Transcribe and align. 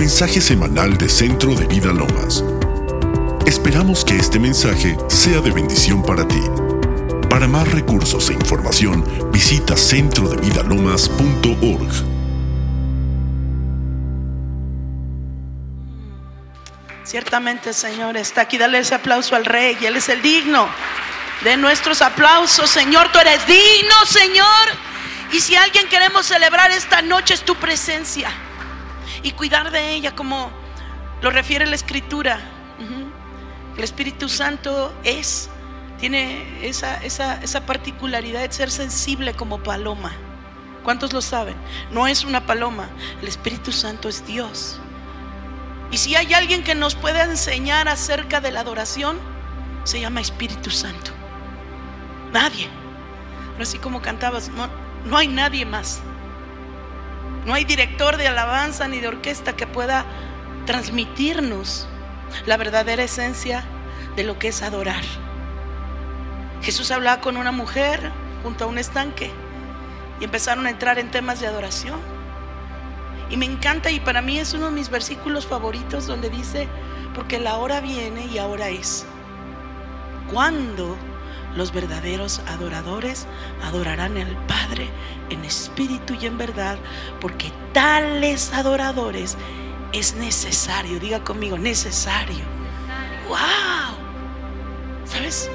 mensaje 0.00 0.40
semanal 0.40 0.96
de 0.96 1.10
Centro 1.10 1.54
de 1.54 1.66
Vida 1.66 1.92
Lomas. 1.92 2.42
Esperamos 3.44 4.02
que 4.02 4.16
este 4.16 4.38
mensaje 4.38 4.96
sea 5.08 5.42
de 5.42 5.50
bendición 5.50 6.02
para 6.02 6.26
ti. 6.26 6.40
Para 7.28 7.46
más 7.46 7.70
recursos 7.70 8.30
e 8.30 8.32
información, 8.32 9.04
visita 9.30 9.76
centrodevidalomas.org. 9.76 11.92
Ciertamente, 17.04 17.74
Señor, 17.74 18.16
está 18.16 18.40
aquí. 18.40 18.56
Dale 18.56 18.78
ese 18.78 18.94
aplauso 18.94 19.36
al 19.36 19.44
Rey. 19.44 19.76
Él 19.82 19.96
es 19.96 20.08
el 20.08 20.22
digno 20.22 20.66
de 21.42 21.58
nuestros 21.58 22.00
aplausos. 22.00 22.70
Señor, 22.70 23.12
tú 23.12 23.18
eres 23.18 23.46
digno, 23.46 24.06
Señor. 24.06 24.68
Y 25.30 25.40
si 25.40 25.56
alguien 25.56 25.86
queremos 25.88 26.24
celebrar 26.24 26.70
esta 26.70 27.02
noche 27.02 27.34
es 27.34 27.42
tu 27.42 27.54
presencia. 27.56 28.32
Y 29.22 29.32
cuidar 29.32 29.70
de 29.70 29.94
ella 29.94 30.14
como 30.14 30.50
lo 31.22 31.30
refiere 31.30 31.66
la 31.66 31.74
Escritura. 31.74 32.40
El 33.76 33.84
Espíritu 33.84 34.28
Santo 34.28 34.92
es, 35.04 35.48
tiene 35.98 36.66
esa, 36.66 37.02
esa, 37.02 37.40
esa 37.42 37.66
particularidad 37.66 38.40
de 38.40 38.52
ser 38.52 38.70
sensible 38.70 39.34
como 39.34 39.62
paloma. 39.62 40.12
¿Cuántos 40.82 41.12
lo 41.12 41.20
saben? 41.20 41.54
No 41.90 42.06
es 42.06 42.24
una 42.24 42.46
paloma. 42.46 42.88
El 43.20 43.28
Espíritu 43.28 43.72
Santo 43.72 44.08
es 44.08 44.26
Dios. 44.26 44.80
Y 45.90 45.98
si 45.98 46.14
hay 46.14 46.32
alguien 46.34 46.62
que 46.62 46.74
nos 46.74 46.94
puede 46.94 47.20
enseñar 47.22 47.88
acerca 47.88 48.40
de 48.40 48.52
la 48.52 48.60
adoración, 48.60 49.18
se 49.84 50.00
llama 50.00 50.20
Espíritu 50.20 50.70
Santo. 50.70 51.10
Nadie. 52.32 52.68
Así 53.60 53.78
como 53.78 54.00
cantabas, 54.00 54.48
no, 54.48 54.68
no 55.04 55.18
hay 55.18 55.28
nadie 55.28 55.66
más. 55.66 56.00
No 57.46 57.54
hay 57.54 57.64
director 57.64 58.16
de 58.16 58.28
alabanza 58.28 58.86
ni 58.88 59.00
de 59.00 59.08
orquesta 59.08 59.56
que 59.56 59.66
pueda 59.66 60.04
transmitirnos 60.66 61.88
la 62.46 62.56
verdadera 62.56 63.02
esencia 63.02 63.64
de 64.16 64.24
lo 64.24 64.38
que 64.38 64.48
es 64.48 64.62
adorar. 64.62 65.02
Jesús 66.62 66.90
hablaba 66.90 67.20
con 67.20 67.36
una 67.36 67.52
mujer 67.52 68.12
junto 68.42 68.64
a 68.64 68.66
un 68.66 68.78
estanque 68.78 69.30
y 70.20 70.24
empezaron 70.24 70.66
a 70.66 70.70
entrar 70.70 70.98
en 70.98 71.10
temas 71.10 71.40
de 71.40 71.46
adoración. 71.46 71.98
Y 73.30 73.36
me 73.36 73.46
encanta 73.46 73.90
y 73.90 74.00
para 74.00 74.20
mí 74.22 74.38
es 74.38 74.52
uno 74.52 74.66
de 74.66 74.72
mis 74.72 74.90
versículos 74.90 75.46
favoritos 75.46 76.06
donde 76.06 76.28
dice, 76.28 76.68
porque 77.14 77.38
la 77.38 77.56
hora 77.56 77.80
viene 77.80 78.26
y 78.26 78.38
ahora 78.38 78.68
es. 78.68 79.06
Cuando 80.30 80.96
los 81.56 81.72
verdaderos 81.72 82.40
adoradores 82.46 83.26
adorarán 83.62 84.16
al 84.16 84.36
Padre 84.46 84.88
en 85.30 85.44
espíritu 85.44 86.14
y 86.20 86.26
en 86.26 86.38
verdad, 86.38 86.78
porque 87.20 87.52
tales 87.72 88.52
adoradores 88.52 89.36
es 89.92 90.14
necesario, 90.14 91.00
diga 91.00 91.22
conmigo, 91.24 91.58
necesario. 91.58 92.44
¡Wow! 93.28 93.38
¿Sabes? 95.04 95.50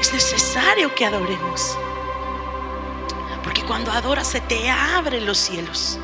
Es 0.00 0.12
necesario 0.12 0.94
que 0.94 1.06
adoremos. 1.06 1.76
Porque 3.42 3.62
cuando 3.62 3.90
adoras 3.90 4.28
se 4.28 4.40
te 4.40 4.70
abren 4.70 5.26
los 5.26 5.38
cielos. 5.38 5.98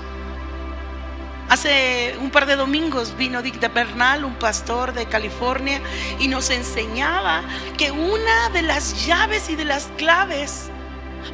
Hace 1.49 2.17
un 2.21 2.31
par 2.31 2.47
de 2.47 2.57
domingos 2.57 3.17
vino 3.17 3.41
Dick 3.41 3.61
de 3.61 3.69
Bernal, 3.69 4.25
un 4.25 4.35
pastor 4.35 4.93
de 4.93 5.07
California, 5.07 5.81
y 6.19 6.27
nos 6.27 6.51
enseñaba 6.51 7.43
que 7.79 7.93
una 7.93 8.49
de 8.51 8.63
las 8.63 9.07
llaves 9.07 9.49
y 9.49 9.55
de 9.55 9.65
las 9.65 9.85
claves 9.97 10.71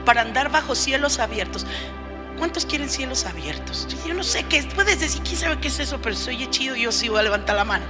para 0.05 0.21
andar 0.21 0.51
bajo 0.51 0.75
cielos 0.75 1.19
abiertos. 1.19 1.67
¿Cuántos 2.37 2.67
quieren 2.67 2.91
cielos 2.91 3.25
abiertos? 3.25 3.89
Yo 4.07 4.13
no 4.13 4.23
sé 4.23 4.45
qué 4.45 4.59
es. 4.59 4.67
Puedes 4.67 5.01
decir, 5.01 5.23
¿quién 5.23 5.37
sabe 5.37 5.59
qué 5.61 5.69
es 5.69 5.79
eso? 5.79 6.01
Pero 6.03 6.15
soy 6.15 6.49
chido, 6.51 6.77
yo 6.77 6.93
sí 6.93 7.09
voy 7.09 7.21
a 7.21 7.23
levantar 7.23 7.57
la 7.57 7.65
mano. 7.65 7.85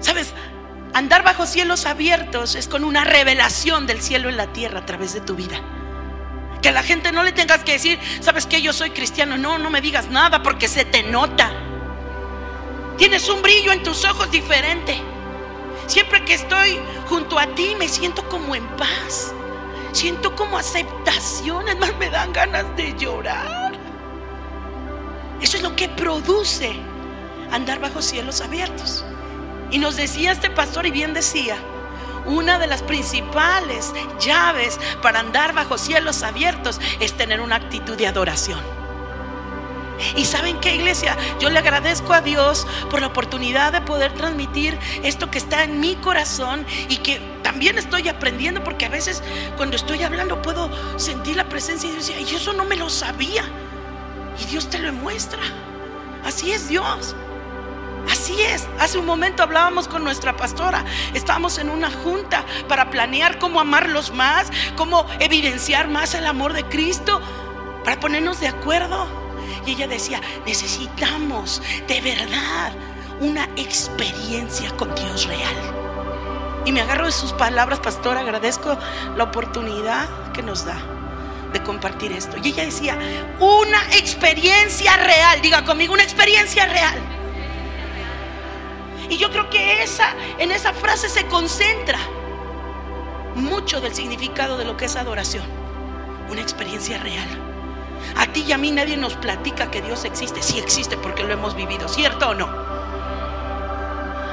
¿Sabes? 0.00 0.32
Andar 0.94 1.24
bajo 1.24 1.44
cielos 1.44 1.86
abiertos 1.86 2.54
es 2.54 2.68
con 2.68 2.84
una 2.84 3.04
revelación 3.04 3.86
del 3.86 4.00
cielo 4.00 4.28
en 4.28 4.36
la 4.36 4.52
tierra 4.52 4.80
a 4.80 4.86
través 4.86 5.12
de 5.12 5.20
tu 5.20 5.34
vida. 5.34 5.60
Que 6.64 6.72
la 6.72 6.82
gente 6.82 7.12
no 7.12 7.22
le 7.22 7.32
tengas 7.32 7.62
que 7.62 7.72
decir, 7.72 8.00
¿sabes 8.20 8.46
que 8.46 8.62
Yo 8.62 8.72
soy 8.72 8.88
cristiano. 8.88 9.36
No, 9.36 9.58
no 9.58 9.68
me 9.68 9.82
digas 9.82 10.08
nada 10.08 10.42
porque 10.42 10.66
se 10.66 10.86
te 10.86 11.02
nota. 11.02 11.52
Tienes 12.96 13.28
un 13.28 13.42
brillo 13.42 13.70
en 13.70 13.82
tus 13.82 14.02
ojos 14.06 14.30
diferente. 14.30 14.98
Siempre 15.86 16.24
que 16.24 16.32
estoy 16.32 16.80
junto 17.06 17.38
a 17.38 17.48
ti 17.48 17.76
me 17.78 17.86
siento 17.86 18.26
como 18.30 18.54
en 18.54 18.66
paz. 18.78 19.34
Siento 19.92 20.34
como 20.34 20.56
aceptación. 20.56 21.68
Es 21.68 21.78
más, 21.78 21.94
me 21.98 22.08
dan 22.08 22.32
ganas 22.32 22.64
de 22.78 22.96
llorar. 22.96 23.72
Eso 25.42 25.58
es 25.58 25.62
lo 25.62 25.76
que 25.76 25.90
produce 25.90 26.72
andar 27.52 27.78
bajo 27.78 28.00
cielos 28.00 28.40
abiertos. 28.40 29.04
Y 29.70 29.76
nos 29.76 29.96
decía 29.96 30.32
este 30.32 30.48
pastor, 30.48 30.86
y 30.86 30.90
bien 30.90 31.12
decía, 31.12 31.58
una 32.26 32.58
de 32.58 32.66
las 32.66 32.82
principales 32.82 33.92
llaves 34.20 34.78
para 35.02 35.20
andar 35.20 35.52
bajo 35.52 35.78
cielos 35.78 36.22
abiertos 36.22 36.80
es 37.00 37.12
tener 37.14 37.40
una 37.40 37.56
actitud 37.56 37.96
de 37.96 38.06
adoración. 38.06 38.60
Y 40.16 40.24
saben 40.24 40.58
qué 40.60 40.74
iglesia, 40.74 41.16
yo 41.38 41.50
le 41.50 41.58
agradezco 41.58 42.12
a 42.12 42.20
Dios 42.20 42.66
por 42.90 43.00
la 43.00 43.06
oportunidad 43.08 43.72
de 43.72 43.80
poder 43.80 44.12
transmitir 44.12 44.78
esto 45.02 45.30
que 45.30 45.38
está 45.38 45.62
en 45.62 45.80
mi 45.80 45.94
corazón 45.96 46.66
y 46.88 46.96
que 46.98 47.20
también 47.42 47.78
estoy 47.78 48.08
aprendiendo 48.08 48.64
porque 48.64 48.86
a 48.86 48.88
veces 48.88 49.22
cuando 49.56 49.76
estoy 49.76 50.02
hablando 50.02 50.42
puedo 50.42 50.70
sentir 50.98 51.36
la 51.36 51.48
presencia 51.48 51.88
de 51.90 51.96
Dios 51.96 52.30
y 52.30 52.34
eso 52.34 52.52
no 52.52 52.64
me 52.64 52.76
lo 52.76 52.90
sabía. 52.90 53.44
Y 54.40 54.46
Dios 54.46 54.68
te 54.68 54.78
lo 54.78 54.92
muestra. 54.92 55.40
Así 56.24 56.50
es 56.50 56.68
Dios. 56.68 57.14
Así 58.10 58.40
es, 58.40 58.66
hace 58.78 58.98
un 58.98 59.06
momento 59.06 59.42
hablábamos 59.42 59.88
con 59.88 60.04
nuestra 60.04 60.36
pastora, 60.36 60.84
estábamos 61.14 61.58
en 61.58 61.70
una 61.70 61.90
junta 61.90 62.44
para 62.68 62.90
planear 62.90 63.38
cómo 63.38 63.60
amarlos 63.60 64.12
más, 64.12 64.48
cómo 64.76 65.06
evidenciar 65.20 65.88
más 65.88 66.14
el 66.14 66.26
amor 66.26 66.52
de 66.52 66.64
Cristo, 66.64 67.20
para 67.84 68.00
ponernos 68.00 68.40
de 68.40 68.48
acuerdo. 68.48 69.06
Y 69.66 69.72
ella 69.72 69.88
decía, 69.88 70.20
necesitamos 70.46 71.62
de 71.88 72.00
verdad 72.00 72.72
una 73.20 73.44
experiencia 73.56 74.70
con 74.76 74.94
Dios 74.94 75.26
real. 75.26 75.54
Y 76.64 76.72
me 76.72 76.80
agarro 76.80 77.06
de 77.06 77.12
sus 77.12 77.32
palabras, 77.32 77.80
pastor, 77.80 78.16
agradezco 78.16 78.76
la 79.16 79.24
oportunidad 79.24 80.08
que 80.32 80.42
nos 80.42 80.64
da 80.64 80.76
de 81.52 81.62
compartir 81.62 82.12
esto. 82.12 82.36
Y 82.42 82.48
ella 82.48 82.64
decía, 82.64 82.98
una 83.38 83.82
experiencia 83.96 84.96
real, 84.96 85.40
diga 85.40 85.64
conmigo, 85.64 85.94
una 85.94 86.02
experiencia 86.02 86.66
real. 86.66 87.13
Y 89.08 89.16
yo 89.16 89.30
creo 89.30 89.50
que 89.50 89.82
esa, 89.82 90.14
en 90.38 90.50
esa 90.50 90.72
frase 90.72 91.08
se 91.08 91.26
concentra 91.26 91.98
mucho 93.34 93.80
del 93.80 93.94
significado 93.94 94.56
de 94.56 94.64
lo 94.64 94.76
que 94.76 94.86
es 94.86 94.96
adoración. 94.96 95.44
Una 96.30 96.40
experiencia 96.40 96.98
real. 96.98 97.28
A 98.16 98.26
ti 98.26 98.44
y 98.46 98.52
a 98.52 98.58
mí 98.58 98.70
nadie 98.70 98.96
nos 98.96 99.14
platica 99.14 99.70
que 99.70 99.82
Dios 99.82 100.04
existe. 100.04 100.42
Sí 100.42 100.58
existe 100.58 100.96
porque 100.96 101.24
lo 101.24 101.32
hemos 101.32 101.54
vivido, 101.54 101.88
¿cierto 101.88 102.28
o 102.28 102.34
no? 102.34 102.64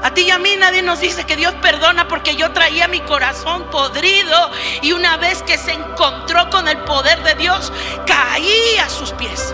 A 0.03 0.13
ti 0.15 0.21
y 0.21 0.31
a 0.31 0.39
mí 0.39 0.55
nadie 0.57 0.81
nos 0.81 0.99
dice 0.99 1.25
que 1.25 1.35
Dios 1.35 1.53
perdona 1.61 2.07
porque 2.07 2.35
yo 2.35 2.51
traía 2.51 2.88
mi 2.88 3.01
corazón 3.01 3.69
podrido 3.69 4.49
y 4.81 4.93
una 4.93 5.17
vez 5.17 5.43
que 5.43 5.59
se 5.59 5.73
encontró 5.73 6.49
con 6.49 6.67
el 6.67 6.79
poder 6.79 7.21
de 7.23 7.35
Dios, 7.35 7.71
caí 8.07 8.77
a 8.83 8.89
sus 8.89 9.11
pies. 9.11 9.53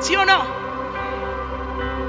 ¿Sí 0.00 0.14
o 0.14 0.24
no? 0.26 0.63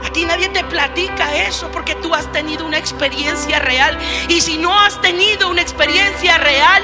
A 0.05 0.09
ti 0.11 0.23
nadie 0.23 0.49
te 0.49 0.63
platica 0.63 1.35
eso 1.35 1.71
porque 1.71 1.95
tú 1.95 2.13
has 2.13 2.31
tenido 2.31 2.63
una 2.63 2.77
experiencia 2.77 3.57
real. 3.57 3.97
Y 4.29 4.39
si 4.39 4.57
no 4.57 4.79
has 4.79 5.01
tenido 5.01 5.49
una 5.49 5.63
experiencia 5.63 6.37
real, 6.37 6.83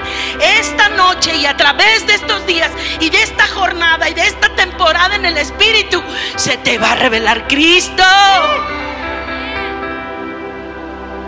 esta 0.59 0.89
noche 0.89 1.35
y 1.35 1.45
a 1.45 1.55
través 1.55 2.07
de 2.07 2.15
estos 2.15 2.47
días 2.47 2.71
y 2.99 3.11
de 3.11 3.21
esta 3.21 3.45
jornada 3.47 4.09
y 4.09 4.15
de 4.15 4.25
esta 4.25 4.55
temporada 4.55 5.15
en 5.15 5.25
el 5.25 5.37
Espíritu, 5.37 6.01
se 6.35 6.57
te 6.57 6.79
va 6.79 6.93
a 6.93 6.95
revelar 6.95 7.47
Cristo. 7.47 8.03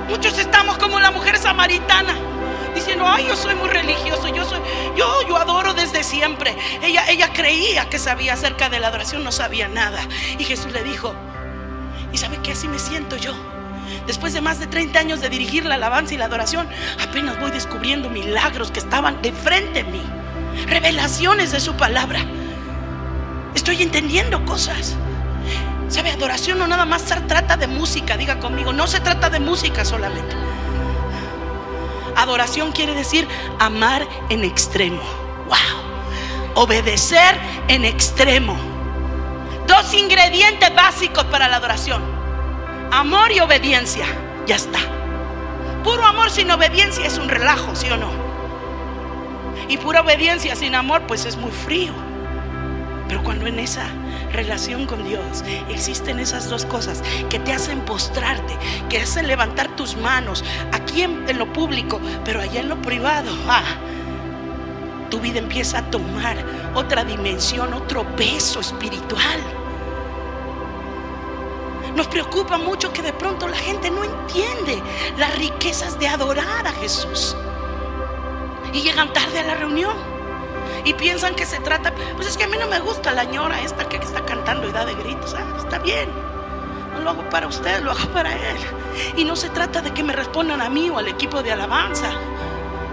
Muchos 0.10 0.40
estamos 0.40 0.80
como 0.80 1.00
la 1.00 1.12
mujer 1.12 1.38
samaritana 1.38 2.16
diciendo, 2.74 3.06
ay, 3.08 3.28
yo 3.28 3.36
soy 3.36 3.54
muy 3.54 3.70
religioso, 3.70 4.30
yo 4.30 4.44
soy, 4.46 4.60
yo, 4.96 5.28
yo 5.28 5.38
adoro 5.38 5.76
desde 5.76 6.04
siempre. 6.04 6.58
Ella, 6.82 7.06
ella 7.08 7.32
creía 7.32 7.88
que 7.88 8.00
sabía 8.00 8.34
acerca 8.34 8.70
de 8.70 8.80
la 8.80 8.88
adoración, 8.88 9.24
no 9.24 9.32
sabía 9.32 9.68
nada. 9.68 10.00
Y 10.40 10.44
Jesús 10.44 10.72
le 10.72 10.84
dijo, 10.84 11.14
¿y 12.14 12.18
sabe 12.18 12.38
qué? 12.42 12.54
Así 12.54 12.68
me 12.68 12.80
siento 12.80 13.18
yo. 13.18 13.34
Después 14.08 14.34
de 14.34 14.42
más 14.42 14.60
de 14.60 14.68
30 14.68 15.00
años 15.00 15.22
de 15.22 15.30
dirigir 15.30 15.66
la 15.66 15.76
alabanza 15.76 16.14
y 16.14 16.18
la 16.18 16.26
adoración, 16.26 16.68
apenas 17.02 17.40
voy 17.40 17.52
descubriendo 17.52 18.10
milagros 18.10 18.72
que 18.72 18.80
estaban 18.80 19.22
de 19.22 19.32
frente 19.32 19.80
en 19.80 19.92
mí. 19.92 20.02
Revelaciones 20.68 21.52
de 21.52 21.60
su 21.60 21.74
palabra. 21.76 22.20
Estoy 23.56 23.82
entendiendo 23.82 24.46
cosas. 24.46 24.96
¿Sabe? 25.90 26.12
Adoración 26.12 26.60
no 26.60 26.68
nada 26.68 26.86
más 26.86 27.04
trata 27.04 27.58
de 27.58 27.68
música, 27.68 28.18
diga 28.18 28.40
conmigo. 28.40 28.74
No 28.74 28.88
se 28.88 29.00
trata 29.00 29.30
de 29.30 29.40
música 29.40 29.86
solamente. 29.86 30.36
Adoración 32.16 32.72
quiere 32.72 32.94
decir 32.94 33.28
amar 33.60 34.08
en 34.30 34.44
extremo. 34.44 35.02
Wow. 35.48 36.64
Obedecer 36.64 37.40
en 37.68 37.86
extremo. 37.86 38.73
Dos 39.68 39.94
ingredientes 39.94 40.74
básicos 40.76 41.24
para 41.26 41.48
la 41.48 41.58
adoración. 41.58 42.04
Amor 42.92 43.32
y 43.32 43.40
obediencia. 43.40 44.06
Ya 44.46 44.56
está. 44.56 44.80
Puro 45.84 46.06
amor 46.06 46.30
sin 46.30 46.52
obediencia 46.52 47.06
es 47.06 47.18
un 47.18 47.30
relajo, 47.30 47.76
¿sí 47.76 47.90
o 47.90 47.98
no? 47.98 48.12
Y 49.70 49.78
pura 49.78 50.02
obediencia 50.02 50.56
sin 50.56 50.76
amor, 50.76 51.04
pues 51.08 51.26
es 51.26 51.38
muy 51.38 51.52
frío. 51.52 51.94
Pero 53.08 53.24
cuando 53.24 53.48
en 53.48 53.60
esa 53.60 53.88
relación 54.32 54.86
con 54.86 55.08
Dios 55.08 55.44
existen 55.70 56.20
esas 56.20 56.50
dos 56.50 56.66
cosas 56.66 57.02
que 57.30 57.40
te 57.40 57.54
hacen 57.54 57.82
postrarte, 57.82 58.58
que 58.90 59.00
hacen 59.00 59.28
levantar 59.28 59.68
tus 59.76 59.96
manos 59.96 60.44
aquí 60.72 61.04
en, 61.04 61.38
lo 61.38 61.52
público, 61.52 62.02
pero 62.26 62.42
allá 62.42 62.62
en 62.62 62.70
lo 62.70 62.82
privado, 62.82 63.32
ah, 63.48 63.64
tu 65.14 65.20
vida 65.20 65.38
empieza 65.38 65.78
a 65.78 65.92
tomar 65.92 66.36
otra 66.74 67.04
dimensión, 67.04 67.72
otro 67.76 68.04
peso 68.16 68.62
espiritual. 68.62 69.40
Nos 71.96 72.08
preocupa 72.08 72.58
mucho 72.58 72.92
que 72.92 73.04
de 73.04 73.14
pronto 73.14 73.48
la 73.48 73.56
gente 73.56 73.92
no 73.92 74.04
entiende 74.04 74.82
las 75.20 75.38
riquezas 75.38 76.00
de 76.00 76.08
adorar 76.08 76.66
a 76.66 76.72
Jesús. 76.72 77.36
Y 78.74 78.82
llegan 78.82 79.14
tarde 79.14 79.38
a 79.38 79.44
la 79.44 79.54
reunión. 79.54 79.96
Y 80.84 80.96
piensan 80.96 81.36
que 81.36 81.46
se 81.46 81.60
trata, 81.60 81.94
pues 82.16 82.28
es 82.28 82.36
que 82.36 82.46
a 82.46 82.48
mí 82.48 82.58
no 82.60 82.66
me 82.66 82.80
gusta 82.80 83.12
la 83.12 83.26
ñora 83.26 83.62
esta 83.62 83.88
que 83.88 83.98
está 83.98 84.26
cantando 84.26 84.68
y 84.68 84.72
da 84.72 84.84
de 84.84 84.96
gritos. 84.96 85.36
Ah, 85.36 85.58
está 85.60 85.78
bien. 85.78 86.10
No 86.96 87.02
lo 87.02 87.12
hago 87.12 87.30
para 87.30 87.46
usted, 87.46 87.84
lo 87.84 87.92
hago 87.92 88.10
para 88.10 88.34
él. 88.34 88.58
Y 89.16 89.26
no 89.26 89.36
se 89.36 89.50
trata 89.50 89.80
de 89.80 89.94
que 89.94 90.02
me 90.02 90.14
respondan 90.14 90.60
a 90.60 90.70
mí 90.72 90.90
o 90.90 90.98
al 90.98 91.08
equipo 91.08 91.44
de 91.44 91.52
alabanza 91.52 92.10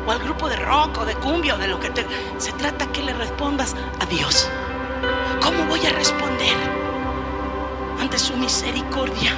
o 0.07 0.11
al 0.11 0.19
grupo 0.19 0.49
de 0.49 0.57
rock 0.57 0.99
o 0.99 1.05
de 1.05 1.15
cumbia 1.15 1.55
o 1.55 1.59
de 1.59 1.69
lo 1.69 1.79
que 1.81 1.91
te... 1.91 2.07
Se 2.39 2.53
trata 2.53 2.87
que 2.93 3.03
le 3.03 3.13
respondas 3.15 3.75
a 4.01 4.07
Dios. 4.07 4.49
¿Cómo 5.43 5.65
voy 5.65 5.85
a 5.87 5.91
responder 5.91 6.57
ante 8.01 8.19
su 8.19 8.37
misericordia? 8.37 9.33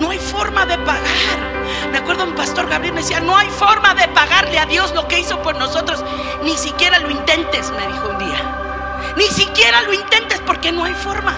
No 0.00 0.10
hay 0.10 0.18
forma 0.18 0.66
de 0.66 0.78
pagar. 0.78 1.56
Me 1.90 1.98
acuerdo 1.98 2.24
un 2.24 2.34
pastor 2.34 2.68
Gabriel 2.68 2.94
me 2.94 3.00
decía, 3.00 3.20
no 3.20 3.36
hay 3.36 3.48
forma 3.48 3.94
de 3.94 4.08
pagarle 4.08 4.58
a 4.58 4.66
Dios 4.66 4.94
lo 4.94 5.08
que 5.08 5.20
hizo 5.20 5.40
por 5.42 5.56
nosotros. 5.56 6.04
Ni 6.42 6.56
siquiera 6.56 6.98
lo 6.98 7.10
intentes, 7.10 7.70
me 7.72 7.86
dijo 7.86 8.08
un 8.10 8.18
día. 8.18 9.14
Ni 9.16 9.26
siquiera 9.26 9.82
lo 9.82 9.92
intentes 9.92 10.40
porque 10.40 10.72
no 10.72 10.84
hay 10.84 10.94
forma. 10.94 11.34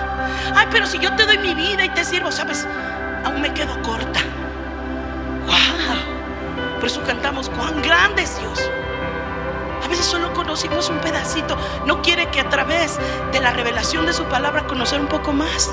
Ay, 0.54 0.66
pero 0.70 0.86
si 0.86 0.98
yo 0.98 1.14
te 1.14 1.26
doy 1.26 1.38
mi 1.38 1.54
vida 1.54 1.84
y 1.84 1.90
te 1.90 2.04
sirvo, 2.04 2.32
sabes, 2.32 2.66
aún 3.24 3.40
me 3.40 3.52
quedo 3.54 3.80
corta. 3.82 4.20
Wow. 5.46 6.07
Por 6.78 6.86
eso 6.86 7.02
cantamos, 7.04 7.48
cuán 7.50 7.82
grande 7.82 8.22
es 8.22 8.38
Dios. 8.38 8.70
A 9.84 9.88
veces 9.88 10.06
solo 10.06 10.32
conocimos 10.32 10.88
un 10.90 10.98
pedacito. 10.98 11.56
No 11.86 12.02
quiere 12.02 12.28
que 12.30 12.40
a 12.40 12.48
través 12.48 12.98
de 13.32 13.40
la 13.40 13.50
revelación 13.50 14.06
de 14.06 14.12
su 14.12 14.24
palabra 14.24 14.66
conocer 14.66 15.00
un 15.00 15.06
poco 15.06 15.32
más. 15.32 15.72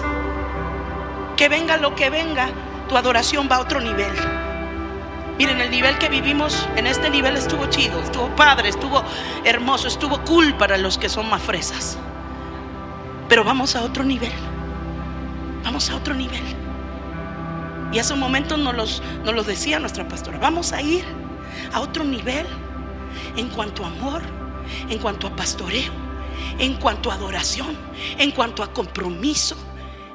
Que 1.37 1.49
venga 1.49 1.77
lo 1.77 1.95
que 1.95 2.09
venga, 2.09 2.49
tu 2.87 2.97
adoración 2.97 3.49
va 3.51 3.57
a 3.57 3.59
otro 3.59 3.81
nivel. 3.81 4.13
Miren, 5.37 5.59
el 5.59 5.69
nivel 5.69 5.97
que 5.97 6.07
vivimos 6.07 6.67
en 6.77 6.87
este 6.87 7.09
nivel 7.09 7.35
estuvo 7.35 7.65
chido, 7.65 7.99
estuvo 7.99 8.33
padre, 8.37 8.69
estuvo 8.69 9.03
hermoso, 9.43 9.87
estuvo 9.89 10.21
cool 10.21 10.53
para 10.55 10.77
los 10.77 10.97
que 10.97 11.09
son 11.09 11.29
más 11.29 11.41
fresas. 11.41 11.97
Pero 13.27 13.43
vamos 13.43 13.75
a 13.75 13.83
otro 13.83 14.03
nivel. 14.03 14.31
Vamos 15.63 15.89
a 15.89 15.95
otro 15.97 16.13
nivel. 16.13 16.64
Y 17.91 17.99
hace 17.99 18.13
un 18.13 18.19
momento 18.19 18.57
nos, 18.57 18.75
los, 18.75 19.03
nos 19.23 19.33
lo 19.33 19.43
decía 19.43 19.79
nuestra 19.79 20.07
pastora. 20.07 20.37
Vamos 20.37 20.73
a 20.73 20.81
ir 20.81 21.05
a 21.73 21.79
otro 21.79 22.03
nivel 22.03 22.45
en 23.37 23.49
cuanto 23.49 23.83
a 23.83 23.87
amor, 23.87 24.21
en 24.89 24.99
cuanto 24.99 25.27
a 25.27 25.35
pastoreo, 25.35 25.91
en 26.59 26.75
cuanto 26.75 27.11
a 27.11 27.15
adoración, 27.15 27.77
en 28.17 28.31
cuanto 28.31 28.63
a 28.63 28.73
compromiso, 28.73 29.55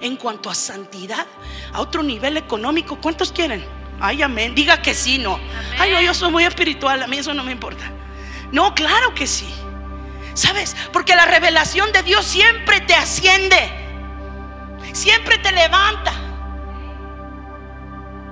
en 0.00 0.16
cuanto 0.16 0.50
a 0.50 0.54
santidad, 0.54 1.26
a 1.72 1.80
otro 1.80 2.02
nivel 2.02 2.36
económico. 2.36 2.96
¿Cuántos 3.00 3.32
quieren? 3.32 3.64
Ay, 4.00 4.22
amén. 4.22 4.54
Diga 4.54 4.80
que 4.80 4.94
sí, 4.94 5.18
no. 5.18 5.38
Ay, 5.78 5.92
yo 6.04 6.14
soy 6.14 6.30
muy 6.30 6.44
espiritual, 6.44 7.02
a 7.02 7.06
mí 7.06 7.18
eso 7.18 7.34
no 7.34 7.44
me 7.44 7.52
importa. 7.52 7.90
No, 8.52 8.74
claro 8.74 9.14
que 9.14 9.26
sí. 9.26 9.48
¿Sabes? 10.34 10.74
Porque 10.92 11.14
la 11.14 11.26
revelación 11.26 11.92
de 11.92 12.02
Dios 12.02 12.24
siempre 12.24 12.80
te 12.80 12.94
asciende. 12.94 13.70
Siempre 14.92 15.38
te 15.38 15.52
levanta. 15.52 16.29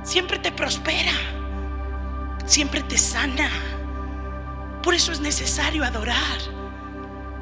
Siempre 0.09 0.39
te 0.39 0.51
prospera. 0.51 1.13
Siempre 2.47 2.83
te 2.83 2.97
sana. 2.97 3.51
Por 4.83 4.95
eso 4.95 5.13
es 5.13 5.21
necesario 5.21 5.85
adorar. 5.85 6.39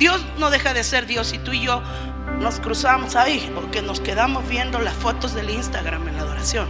Dios 0.00 0.20
no 0.36 0.50
deja 0.50 0.74
de 0.74 0.82
ser 0.82 1.06
Dios 1.06 1.32
y 1.32 1.38
tú 1.38 1.52
y 1.52 1.60
yo 1.64 1.80
nos 2.40 2.58
cruzamos 2.58 3.14
ahí 3.14 3.52
porque 3.54 3.82
nos 3.82 4.00
quedamos 4.00 4.48
viendo 4.48 4.80
las 4.80 4.94
fotos 4.94 5.32
del 5.32 5.48
Instagram 5.50 6.08
en 6.08 6.16
la 6.16 6.22
adoración. 6.22 6.66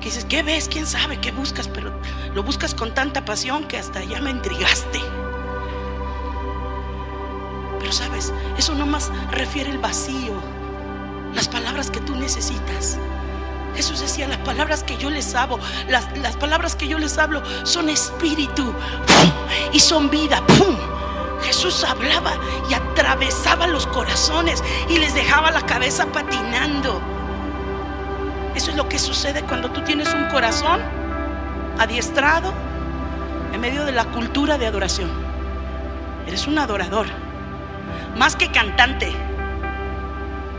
Que 0.00 0.10
dices, 0.10 0.26
¿qué 0.26 0.42
ves? 0.42 0.68
¿Quién 0.68 0.86
sabe? 0.86 1.18
¿Qué 1.18 1.32
buscas? 1.32 1.66
Pero 1.68 1.98
lo 2.34 2.42
buscas 2.42 2.74
con 2.74 2.92
tanta 2.92 3.24
pasión 3.24 3.66
que 3.66 3.78
hasta 3.78 4.04
ya 4.04 4.20
me 4.20 4.32
intrigaste. 4.32 5.00
Pero 7.80 7.90
sabes, 7.90 8.34
eso 8.58 8.74
no 8.74 8.84
más 8.84 9.10
refiere 9.30 9.70
el 9.70 9.78
vacío, 9.78 10.34
las 11.34 11.48
palabras 11.48 11.90
que 11.90 12.00
tú 12.00 12.14
necesitas. 12.16 12.98
Jesús 13.74 14.00
decía, 14.00 14.28
las 14.28 14.38
palabras 14.38 14.82
que 14.82 14.96
yo 14.96 15.10
les 15.10 15.34
hablo, 15.34 15.58
las, 15.88 16.16
las 16.18 16.36
palabras 16.36 16.76
que 16.76 16.88
yo 16.88 16.98
les 16.98 17.18
hablo 17.18 17.42
son 17.64 17.88
espíritu 17.88 18.72
y 19.72 19.80
son 19.80 20.10
vida. 20.10 20.44
¡Pum! 20.46 20.76
Jesús 21.42 21.84
hablaba 21.84 22.32
y 22.70 22.74
atravesaba 22.74 23.66
los 23.66 23.86
corazones 23.86 24.62
y 24.88 24.98
les 24.98 25.14
dejaba 25.14 25.50
la 25.50 25.62
cabeza 25.62 26.06
patinando. 26.06 27.00
Eso 28.54 28.70
es 28.70 28.76
lo 28.76 28.88
que 28.88 28.98
sucede 28.98 29.42
cuando 29.42 29.70
tú 29.70 29.82
tienes 29.82 30.12
un 30.12 30.28
corazón 30.28 30.80
adiestrado 31.78 32.52
en 33.52 33.60
medio 33.60 33.84
de 33.84 33.92
la 33.92 34.04
cultura 34.06 34.58
de 34.58 34.66
adoración. 34.66 35.10
Eres 36.26 36.46
un 36.46 36.58
adorador, 36.58 37.06
más 38.16 38.36
que 38.36 38.50
cantante. 38.50 39.12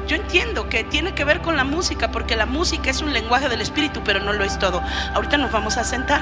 Yo 0.08 0.16
entiendo 0.16 0.70
que 0.70 0.84
tiene 0.84 1.14
que 1.14 1.24
ver 1.24 1.42
con 1.42 1.58
la 1.58 1.64
música, 1.64 2.12
porque 2.12 2.36
la 2.36 2.46
música 2.46 2.90
es 2.90 3.02
un 3.02 3.14
lenguaje 3.14 3.50
del 3.50 3.62
espíritu, 3.62 4.02
pero 4.04 4.20
no 4.20 4.34
lo 4.34 4.44
es 4.44 4.60
todo. 4.60 4.82
Ahorita 5.14 5.38
nos 5.38 5.52
vamos 5.52 5.78
a 5.78 5.84
sentar. 5.84 6.22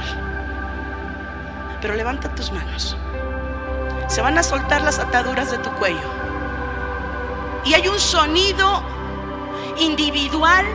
Pero 1.82 1.96
levanta 1.96 2.34
tus 2.36 2.52
manos 2.52 2.96
se 4.12 4.22
van 4.22 4.38
a 4.38 4.44
soltar 4.44 4.82
las 4.82 5.00
ataduras 5.00 5.52
de 5.52 5.58
tu 5.60 5.70
cuello. 5.72 6.10
Y 7.64 7.74
hay 7.74 7.88
un 7.88 7.98
sonido 7.98 8.84
individual, 9.80 10.66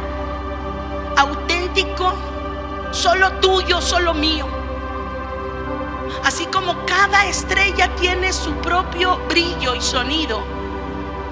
auténtico, 1.18 2.14
solo 2.92 3.32
tuyo, 3.32 3.82
solo 3.82 4.14
mío. 4.14 4.46
Así 6.25 6.46
como 6.46 6.86
cada 6.86 7.26
estrella 7.26 7.94
tiene 7.96 8.32
su 8.32 8.54
propio 8.54 9.18
brillo 9.28 9.75
y 9.75 9.82
sonido, 9.82 10.42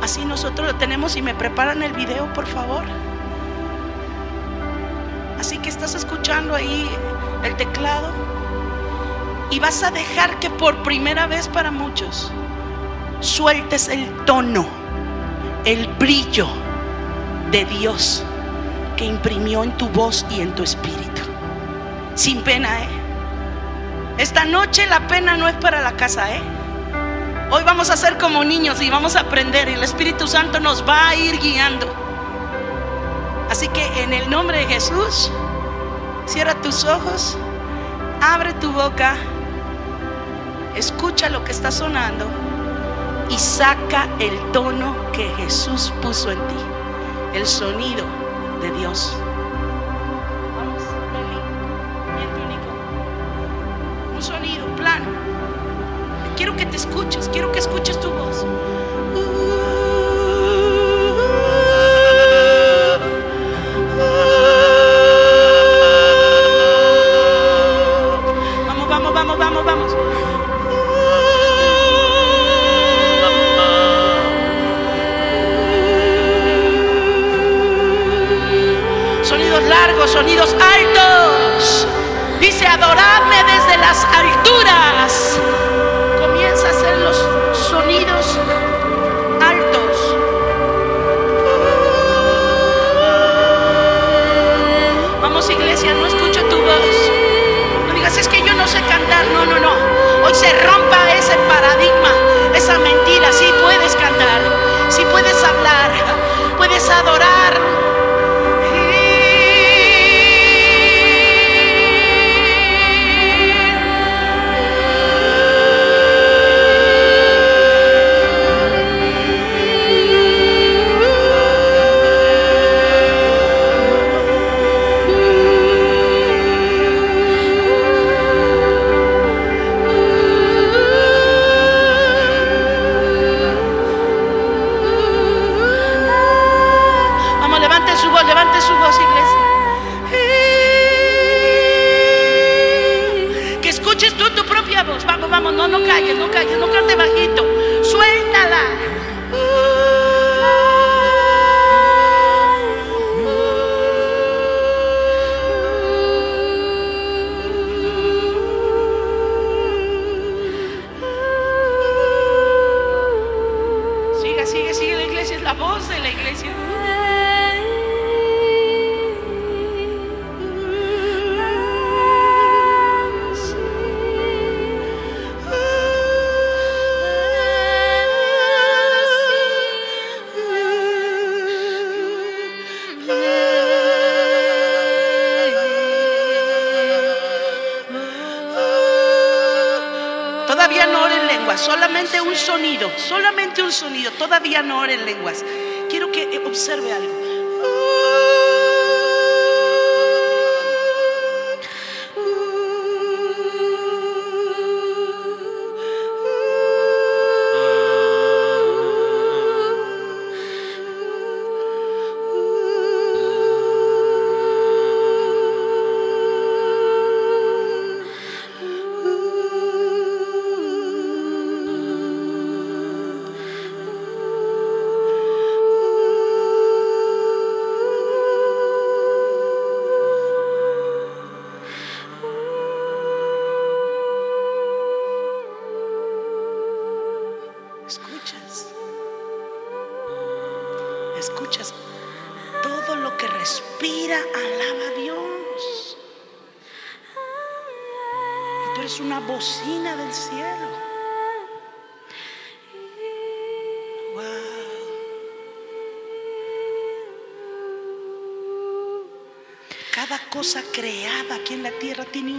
así 0.05 0.25
nosotros 0.27 0.69
lo 0.69 0.77
tenemos 0.77 1.17
y 1.17 1.23
me 1.23 1.35
preparan 1.35 1.83
el 1.83 1.93
video, 1.95 2.31
por 2.35 2.47
favor. 2.47 2.85
Así 5.41 5.59
que 5.59 5.71
estás 5.71 5.95
escuchando 5.95 6.55
ahí 6.55 6.89
el 7.43 7.57
teclado 7.57 8.13
y 9.51 9.59
vas 9.61 9.83
a 9.83 9.91
dejar 9.91 10.39
que 10.41 10.51
por 10.51 10.83
primera 10.83 11.27
vez 11.27 11.49
para 11.49 11.71
muchos 11.71 12.31
sueltes 13.21 13.89
el 13.89 14.07
tono, 14.27 14.67
el 15.65 15.87
brillo 15.95 16.49
de 17.51 17.65
Dios 17.65 18.23
que 18.99 19.07
imprimió 19.07 19.65
en 19.65 19.73
tu 19.79 19.89
voz 19.89 20.27
y 20.31 20.43
en 20.43 20.55
tu 20.55 20.63
espíritu. 20.63 21.23
Sin 22.15 22.43
pena, 22.43 22.83
¿eh? 22.83 22.89
Esta 24.19 24.45
noche 24.45 24.87
la 24.87 25.09
pena 25.09 25.37
no 25.37 25.49
es 25.49 25.57
para 25.57 25.81
la 25.81 25.93
casa, 25.93 26.35
¿eh? 26.37 26.43
Hoy 27.51 27.63
vamos 27.65 27.91
a 27.91 27.97
ser 27.97 28.19
como 28.19 28.45
niños 28.45 28.81
y 28.83 28.91
vamos 28.91 29.17
a 29.17 29.21
aprender 29.21 29.69
y 29.69 29.75
el 29.75 29.83
Espíritu 29.83 30.27
Santo 30.27 30.61
nos 30.61 30.87
va 30.87 31.09
a 31.09 31.15
ir 31.15 31.39
guiando. 31.39 31.87
Así 33.51 33.69
que 33.69 34.03
en 34.03 34.13
el 34.13 34.29
nombre 34.31 34.59
de 34.59 34.67
Jesús, 34.67 35.31
cierra 36.27 36.55
tus 36.57 36.85
ojos, 36.85 37.37
abre 38.21 38.53
tu 38.55 38.73
boca 38.73 39.17
escucha 40.77 41.29
lo 41.29 41.45
que 41.45 41.53
está 41.53 41.71
sonando 41.71 42.27
y 43.31 43.39
saca 43.39 44.09
el 44.19 44.53
tono 44.53 44.95
que 45.13 45.29
Jesús 45.37 45.93
puso 46.03 46.31
en 46.31 46.39
ti, 46.49 46.57
el 47.35 47.47
sonido 47.47 48.05
de 48.61 48.71
Dios. 48.73 49.17
te 56.75 56.81
escuches, 56.81 57.29
quiero 57.33 57.53
que 57.53 57.61
escuches 57.61 58.01
tu 58.01 58.11
voz. 58.11 58.45
Vamos, 68.67 68.89
vamos, 68.89 69.15
vamos, 69.15 69.39
vamos, 69.39 69.65
vamos. 69.65 69.93
Sonidos 79.23 79.63
largos, 79.63 80.11
sonidos 80.11 80.57
altos. 80.75 81.87
Dice, 82.41 82.67
adoradme 82.67 83.45
desde 83.45 83.77
las 83.79 84.05
alturas. 84.05 84.64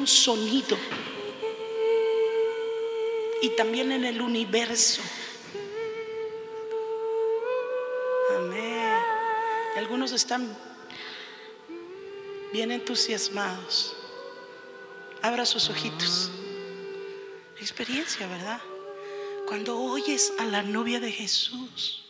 Sonido. 0.08 0.78
Y 3.42 3.50
también 3.56 3.92
en 3.92 4.06
el 4.06 4.22
universo. 4.22 5.02
Amén. 8.36 9.00
algunos 9.78 10.12
están 10.12 10.58
bien 12.52 12.72
entusiasmados. 12.72 13.96
Abra 15.22 15.46
sus 15.46 15.70
ojitos. 15.70 16.32
Experiencia, 17.60 18.28
¿verdad? 18.28 18.62
Cuando 19.48 19.80
oyes 19.80 20.34
a 20.40 20.46
la 20.46 20.62
novia 20.62 21.00
de 21.00 21.12
Jesús. 21.12 22.06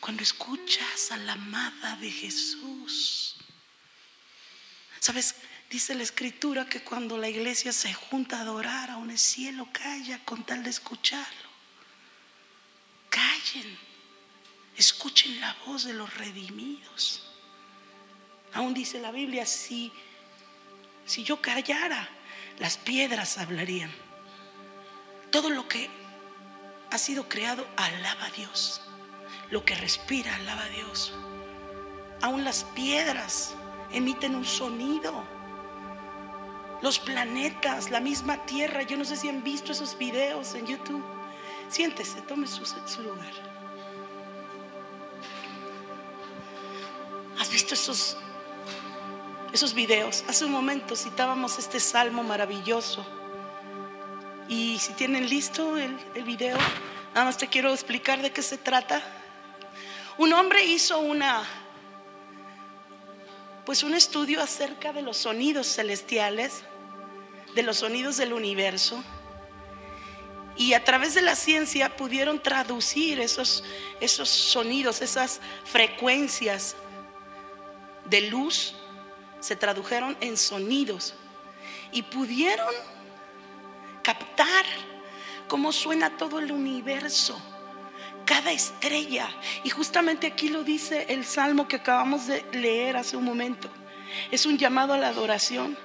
Cuando 0.00 0.22
escuchas 0.22 1.10
a 1.10 1.16
la 1.16 1.32
amada 1.32 1.96
de 2.00 2.10
Jesús 2.10 3.38
Sabes, 5.08 5.36
dice 5.70 5.94
la 5.94 6.02
escritura 6.02 6.66
que 6.66 6.82
cuando 6.82 7.18
la 7.18 7.28
iglesia 7.28 7.72
se 7.72 7.92
junta 7.92 8.38
a 8.38 8.42
adorar, 8.42 8.90
aún 8.90 9.10
el 9.10 9.18
cielo 9.18 9.68
calla 9.72 10.24
con 10.24 10.44
tal 10.44 10.62
de 10.62 10.70
escucharlo. 10.70 11.48
Callen, 13.10 13.78
escuchen 14.76 15.40
la 15.40 15.56
voz 15.66 15.84
de 15.84 15.94
los 15.94 16.14
redimidos. 16.16 17.24
Aún 18.54 18.74
dice 18.74 19.00
la 19.00 19.10
Biblia, 19.10 19.44
si, 19.44 19.92
si 21.04 21.22
yo 21.22 21.40
callara, 21.40 22.08
las 22.58 22.78
piedras 22.78 23.38
hablarían. 23.38 23.90
Todo 25.30 25.50
lo 25.50 25.68
que 25.68 25.90
ha 26.90 26.98
sido 26.98 27.28
creado 27.28 27.66
alaba 27.76 28.26
a 28.26 28.30
Dios. 28.30 28.80
Lo 29.50 29.64
que 29.64 29.74
respira 29.74 30.34
alaba 30.36 30.64
a 30.64 30.68
Dios. 30.68 31.12
Aún 32.22 32.44
las 32.44 32.64
piedras 32.64 33.54
emiten 33.92 34.34
un 34.34 34.44
sonido. 34.44 35.37
Los 36.80 36.98
planetas, 36.98 37.90
la 37.90 38.00
misma 38.00 38.44
Tierra, 38.44 38.82
yo 38.82 38.96
no 38.96 39.04
sé 39.04 39.16
si 39.16 39.28
han 39.28 39.42
visto 39.42 39.72
esos 39.72 39.98
videos 39.98 40.54
en 40.54 40.66
YouTube. 40.66 41.04
Siéntese, 41.68 42.20
tome 42.22 42.46
su, 42.46 42.62
lugar. 43.02 43.32
¿Has 47.38 47.50
visto 47.50 47.74
esos, 47.74 48.16
esos 49.52 49.74
videos? 49.74 50.24
Hace 50.28 50.44
un 50.44 50.52
momento 50.52 50.94
citábamos 50.94 51.58
este 51.58 51.80
salmo 51.80 52.22
maravilloso. 52.22 53.04
Y 54.48 54.78
si 54.78 54.92
tienen 54.94 55.28
listo 55.28 55.76
el, 55.76 55.98
el 56.14 56.22
video, 56.22 56.56
nada 57.12 57.26
más 57.26 57.36
te 57.36 57.48
quiero 57.48 57.72
explicar 57.72 58.22
de 58.22 58.30
qué 58.30 58.42
se 58.42 58.56
trata. 58.56 59.02
Un 60.16 60.32
hombre 60.32 60.64
hizo 60.64 61.00
una 61.00 61.44
pues 63.68 63.82
un 63.82 63.92
estudio 63.92 64.40
acerca 64.40 64.94
de 64.94 65.02
los 65.02 65.18
sonidos 65.18 65.66
celestiales, 65.66 66.62
de 67.54 67.62
los 67.62 67.78
sonidos 67.78 68.16
del 68.16 68.32
universo. 68.32 69.02
Y 70.56 70.72
a 70.74 70.84
través 70.84 71.14
de 71.14 71.22
la 71.22 71.36
ciencia 71.36 71.96
pudieron 71.96 72.42
traducir 72.42 73.20
esos, 73.20 73.62
esos 74.00 74.28
sonidos, 74.28 75.00
esas 75.02 75.40
frecuencias 75.64 76.74
de 78.06 78.22
luz, 78.22 78.74
se 79.40 79.54
tradujeron 79.54 80.16
en 80.20 80.36
sonidos. 80.36 81.14
Y 81.92 82.02
pudieron 82.02 82.74
captar 84.02 84.64
cómo 85.46 85.72
suena 85.72 86.16
todo 86.16 86.38
el 86.38 86.50
universo 86.50 87.40
cada 88.28 88.52
estrella. 88.52 89.26
Y 89.64 89.70
justamente 89.70 90.26
aquí 90.26 90.50
lo 90.50 90.62
dice 90.62 91.06
el 91.08 91.24
salmo 91.24 91.66
que 91.66 91.76
acabamos 91.76 92.26
de 92.26 92.44
leer 92.52 92.98
hace 92.98 93.16
un 93.16 93.24
momento. 93.24 93.70
Es 94.30 94.44
un 94.44 94.58
llamado 94.58 94.92
a 94.92 94.98
la 94.98 95.08
adoración. 95.08 95.78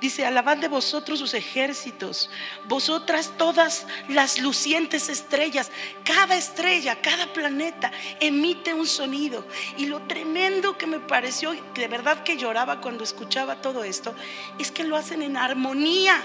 Dice, 0.00 0.26
alabad 0.26 0.58
de 0.58 0.68
vosotros 0.68 1.18
sus 1.18 1.32
ejércitos, 1.32 2.28
vosotras 2.68 3.32
todas 3.38 3.86
las 4.08 4.38
lucientes 4.38 5.08
estrellas, 5.08 5.70
cada 6.04 6.36
estrella, 6.36 7.00
cada 7.00 7.32
planeta 7.32 7.90
emite 8.20 8.74
un 8.74 8.86
sonido. 8.86 9.46
Y 9.78 9.86
lo 9.86 10.02
tremendo 10.02 10.76
que 10.76 10.86
me 10.86 11.00
pareció, 11.00 11.52
de 11.74 11.88
verdad 11.88 12.22
que 12.24 12.36
lloraba 12.36 12.82
cuando 12.82 13.04
escuchaba 13.04 13.62
todo 13.62 13.84
esto, 13.84 14.14
es 14.58 14.70
que 14.70 14.84
lo 14.84 14.96
hacen 14.96 15.22
en 15.22 15.38
armonía. 15.38 16.22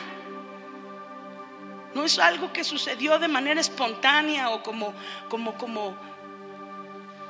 No 1.94 2.04
es 2.04 2.20
algo 2.20 2.51
que 2.51 2.66
sucedió 2.66 3.20
de 3.20 3.30
manera 3.30 3.62
espontánea 3.62 4.50
o 4.50 4.63
como, 4.63 4.94
como, 5.30 5.58
como 5.58 5.96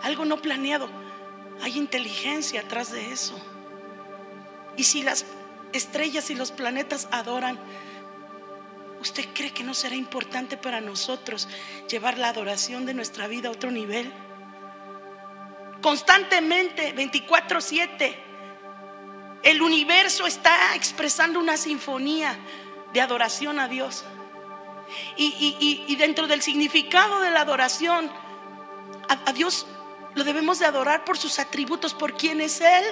algo 0.02 0.26
no 0.26 0.38
planeado. 0.42 0.90
Hay 1.62 1.78
inteligencia 1.78 2.62
atrás 2.62 2.92
de 2.92 3.12
eso. 3.12 3.40
Y 4.76 4.84
si 4.86 5.04
las 5.04 5.26
estrellas 5.74 6.30
y 6.30 6.36
los 6.36 6.52
planetas 6.52 7.08
adoran, 7.12 7.60
¿usted 9.00 9.26
cree 9.34 9.54
que 9.54 9.64
no 9.64 9.74
será 9.74 9.96
importante 9.96 10.58
para 10.58 10.82
nosotros 10.82 11.48
llevar 11.90 12.18
la 12.18 12.30
adoración 12.30 12.86
de 12.86 12.94
nuestra 12.94 13.28
vida 13.28 13.50
a 13.50 13.52
otro 13.52 13.72
nivel? 13.72 14.12
Constantemente, 15.82 16.94
24/7, 16.94 18.16
el 19.44 19.62
universo 19.62 20.28
está 20.28 20.76
expresando 20.76 21.40
una 21.40 21.58
sinfonía 21.58 22.38
de 22.94 23.02
adoración 23.02 23.60
a 23.60 23.68
Dios. 23.68 24.04
Y, 25.16 25.96
dentro 25.96 26.28
del 26.28 26.42
significado 26.42 27.22
de 27.22 27.32
la 27.32 27.42
adoración, 27.42 28.12
a 29.08 29.34
Dios 29.34 29.66
lo 30.14 30.24
debemos 30.24 30.60
de 30.60 30.66
adorar 30.66 31.06
por 31.06 31.18
sus 31.18 31.40
atributos, 31.40 31.94
por 31.94 32.16
quién 32.16 32.42
es 32.42 32.62
Él 32.62 32.84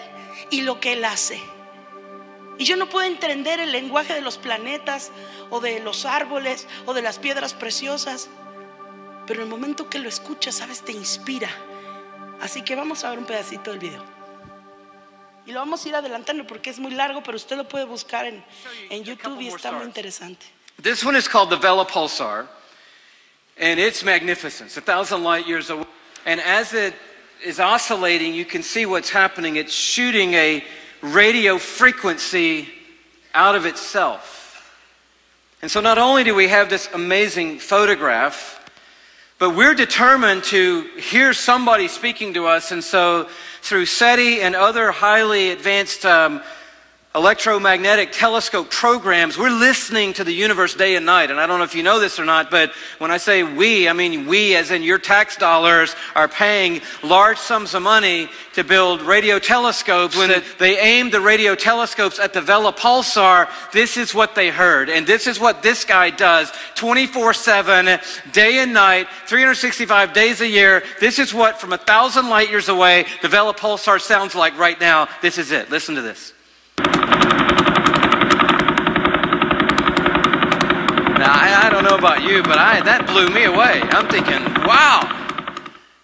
y 0.49 0.61
lo 0.61 0.79
que 0.79 0.93
Él 0.93 1.05
hace. 1.05 1.41
Y 2.59 2.65
yo 2.65 2.75
no 2.75 2.89
puedo 2.89 3.07
entender 3.07 3.61
el 3.61 3.71
lenguaje 3.71 4.13
de 4.13 4.19
los 4.19 4.37
planetas 4.37 5.11
o 5.49 5.61
de 5.61 5.79
los 5.79 6.05
árboles 6.05 6.67
o 6.85 6.93
de 6.93 7.01
las 7.01 7.17
piedras 7.17 7.53
preciosas. 7.53 8.27
Pero 9.25 9.39
en 9.39 9.45
el 9.45 9.49
momento 9.49 9.89
que 9.89 9.97
lo 9.97 10.09
escuchas, 10.09 10.55
sabes, 10.55 10.81
te 10.81 10.91
inspira. 10.91 11.49
Así 12.41 12.61
que 12.61 12.75
vamos 12.75 13.05
a 13.05 13.11
ver 13.11 13.19
un 13.19 13.25
pedacito 13.25 13.71
del 13.71 13.79
video. 13.79 14.03
Y 15.45 15.53
lo 15.53 15.61
vamos 15.61 15.85
a 15.85 15.89
ir 15.89 15.95
adelantando 15.95 16.45
porque 16.45 16.69
es 16.69 16.79
muy 16.79 16.91
largo, 16.91 17.23
pero 17.23 17.37
usted 17.37 17.55
lo 17.55 17.65
puede 17.65 17.85
buscar 17.85 18.25
en, 18.25 18.43
en 18.89 19.05
YouTube 19.05 19.39
y 19.39 19.47
está 19.47 19.71
muy 19.71 19.85
interesante. 19.85 20.45
This 20.83 21.03
one 21.05 21.17
is 21.17 21.29
called 21.29 21.49
the 21.49 21.57
Vela 21.57 21.87
Pulsar, 21.87 22.45
and 23.57 23.79
it's 23.79 24.03
magnificent. 24.03 24.69
It's 24.69 24.77
a 24.77 24.81
thousand 24.81 25.23
light 25.23 25.47
years 25.47 25.69
away. 25.69 25.87
And 26.25 26.41
as 26.41 26.73
it 26.73 26.93
is 27.41 27.59
oscillating, 27.59 28.33
you 28.33 28.45
can 28.45 28.61
see 28.61 28.85
what's 28.85 29.09
happening. 29.09 29.55
It's 29.55 29.73
shooting 29.73 30.33
a 30.33 30.61
radio 31.01 31.57
frequency 31.57 32.67
out 33.33 33.55
of 33.55 33.65
itself. 33.65 34.39
And 35.61 35.69
so 35.69 35.81
not 35.81 35.97
only 35.97 36.23
do 36.23 36.33
we 36.33 36.47
have 36.47 36.69
this 36.69 36.89
amazing 36.93 37.59
photograph, 37.59 38.55
but 39.39 39.55
we're 39.55 39.75
determined 39.75 40.43
to 40.45 40.81
hear 40.97 41.33
somebody 41.33 41.87
speaking 41.87 42.33
to 42.33 42.47
us. 42.47 42.71
And 42.71 42.83
so 42.83 43.27
through 43.61 43.85
SETI 43.85 44.41
and 44.41 44.55
other 44.55 44.91
highly 44.91 45.51
advanced 45.51 46.05
um, 46.05 46.41
electromagnetic 47.15 48.11
telescope 48.11 48.69
programs, 48.69 49.35
we're 49.35 49.49
listening 49.49 50.13
to 50.13 50.23
the 50.23 50.31
universe 50.31 50.75
day 50.75 50.95
and 50.95 51.07
night. 51.07 51.31
And 51.31 51.39
I 51.39 51.47
don't 51.47 51.57
know 51.57 51.63
if 51.63 51.73
you 51.73 51.81
know 51.81 51.99
this 51.99 52.19
or 52.19 52.25
not, 52.25 52.51
but 52.51 52.71
when 52.99 53.09
I 53.09 53.17
say 53.17 53.41
we, 53.41 53.89
I 53.89 53.93
mean 53.93 54.27
we, 54.27 54.55
as 54.55 54.69
in 54.69 54.83
your 54.83 54.99
tax 54.99 55.35
dollars, 55.35 55.95
are 56.13 56.27
paying 56.27 56.81
large 57.01 57.39
sums 57.39 57.73
of 57.73 57.81
money 57.81 58.29
to 58.53 58.63
build 58.63 59.01
radio 59.01 59.39
telescopes. 59.39 60.15
When 60.15 60.43
they 60.59 60.77
aimed 60.79 61.11
the 61.11 61.19
radio 61.19 61.55
telescopes 61.55 62.19
at 62.19 62.31
the 62.31 62.41
Vela 62.41 62.71
pulsar, 62.71 63.49
this 63.71 63.97
is 63.97 64.13
what 64.13 64.35
they 64.35 64.49
heard. 64.51 64.87
And 64.87 65.07
this 65.07 65.25
is 65.25 65.39
what 65.39 65.63
this 65.63 65.85
guy 65.85 66.11
does 66.11 66.51
24 66.75 67.33
7, 67.33 67.99
day 68.31 68.59
and 68.59 68.71
night, 68.71 69.07
365 69.25 70.13
days 70.13 70.41
a 70.41 70.47
year. 70.47 70.83
This 70.99 71.17
is 71.17 71.33
what, 71.33 71.59
from 71.59 71.73
a 71.73 71.77
thousand 71.79 72.29
light 72.29 72.51
years 72.51 72.69
away, 72.69 73.07
the 73.23 73.29
Vela 73.29 73.55
pulsar 73.55 73.99
sounds 73.99 74.35
like 74.35 74.55
right 74.59 74.79
now. 74.79 75.07
This 75.23 75.39
is 75.39 75.51
it. 75.51 75.71
Listen 75.71 75.95
to 75.95 76.03
this. 76.03 76.33
Now, 81.19 81.33
I, 81.33 81.63
I 81.65 81.69
don't 81.69 81.83
know 81.83 81.97
about 81.97 82.21
you, 82.23 82.41
but 82.43 82.57
I, 82.57 82.81
that 82.81 83.05
blew 83.07 83.29
me 83.29 83.43
away. 83.43 83.81
I'm 83.91 84.07
thinking, 84.07 84.41
wow, 84.63 85.03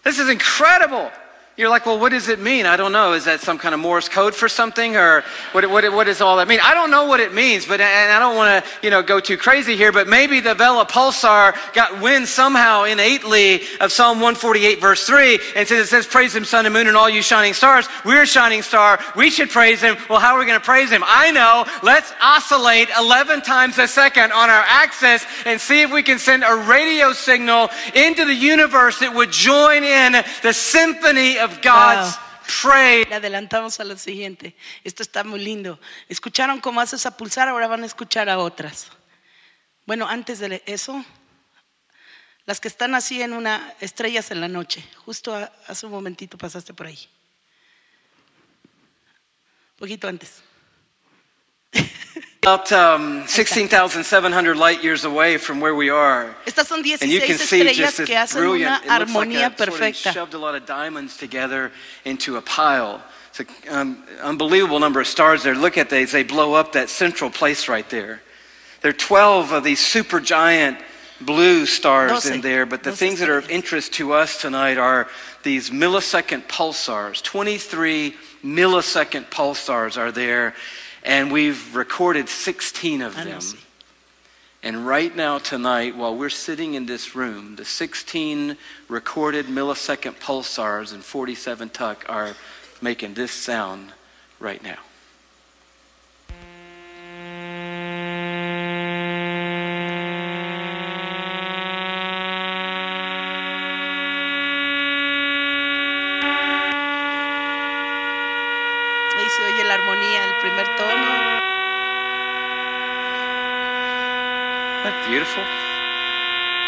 this 0.03 0.19
is 0.19 0.29
incredible. 0.29 1.11
You're 1.57 1.69
like, 1.69 1.85
well, 1.85 1.97
what 1.97 2.11
does 2.11 2.27
it 2.27 2.41
mean? 2.41 2.65
I 2.65 2.75
don't 2.75 2.91
know. 2.91 3.13
Is 3.13 3.23
that 3.25 3.39
some 3.39 3.57
kind 3.57 3.73
of 3.73 3.79
Morse 3.79 4.09
code 4.09 4.35
for 4.35 4.49
something, 4.49 4.97
or 4.97 5.23
what, 5.53 5.65
what, 5.69 5.89
what 5.93 6.03
does 6.03 6.19
all 6.19 6.35
that 6.35 6.49
mean? 6.49 6.59
I 6.61 6.73
don't 6.73 6.91
know 6.91 7.05
what 7.05 7.21
it 7.21 7.33
means, 7.33 7.65
but 7.65 7.79
and 7.79 8.11
I 8.11 8.19
don't 8.19 8.35
want 8.35 8.65
to, 8.65 8.71
you 8.83 8.89
know, 8.89 9.01
go 9.01 9.21
too 9.21 9.37
crazy 9.37 9.77
here. 9.77 9.93
But 9.93 10.05
maybe 10.05 10.41
the 10.41 10.53
Vela 10.53 10.85
Pulsar 10.85 11.55
got 11.71 12.01
wind 12.01 12.27
somehow 12.27 12.83
innately 12.83 13.61
of 13.79 13.93
Psalm 13.93 14.17
148, 14.17 14.81
verse 14.81 15.07
three, 15.07 15.39
and 15.55 15.65
since 15.65 15.79
it 15.79 15.87
says, 15.87 16.05
"Praise 16.05 16.35
Him, 16.35 16.43
sun 16.43 16.65
and 16.65 16.73
moon, 16.73 16.89
and 16.89 16.97
all 16.97 17.09
you 17.09 17.21
shining 17.21 17.53
stars." 17.53 17.87
We're 18.03 18.23
a 18.23 18.27
shining 18.27 18.61
star. 18.61 18.99
We 19.15 19.29
should 19.29 19.49
praise 19.49 19.79
Him. 19.79 19.95
Well, 20.09 20.19
how 20.19 20.35
are 20.35 20.39
we 20.39 20.45
going 20.45 20.59
to 20.59 20.65
praise 20.65 20.89
Him? 20.89 21.05
I 21.07 21.31
know. 21.31 21.65
Let's 21.83 22.11
oscillate 22.21 22.89
11 22.99 23.43
times 23.43 23.77
a 23.77 23.87
second 23.87 24.33
on 24.33 24.49
our 24.49 24.65
axis 24.67 25.25
and 25.45 25.61
see 25.61 25.83
if 25.83 25.93
we 25.93 26.03
can 26.03 26.19
send 26.19 26.43
a 26.43 26.53
radio 26.67 27.13
signal 27.13 27.69
into 27.93 28.25
the 28.25 28.35
universe 28.35 28.99
that 28.99 29.15
would 29.15 29.31
join 29.31 29.85
in 29.85 30.21
the 30.43 30.51
symphony 30.51 31.37
of 31.45 31.61
God's 31.61 32.17
praise. 32.61 33.07
Le 33.09 33.15
adelantamos 33.15 33.79
a 33.79 33.83
lo 33.83 33.97
siguiente. 33.97 34.55
Esto 34.83 35.03
está 35.03 35.23
muy 35.23 35.39
lindo. 35.39 35.79
Escucharon 36.09 36.59
cómo 36.59 36.81
haces 36.81 37.05
a 37.05 37.15
pulsar, 37.15 37.47
ahora 37.47 37.67
van 37.67 37.83
a 37.83 37.85
escuchar 37.85 38.29
a 38.29 38.39
otras. 38.39 38.87
Bueno, 39.85 40.07
antes 40.07 40.39
de 40.39 40.63
eso, 40.65 41.05
las 42.45 42.59
que 42.59 42.67
están 42.67 42.95
así 42.95 43.21
en 43.21 43.33
una 43.33 43.73
estrellas 43.79 44.31
en 44.31 44.41
la 44.41 44.47
noche. 44.47 44.83
Justo 45.05 45.35
hace 45.67 45.85
un 45.85 45.91
momentito 45.91 46.37
pasaste 46.37 46.73
por 46.73 46.87
ahí. 46.87 46.99
Poquito 49.77 50.07
antes. 50.07 50.41
About 52.45 52.71
um, 52.71 53.23
16,700 53.25 54.55
light 54.55 54.83
years 54.83 55.03
away 55.03 55.37
from 55.37 55.59
where 55.59 55.73
we 55.73 55.89
are. 55.89 56.35
Estas 56.45 56.67
son 56.67 56.77
And 56.77 57.09
you 57.09 57.19
can 57.19 57.39
16 57.39 57.47
see 57.47 57.67
estrellas 57.67 57.75
just 57.75 57.97
que 57.97 58.05
this 58.05 58.15
hacen 58.15 58.37
una 58.37 58.45
brilliant, 58.45 58.85
it 58.85 58.87
looks 58.87 59.15
like 59.15 59.29
armonía 59.29 59.51
a, 59.51 59.71
sort 59.71 59.81
of 59.81 59.95
shoved 60.13 60.33
a 60.35 60.37
lot 60.37 60.53
of 60.53 60.63
diamonds 60.67 61.17
together 61.17 61.71
into 62.03 62.37
a 62.37 62.43
pile. 62.43 63.01
It's 63.29 63.39
an 63.39 63.47
um, 63.71 64.03
unbelievable 64.21 64.79
number 64.79 65.01
of 65.01 65.07
stars 65.07 65.41
there. 65.41 65.55
Look 65.55 65.75
at 65.79 65.89
these. 65.89 66.11
They 66.11 66.21
blow 66.21 66.53
up 66.53 66.73
that 66.73 66.89
central 66.89 67.31
place 67.31 67.67
right 67.67 67.89
there. 67.89 68.21
There 68.81 68.91
are 68.91 68.93
12 68.93 69.51
of 69.51 69.63
these 69.63 69.83
super 69.83 70.19
giant 70.19 70.77
blue 71.21 71.65
stars 71.65 72.11
Doce. 72.11 72.31
in 72.31 72.41
there, 72.41 72.67
but 72.67 72.83
the 72.83 72.91
things 72.91 73.21
that 73.21 73.29
are 73.29 73.39
of 73.39 73.49
interest 73.49 73.93
to 73.93 74.13
us 74.13 74.39
tonight 74.39 74.77
are 74.77 75.07
these 75.41 75.71
millisecond 75.71 76.45
pulsars. 76.45 77.23
23 77.23 78.13
millisecond 78.43 79.31
pulsars 79.31 79.97
are 79.97 80.11
there, 80.11 80.53
and 81.05 81.31
we've 81.31 81.75
recorded 81.75 82.27
16 82.27 83.01
of 83.01 83.15
them. 83.15 83.39
And 84.63 84.87
right 84.87 85.15
now, 85.15 85.37
tonight, 85.37 85.95
while 85.95 86.17
we're 86.17 86.29
sitting 86.31 86.73
in 86.73 86.87
this 86.87 87.15
room, 87.15 87.55
the 87.55 87.63
16 87.63 88.57
recorded 88.89 89.45
millisecond 89.45 90.15
pulsars 90.15 90.91
in 90.91 91.01
47 91.01 91.69
tuck 91.69 92.03
are 92.09 92.35
making 92.81 93.13
this 93.13 93.31
sound 93.31 93.93
right 94.39 94.61
now. 94.63 94.79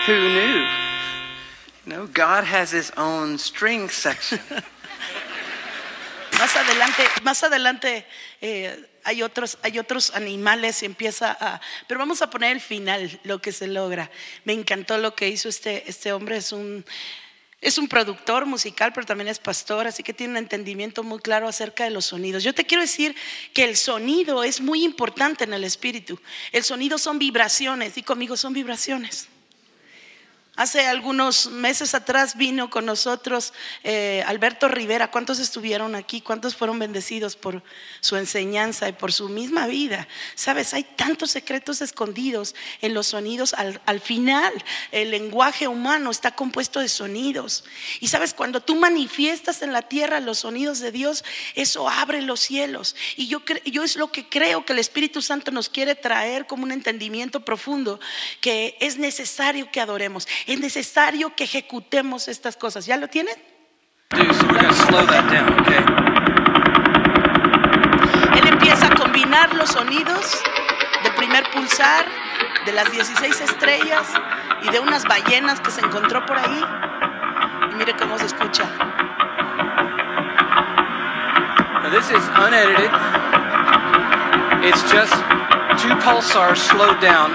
Who 0.08 0.14
knew? 0.14 0.66
You 1.86 2.08
God 2.14 2.44
has 2.44 2.72
his 2.72 2.92
own 2.98 3.38
string 3.38 3.90
section. 3.90 4.40
Más 6.38 6.56
adelante, 6.56 7.04
más 7.24 7.44
adelante 7.44 8.06
eh, 8.42 8.88
hay 9.04 9.24
otros, 9.24 9.58
hay 9.64 9.80
otros 9.80 10.14
animales 10.14 10.84
y 10.84 10.86
empieza 10.86 11.36
a. 11.40 11.60
Pero 11.88 12.00
vamos 12.00 12.22
a 12.22 12.30
poner 12.30 12.52
el 12.52 12.62
final, 12.62 13.20
lo 13.24 13.40
que 13.42 13.52
se 13.52 13.66
logra. 13.66 14.12
Me 14.44 14.54
encantó 14.54 15.00
lo 15.00 15.16
que 15.16 15.30
hizo 15.30 15.50
este, 15.50 15.90
este 15.90 16.14
hombre. 16.14 16.38
Es 16.38 16.52
un, 16.52 16.86
es 17.60 17.78
un 17.78 17.88
productor 17.88 18.46
musical, 18.46 18.94
pero 18.94 19.08
también 19.08 19.28
es 19.28 19.40
pastor, 19.40 19.88
así 19.88 20.04
que 20.04 20.14
tiene 20.14 20.32
un 20.32 20.38
entendimiento 20.38 21.04
muy 21.04 21.20
claro 21.20 21.48
acerca 21.48 21.84
de 21.84 21.90
los 21.90 22.06
sonidos. 22.06 22.44
Yo 22.44 22.54
te 22.54 22.66
quiero 22.66 22.82
decir 22.82 23.16
que 23.54 23.64
el 23.64 23.76
sonido 23.76 24.44
es 24.44 24.62
muy 24.62 24.84
importante 24.84 25.44
en 25.44 25.54
el 25.54 25.64
espíritu. 25.64 26.20
El 26.52 26.64
sonido 26.64 26.98
son 26.98 27.18
vibraciones, 27.18 27.98
y 27.98 28.04
conmigo 28.04 28.38
son 28.38 28.54
vibraciones. 28.54 29.28
Hace 30.58 30.88
algunos 30.88 31.52
meses 31.52 31.94
atrás 31.94 32.36
vino 32.36 32.72
con 32.72 32.84
nosotros 32.84 33.54
eh, 33.84 34.24
Alberto 34.26 34.68
Rivera. 34.68 35.12
¿Cuántos 35.12 35.38
estuvieron 35.38 35.94
aquí? 35.94 36.20
¿Cuántos 36.20 36.56
fueron 36.56 36.80
bendecidos 36.80 37.36
por 37.36 37.62
su 38.00 38.16
enseñanza 38.16 38.90
y 38.90 38.94
por 38.94 39.14
su 39.14 39.30
misma 39.30 39.68
vida? 39.68 40.08
Sabes, 40.34 40.74
hay 40.74 40.84
tantos 40.84 41.30
secretos 41.30 41.84
escondidos 41.84 42.56
en 42.82 42.96
los 42.96 43.06
sonidos. 43.06 43.54
Al, 43.54 43.80
al 43.86 44.00
final, 44.02 44.52
el 44.92 45.12
lenguaje 45.12 45.68
humano 45.68 46.10
está 46.10 46.32
compuesto 46.32 46.80
de 46.80 46.90
sonidos. 46.90 47.64
Y 48.00 48.08
sabes, 48.08 48.34
cuando 48.34 48.60
tú 48.60 48.76
manifiestas 48.76 49.62
en 49.62 49.72
la 49.72 49.84
tierra 49.84 50.20
los 50.22 50.40
sonidos 50.40 50.80
de 50.80 50.92
Dios, 50.92 51.24
eso 51.54 51.88
abre 51.88 52.24
los 52.24 52.40
cielos. 52.40 52.96
Y 53.16 53.28
yo, 53.28 53.44
yo 53.64 53.84
es 53.84 53.96
lo 53.96 54.12
que 54.12 54.28
creo 54.28 54.66
que 54.66 54.74
el 54.74 54.80
Espíritu 54.80 55.22
Santo 55.22 55.52
nos 55.52 55.70
quiere 55.70 55.94
traer 55.94 56.48
como 56.48 56.64
un 56.64 56.72
entendimiento 56.72 57.46
profundo, 57.46 58.00
que 58.42 58.76
es 58.80 58.98
necesario 58.98 59.70
que 59.72 59.82
adoremos, 59.82 60.28
es 60.54 60.60
necesario 60.60 61.36
que 61.36 61.44
ejecutemos 61.44 62.28
estas 62.28 62.56
cosas. 62.56 62.86
¿Ya 62.86 62.98
lo 62.98 63.08
tienen? 63.08 63.36
Do, 64.12 64.34
so 64.34 64.48
down, 64.48 65.60
okay? 65.60 65.84
Él 68.40 68.48
empieza 68.48 68.88
a 68.88 68.96
combinar 68.96 69.54
los 69.54 69.72
sonidos 69.72 70.42
del 71.04 71.14
primer 71.16 71.44
pulsar, 71.52 72.06
de 72.66 72.72
las 72.72 72.90
16 72.92 73.42
estrellas 73.42 74.08
y 74.64 74.70
de 74.72 74.80
unas 74.80 75.04
ballenas 75.04 75.60
que 75.60 75.72
se 75.72 75.82
encontró 75.82 76.26
por 76.26 76.38
ahí. 76.38 76.64
Y 77.72 77.76
mire 77.76 77.94
cómo 77.98 78.18
se 78.18 78.28
escucha. 78.28 78.64
Now 81.84 81.90
this 81.92 82.10
is 82.10 82.24
unedited. 82.36 82.92
It's 84.64 84.84
just 84.92 85.14
two 85.82 85.94
pulsars 86.00 86.58
slowed 86.58 87.00
down 87.02 87.32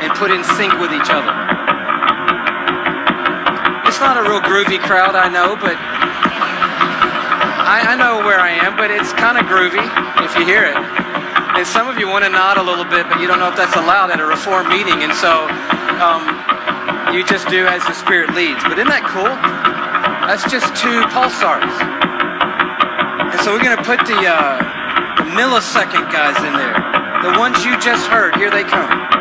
and 0.00 0.12
put 0.14 0.30
in 0.30 0.42
sync 0.44 0.78
with 0.80 0.92
each 0.92 1.10
other. 1.10 1.49
It's 4.00 4.08
not 4.08 4.16
a 4.16 4.24
real 4.24 4.40
groovy 4.40 4.80
crowd, 4.80 5.12
I 5.12 5.28
know, 5.28 5.60
but 5.60 5.76
I, 7.68 7.92
I 7.92 8.00
know 8.00 8.24
where 8.24 8.40
I 8.40 8.48
am, 8.48 8.72
but 8.72 8.88
it's 8.88 9.12
kind 9.12 9.36
of 9.36 9.44
groovy 9.44 9.84
if 10.24 10.32
you 10.40 10.48
hear 10.48 10.64
it. 10.64 10.72
And 10.72 11.68
some 11.68 11.84
of 11.84 12.00
you 12.00 12.08
want 12.08 12.24
to 12.24 12.32
nod 12.32 12.56
a 12.56 12.64
little 12.64 12.88
bit, 12.88 13.04
but 13.12 13.20
you 13.20 13.28
don't 13.28 13.36
know 13.36 13.52
if 13.52 13.60
that's 13.60 13.76
allowed 13.76 14.08
at 14.08 14.16
a 14.16 14.24
reform 14.24 14.72
meeting, 14.72 15.04
and 15.04 15.12
so 15.12 15.44
um, 16.00 16.24
you 17.12 17.20
just 17.28 17.44
do 17.52 17.68
as 17.68 17.84
the 17.84 17.92
Spirit 17.92 18.32
leads. 18.32 18.64
But 18.64 18.80
isn't 18.80 18.88
that 18.88 19.04
cool? 19.04 19.36
That's 20.24 20.48
just 20.48 20.72
two 20.80 21.04
pulsars. 21.12 21.68
And 21.68 23.36
so 23.44 23.52
we're 23.52 23.60
going 23.60 23.76
to 23.76 23.84
put 23.84 24.00
the, 24.08 24.16
uh, 24.16 24.64
the 25.20 25.28
millisecond 25.36 26.08
guys 26.08 26.40
in 26.40 26.56
there. 26.56 26.80
The 27.20 27.36
ones 27.36 27.68
you 27.68 27.76
just 27.76 28.08
heard. 28.08 28.32
Here 28.40 28.48
they 28.48 28.64
come. 28.64 29.19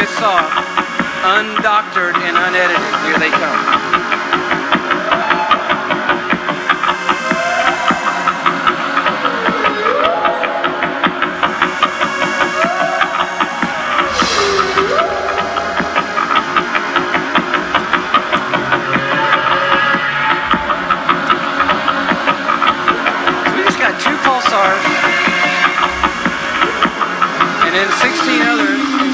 Just 0.00 0.18
saw, 0.18 0.40
undoctored 1.36 2.16
and 2.16 2.34
unedited, 2.34 3.04
here 3.04 3.18
they 3.18 3.30
come. 3.30 3.90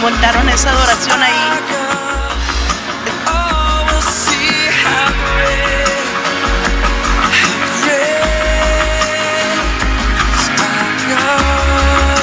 Montaron 0.04 0.50
esa 0.50 0.70
adoración 0.70 1.24
ahí. 1.24 1.34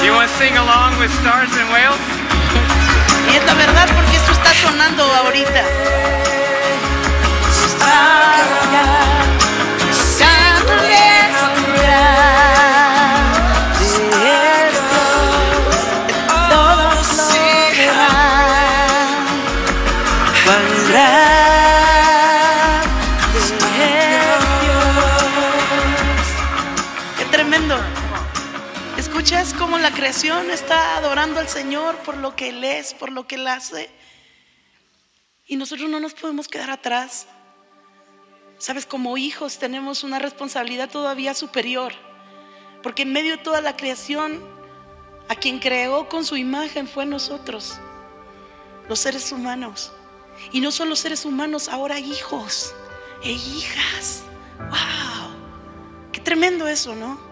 You 0.05 0.13
want 0.13 0.29
to 0.29 0.37
sing 0.37 0.59
along 0.59 0.99
with 0.99 1.11
Stars 1.21 1.57
and 1.57 1.71
Whales? 1.73 1.97
Y 3.33 3.37
es 3.37 3.45
la 3.47 3.55
verdad 3.55 3.89
porque 3.95 4.17
esto 4.17 4.33
está 4.33 4.53
sonando 4.53 5.03
ahorita. 5.03 5.65
Creación 30.11 30.51
está 30.51 30.97
adorando 30.97 31.39
al 31.39 31.47
Señor 31.47 31.97
por 31.99 32.17
lo 32.17 32.35
que 32.35 32.49
Él 32.49 32.65
es, 32.65 32.95
por 32.95 33.13
lo 33.13 33.29
que 33.29 33.37
Él 33.37 33.47
hace? 33.47 33.89
Y 35.47 35.55
nosotros 35.55 35.89
no 35.89 36.01
nos 36.01 36.15
podemos 36.15 36.49
quedar 36.49 36.69
atrás. 36.69 37.29
Sabes, 38.59 38.87
como 38.87 39.17
hijos 39.17 39.61
tenemos 39.61 40.03
una 40.03 40.19
responsabilidad 40.19 40.91
todavía 40.91 41.33
superior. 41.33 41.93
Porque 42.83 43.03
en 43.03 43.13
medio 43.13 43.37
de 43.37 43.45
toda 43.45 43.61
la 43.61 43.77
creación, 43.77 44.43
a 45.29 45.37
quien 45.37 45.61
creó 45.61 46.09
con 46.09 46.25
su 46.25 46.37
imagen 46.37 46.89
fue 46.89 47.07
nosotros, 47.07 47.79
los 48.89 48.99
seres 48.99 49.31
humanos. 49.31 49.93
Y 50.51 50.61
no 50.61 50.73
solo 50.73 50.97
seres 50.97 51.25
humanos, 51.25 51.69
ahora 51.69 52.01
hijos 52.01 52.75
e 53.23 53.31
hijas. 53.31 54.25
¡Wow! 54.59 55.31
Qué 56.11 56.21
tremendo 56.21 56.67
eso, 56.67 56.97
¿no? 56.97 57.30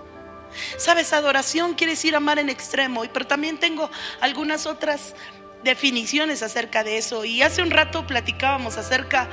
Sabes, 0.77 1.12
adoración 1.12 1.75
quiere 1.75 1.92
decir 1.92 2.14
amar 2.16 2.38
en 2.38 2.49
extremo, 2.49 3.03
pero 3.12 3.27
también 3.27 3.59
tengo 3.59 3.90
algunas 4.21 4.66
otras 4.66 5.14
definiciones 5.62 6.42
acerca 6.42 6.85
de 6.85 6.99
eso. 6.99 7.25
Y 7.25 7.42
hace 7.42 7.62
un 7.62 7.71
rato 7.71 8.07
platicábamos 8.07 8.77
acerca, 8.77 9.29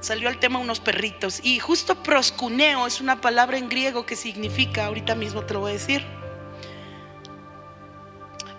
salió 0.00 0.28
el 0.28 0.38
tema 0.38 0.58
unos 0.58 0.80
perritos, 0.80 1.40
y 1.42 1.58
justo 1.58 2.02
proscuneo 2.02 2.86
es 2.86 3.00
una 3.00 3.20
palabra 3.20 3.58
en 3.58 3.68
griego 3.68 4.06
que 4.06 4.16
significa, 4.16 4.86
ahorita 4.86 5.14
mismo 5.14 5.44
te 5.44 5.54
lo 5.54 5.60
voy 5.60 5.70
a 5.70 5.74
decir, 5.74 6.04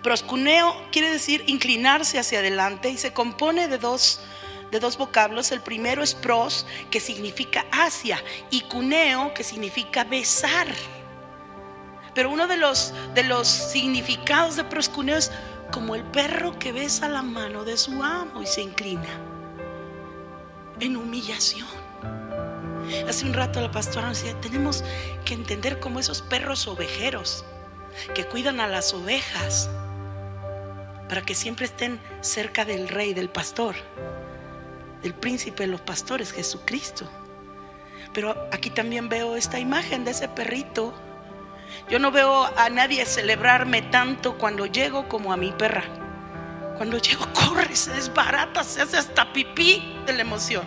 Proscuneo 0.04 0.76
quiere 0.92 1.08
decir 1.08 1.44
inclinarse 1.46 2.18
hacia 2.18 2.40
adelante 2.40 2.90
y 2.90 2.98
se 2.98 3.14
compone 3.14 3.68
de 3.68 3.78
dos, 3.78 4.20
de 4.70 4.78
dos 4.78 4.98
vocablos. 4.98 5.50
El 5.50 5.62
primero 5.62 6.02
es 6.02 6.14
pros, 6.14 6.66
que 6.90 7.00
significa 7.00 7.64
hacia, 7.72 8.22
y 8.50 8.60
cuneo, 8.60 9.32
que 9.32 9.42
significa 9.42 10.04
besar. 10.04 10.66
Pero 12.14 12.30
uno 12.30 12.46
de 12.46 12.56
los, 12.56 12.94
de 13.14 13.24
los 13.24 13.48
significados 13.48 14.56
de 14.56 14.64
proscuneo 14.64 15.16
es 15.16 15.32
como 15.72 15.94
el 15.94 16.04
perro 16.04 16.58
que 16.58 16.72
besa 16.72 17.08
la 17.08 17.22
mano 17.22 17.64
de 17.64 17.76
su 17.76 18.02
amo 18.02 18.42
y 18.42 18.46
se 18.46 18.62
inclina 18.62 19.08
en 20.80 20.96
humillación. 20.96 21.66
Hace 23.08 23.24
un 23.26 23.32
rato 23.32 23.60
la 23.60 23.70
pastora 23.70 24.08
nos 24.08 24.22
decía, 24.22 24.38
tenemos 24.40 24.84
que 25.24 25.34
entender 25.34 25.80
como 25.80 26.00
esos 26.00 26.22
perros 26.22 26.68
ovejeros 26.68 27.44
que 28.14 28.24
cuidan 28.24 28.60
a 28.60 28.66
las 28.68 28.92
ovejas 28.92 29.70
para 31.08 31.22
que 31.22 31.34
siempre 31.34 31.66
estén 31.66 32.00
cerca 32.20 32.64
del 32.64 32.88
rey, 32.88 33.14
del 33.14 33.30
pastor, 33.30 33.74
del 35.02 35.14
príncipe 35.14 35.64
de 35.64 35.68
los 35.68 35.80
pastores, 35.80 36.32
Jesucristo. 36.32 37.08
Pero 38.12 38.48
aquí 38.52 38.70
también 38.70 39.08
veo 39.08 39.36
esta 39.36 39.58
imagen 39.58 40.04
de 40.04 40.12
ese 40.12 40.28
perrito. 40.28 40.94
Yo 41.88 41.98
no 41.98 42.10
veo 42.10 42.44
a 42.56 42.70
nadie 42.70 43.04
celebrarme 43.06 43.82
tanto 43.82 44.36
cuando 44.38 44.66
llego 44.66 45.08
como 45.08 45.32
a 45.32 45.36
mi 45.36 45.52
perra. 45.52 45.84
Cuando 46.76 46.98
llego 46.98 47.26
corre, 47.32 47.74
se 47.76 47.92
desbarata, 47.92 48.64
se 48.64 48.82
hace 48.82 48.96
hasta 48.96 49.32
pipí 49.32 49.96
de 50.06 50.12
la 50.12 50.22
emoción. 50.22 50.64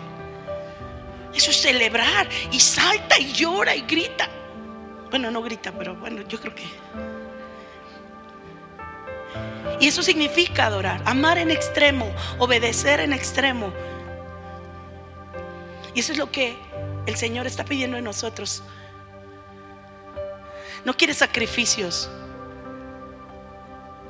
Eso 1.34 1.50
es 1.50 1.60
celebrar 1.60 2.28
y 2.50 2.60
salta 2.60 3.18
y 3.18 3.32
llora 3.32 3.74
y 3.74 3.82
grita. 3.82 4.28
Bueno, 5.10 5.30
no 5.30 5.42
grita, 5.42 5.72
pero 5.72 5.94
bueno, 5.94 6.22
yo 6.22 6.40
creo 6.40 6.54
que 6.54 6.64
y 9.80 9.86
eso 9.86 10.02
significa 10.02 10.66
adorar, 10.66 11.00
amar 11.04 11.38
en 11.38 11.50
extremo, 11.50 12.10
obedecer 12.38 13.00
en 13.00 13.12
extremo. 13.12 13.72
Y 15.94 16.00
eso 16.00 16.12
es 16.12 16.18
lo 16.18 16.30
que 16.30 16.56
el 17.06 17.16
Señor 17.16 17.46
está 17.46 17.64
pidiendo 17.64 17.96
de 17.96 18.02
nosotros. 18.02 18.62
No 20.84 20.96
quiere 20.96 21.14
sacrificios. 21.14 22.08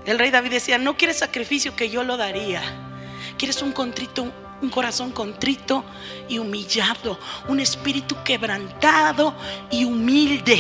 El 0.04 0.18
rey 0.18 0.31
David 0.31 0.50
decía, 0.50 0.78
no 0.78 0.96
quieres 0.96 1.18
sacrificio 1.18 1.76
que 1.76 1.90
yo 1.90 2.02
lo 2.02 2.16
daría. 2.16 2.62
Quieres 3.37 3.61
un 3.62 3.72
contrito, 3.72 4.33
un 4.62 4.70
corazón 4.70 5.12
contrito 5.12 5.85
y 6.28 6.38
humillado, 6.38 7.18
un 7.48 7.61
espíritu 7.61 8.16
quebrantado 8.24 9.35
y 9.70 9.85
humilde. 9.85 10.59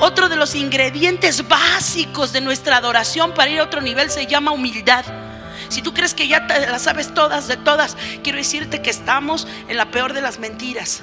Otro 0.00 0.28
de 0.28 0.36
los 0.36 0.54
ingredientes 0.54 1.48
básicos 1.48 2.32
de 2.32 2.40
nuestra 2.40 2.76
adoración 2.76 3.32
para 3.32 3.50
ir 3.50 3.60
a 3.60 3.64
otro 3.64 3.80
nivel 3.80 4.10
se 4.10 4.26
llama 4.26 4.52
humildad. 4.52 5.04
Si 5.68 5.82
tú 5.82 5.92
crees 5.92 6.14
que 6.14 6.28
ya 6.28 6.46
te 6.46 6.60
las 6.60 6.82
sabes 6.82 7.12
todas 7.12 7.48
de 7.48 7.56
todas, 7.56 7.96
quiero 8.22 8.38
decirte 8.38 8.80
que 8.80 8.90
estamos 8.90 9.46
en 9.68 9.76
la 9.76 9.90
peor 9.90 10.12
de 10.12 10.20
las 10.20 10.38
mentiras. 10.38 11.02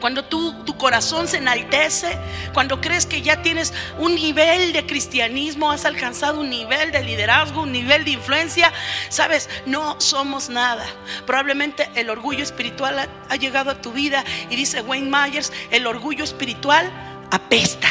Cuando 0.00 0.24
tú, 0.24 0.64
tu 0.64 0.76
corazón 0.76 1.28
se 1.28 1.38
enaltece, 1.38 2.18
cuando 2.52 2.80
crees 2.80 3.06
que 3.06 3.22
ya 3.22 3.42
tienes 3.42 3.72
un 3.98 4.14
nivel 4.14 4.72
de 4.72 4.86
cristianismo, 4.86 5.70
has 5.70 5.84
alcanzado 5.84 6.40
un 6.40 6.50
nivel 6.50 6.92
de 6.92 7.02
liderazgo, 7.02 7.62
un 7.62 7.72
nivel 7.72 8.04
de 8.04 8.12
influencia, 8.12 8.72
sabes, 9.08 9.48
no 9.66 10.00
somos 10.00 10.48
nada. 10.48 10.86
Probablemente 11.26 11.90
el 11.94 12.10
orgullo 12.10 12.42
espiritual 12.42 12.98
ha, 12.98 13.08
ha 13.28 13.36
llegado 13.36 13.70
a 13.70 13.80
tu 13.80 13.92
vida 13.92 14.24
y 14.48 14.56
dice 14.56 14.82
Wayne 14.82 15.10
Myers, 15.10 15.52
el 15.70 15.86
orgullo 15.86 16.24
espiritual 16.24 16.90
apesta. 17.30 17.88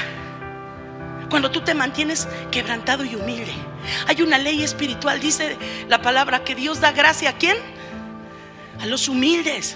Cuando 1.30 1.52
tú 1.52 1.62
te 1.62 1.74
mantienes 1.74 2.28
quebrantado 2.52 3.06
y 3.06 3.16
humilde. 3.16 3.54
Hay 4.08 4.22
una 4.22 4.38
ley 4.38 4.64
espiritual, 4.64 5.20
dice 5.20 5.58
la 5.88 6.02
palabra, 6.02 6.44
que 6.44 6.56
Dios 6.56 6.82
da 6.82 6.92
gracia 6.92 7.32
a 7.32 7.34
quién? 7.34 7.58
A 8.82 8.86
los 8.86 9.08
humildes. 9.08 9.76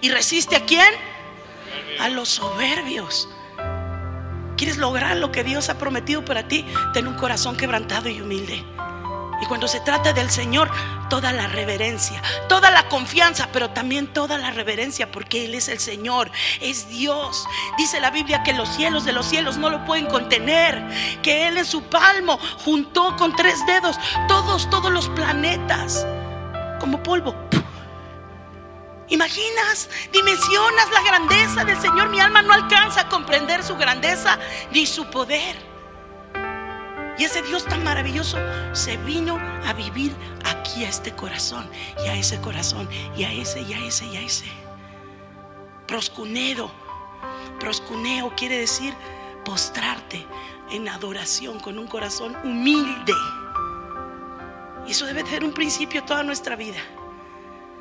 ¿Y 0.00 0.10
resiste 0.10 0.56
a 0.56 0.64
quién? 0.64 0.86
A 2.00 2.08
los 2.08 2.28
soberbios. 2.28 3.28
¿Quieres 4.56 4.76
lograr 4.76 5.16
lo 5.16 5.32
que 5.32 5.44
Dios 5.44 5.68
ha 5.68 5.78
prometido 5.78 6.24
para 6.24 6.46
ti? 6.46 6.64
Ten 6.92 7.08
un 7.08 7.14
corazón 7.14 7.56
quebrantado 7.56 8.08
y 8.08 8.20
humilde. 8.20 8.64
Y 9.42 9.46
cuando 9.46 9.66
se 9.66 9.80
trata 9.80 10.12
del 10.12 10.30
Señor, 10.30 10.70
toda 11.10 11.32
la 11.32 11.48
reverencia, 11.48 12.22
toda 12.48 12.70
la 12.70 12.88
confianza, 12.88 13.48
pero 13.52 13.70
también 13.70 14.06
toda 14.06 14.38
la 14.38 14.52
reverencia, 14.52 15.10
porque 15.10 15.46
Él 15.46 15.56
es 15.56 15.66
el 15.68 15.80
Señor, 15.80 16.30
es 16.60 16.88
Dios. 16.88 17.44
Dice 17.76 17.98
la 17.98 18.12
Biblia 18.12 18.44
que 18.44 18.52
los 18.52 18.68
cielos 18.68 19.04
de 19.04 19.12
los 19.12 19.26
cielos 19.26 19.58
no 19.58 19.68
lo 19.68 19.84
pueden 19.84 20.06
contener, 20.06 20.80
que 21.22 21.48
Él 21.48 21.58
en 21.58 21.64
su 21.64 21.82
palmo 21.82 22.38
juntó 22.64 23.16
con 23.16 23.34
tres 23.34 23.66
dedos 23.66 23.98
todos, 24.28 24.70
todos 24.70 24.92
los 24.92 25.08
planetas, 25.08 26.06
como 26.78 27.02
polvo. 27.02 27.34
¿Imaginas? 29.12 29.90
Dimensionas 30.10 30.90
la 30.90 31.02
grandeza 31.02 31.66
del 31.66 31.78
Señor. 31.78 32.08
Mi 32.08 32.18
alma 32.18 32.40
no 32.40 32.54
alcanza 32.54 33.02
a 33.02 33.08
comprender 33.10 33.62
su 33.62 33.76
grandeza 33.76 34.38
ni 34.70 34.86
su 34.86 35.04
poder. 35.10 35.54
Y 37.18 37.24
ese 37.24 37.42
Dios 37.42 37.66
tan 37.66 37.84
maravilloso 37.84 38.38
se 38.72 38.96
vino 38.96 39.38
a 39.66 39.74
vivir 39.74 40.16
aquí 40.46 40.86
a 40.86 40.88
este 40.88 41.12
corazón 41.12 41.68
y 42.02 42.08
a 42.08 42.14
ese 42.14 42.40
corazón 42.40 42.88
y 43.14 43.24
a 43.24 43.32
ese 43.32 43.60
y 43.60 43.74
a 43.74 43.84
ese 43.84 44.06
y 44.06 44.16
a 44.16 44.20
ese. 44.22 44.46
Proscuneo. 45.86 46.72
Proscuneo 47.60 48.34
quiere 48.34 48.56
decir 48.56 48.94
postrarte 49.44 50.26
en 50.70 50.88
adoración 50.88 51.60
con 51.60 51.78
un 51.78 51.86
corazón 51.86 52.34
humilde. 52.44 53.12
Y 54.86 54.92
eso 54.92 55.04
debe 55.04 55.22
ser 55.26 55.44
un 55.44 55.52
principio 55.52 56.02
toda 56.02 56.22
nuestra 56.22 56.56
vida. 56.56 56.80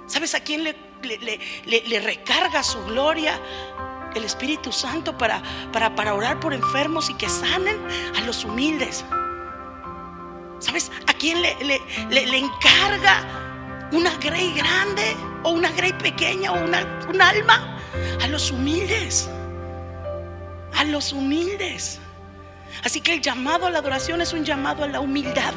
¿Sabes 0.08 0.36
a 0.36 0.42
quién 0.42 0.66
le, 0.66 0.91
le, 1.04 2.00
recarga 2.00 2.64
su 2.64 2.84
gloria? 2.86 3.40
El 4.16 4.24
Espíritu 4.26 4.72
Santo 4.72 5.18
para, 5.18 5.42
orar 6.14 6.40
por 6.40 6.54
enfermos 6.54 7.10
y 7.10 7.14
que 7.16 7.30
sanen 7.30 7.78
a 8.18 8.22
los 8.22 8.44
humildes. 8.44 9.06
¿Sabes 10.60 10.92
a 11.08 11.14
quién 11.14 11.42
le, 11.42 12.38
encarga 12.38 13.90
una 13.92 14.16
grey 14.18 14.54
grande 14.54 15.16
o 15.44 15.52
una 15.52 15.72
grey 15.72 15.94
pequeña 15.94 16.52
o 16.52 16.64
una, 16.64 17.00
un 17.10 17.22
alma? 17.22 17.78
A 18.22 18.28
los 18.28 18.52
humildes. 18.52 19.30
A 20.76 20.84
los 20.84 21.14
humildes. 21.14 22.00
Así 22.84 23.02
que 23.02 23.14
el 23.14 23.22
llamado 23.22 23.68
a 23.68 23.70
la 23.70 23.80
adoración 23.80 24.22
es 24.22 24.34
un 24.34 24.44
llamado 24.44 24.84
a 24.84 24.88
la 24.88 25.00
humildad. 25.00 25.54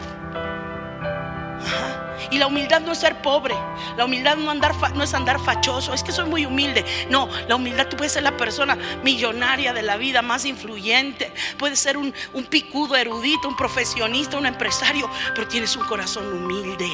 Y 2.31 2.38
la 2.38 2.46
humildad 2.46 2.81
no 2.81 2.92
es 2.92 2.98
ser 2.98 3.20
pobre. 3.22 3.55
La 3.96 4.05
humildad 4.05 4.37
no, 4.37 4.50
andar 4.50 4.74
no 4.94 5.03
es 5.03 5.14
andar 5.14 5.40
fachoso. 5.40 5.92
Es 5.94 6.03
que 6.03 6.12
soy 6.12 6.29
muy 6.29 6.46
humilde. 6.46 6.85
No, 7.11 7.29
la 7.48 7.57
humildad 7.57 7.88
tú 7.88 7.96
puedes 7.96 8.12
ser 8.12 8.22
la 8.22 8.37
persona 8.37 8.77
millonaria 9.03 9.72
de 9.72 9.83
la 9.83 9.96
vida, 9.96 10.22
más 10.22 10.44
influyente. 10.44 11.33
Puedes 11.59 11.79
ser 11.79 11.96
un, 11.96 12.14
picudo 12.48 12.96
erudito, 12.96 13.48
un 13.48 13.57
profesionista, 13.57 14.37
un 14.37 14.46
empresario. 14.46 15.09
Pero 15.35 15.48
tienes 15.48 15.77
un 15.77 15.85
corazón 15.85 16.27
humilde. 16.33 16.90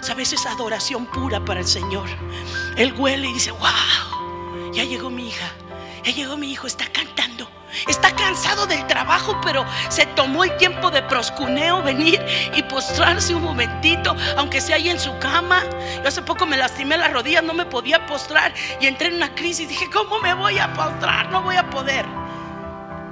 Sabes, 0.00 0.32
es 0.32 0.46
adoración 0.46 1.06
pura 1.06 1.44
para 1.44 1.60
el 1.60 1.66
Señor. 1.66 2.08
Él 2.76 2.92
huele 2.96 3.28
y 3.28 3.34
dice, 3.34 3.50
wow, 3.52 4.72
ya 4.72 4.84
llegó 4.84 5.10
mi 5.10 5.28
hija. 5.28 5.52
Ya 6.04 6.12
llegó 6.12 6.36
mi 6.36 6.50
hijo, 6.50 6.66
está 6.66 6.86
cantando. 6.86 7.51
Está 7.88 8.14
cansado 8.14 8.66
del 8.66 8.86
trabajo, 8.86 9.40
pero 9.42 9.64
se 9.88 10.06
tomó 10.06 10.44
el 10.44 10.56
tiempo 10.56 10.90
de 10.90 11.02
proscuneo 11.02 11.82
venir 11.82 12.24
y 12.54 12.62
postrarse 12.62 13.34
un 13.34 13.42
momentito, 13.42 14.14
aunque 14.36 14.60
sea 14.60 14.76
ahí 14.76 14.88
en 14.88 15.00
su 15.00 15.18
cama. 15.18 15.62
Yo 16.02 16.08
hace 16.08 16.22
poco 16.22 16.46
me 16.46 16.56
lastimé 16.56 16.96
las 16.96 17.12
rodillas, 17.12 17.42
no 17.42 17.54
me 17.54 17.66
podía 17.66 18.06
postrar 18.06 18.52
y 18.80 18.86
entré 18.86 19.08
en 19.08 19.14
una 19.14 19.34
crisis. 19.34 19.68
Dije, 19.68 19.90
¿cómo 19.90 20.20
me 20.20 20.34
voy 20.34 20.58
a 20.58 20.72
postrar? 20.72 21.30
No 21.30 21.42
voy 21.42 21.56
a 21.56 21.68
poder. 21.70 22.04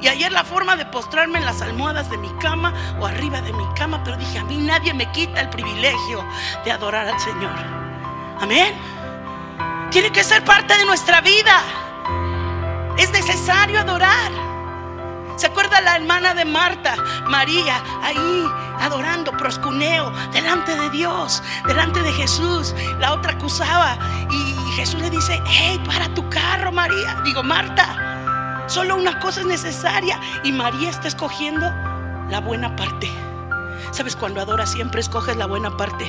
Y 0.01 0.09
ayer 0.09 0.33
la 0.33 0.45
forma 0.45 0.77
de 0.77 0.87
postrarme 0.87 1.39
en 1.39 1.45
las 1.45 1.61
almohadas 1.61 2.09
de 2.11 2.17
mi 2.17 2.31
cama 2.41 2.73
o 2.99 3.07
arriba 3.07 3.43
de 3.43 3.53
mi 3.53 3.67
cama, 3.75 4.03
pero 4.03 4.17
dije, 4.17 4.39
a 4.39 4.45
mí 4.45 4.57
nadie 4.57 4.95
me 4.95 5.11
quita 5.13 5.41
el 5.41 5.51
privilegio 5.51 6.25
de 6.65 6.73
adorar 6.73 7.07
al 7.07 7.21
Señor. 7.21 7.53
Amén. 8.41 8.75
Tiene 9.91 10.11
que 10.11 10.25
ser 10.25 10.43
parte 10.45 10.77
de 10.79 10.87
nuestra 10.87 11.21
vida. 11.21 11.63
Es 12.97 13.11
necesario 13.11 13.79
adorar. 13.81 14.50
¿Se 15.41 15.47
acuerda 15.47 15.81
la 15.81 15.97
hermana 15.97 16.35
de 16.35 16.45
Marta, 16.45 16.97
María, 17.25 17.83
ahí 18.03 18.45
adorando, 18.79 19.33
proscuneo, 19.33 20.11
delante 20.35 20.77
de 20.77 20.91
Dios, 20.91 21.43
delante 21.67 22.03
de 22.03 22.13
Jesús? 22.13 22.75
La 22.99 23.15
otra 23.15 23.33
acusaba 23.33 23.97
y 24.31 24.73
Jesús 24.73 25.01
le 25.01 25.09
dice, 25.09 25.41
hey, 25.47 25.81
para 25.87 26.13
tu 26.13 26.29
carro, 26.29 26.73
María. 26.73 27.23
Digo, 27.25 27.43
Marta, 27.43 28.67
solo 28.67 28.97
una 28.97 29.19
cosa 29.19 29.41
es 29.41 29.47
necesaria 29.47 30.21
y 30.45 30.53
María 30.53 30.91
está 30.91 31.09
escogiendo 31.09 31.65
la 32.29 32.41
buena 32.41 32.77
parte. 32.77 33.11
Sabes, 33.93 34.17
cuando 34.17 34.43
adoras 34.43 34.71
siempre 34.71 35.01
escoges 35.01 35.39
la 35.39 35.47
buena 35.47 35.75
parte. 35.75 36.05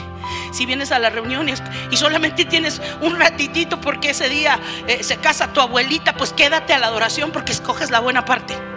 Si 0.51 0.65
vienes 0.65 0.91
a 0.91 0.99
las 0.99 1.13
reuniones 1.13 1.63
y 1.89 1.95
solamente 1.95 2.43
tienes 2.43 2.81
un 2.99 3.17
ratitito 3.17 3.79
porque 3.79 4.09
ese 4.09 4.27
día 4.27 4.59
eh, 4.87 5.05
se 5.05 5.15
casa 5.15 5.53
tu 5.53 5.61
abuelita, 5.61 6.15
pues 6.17 6.33
quédate 6.33 6.73
a 6.73 6.79
la 6.79 6.87
adoración 6.87 7.31
porque 7.31 7.53
escoges 7.53 7.91
la 7.91 8.01
buena 8.01 8.25
parte. 8.25 8.70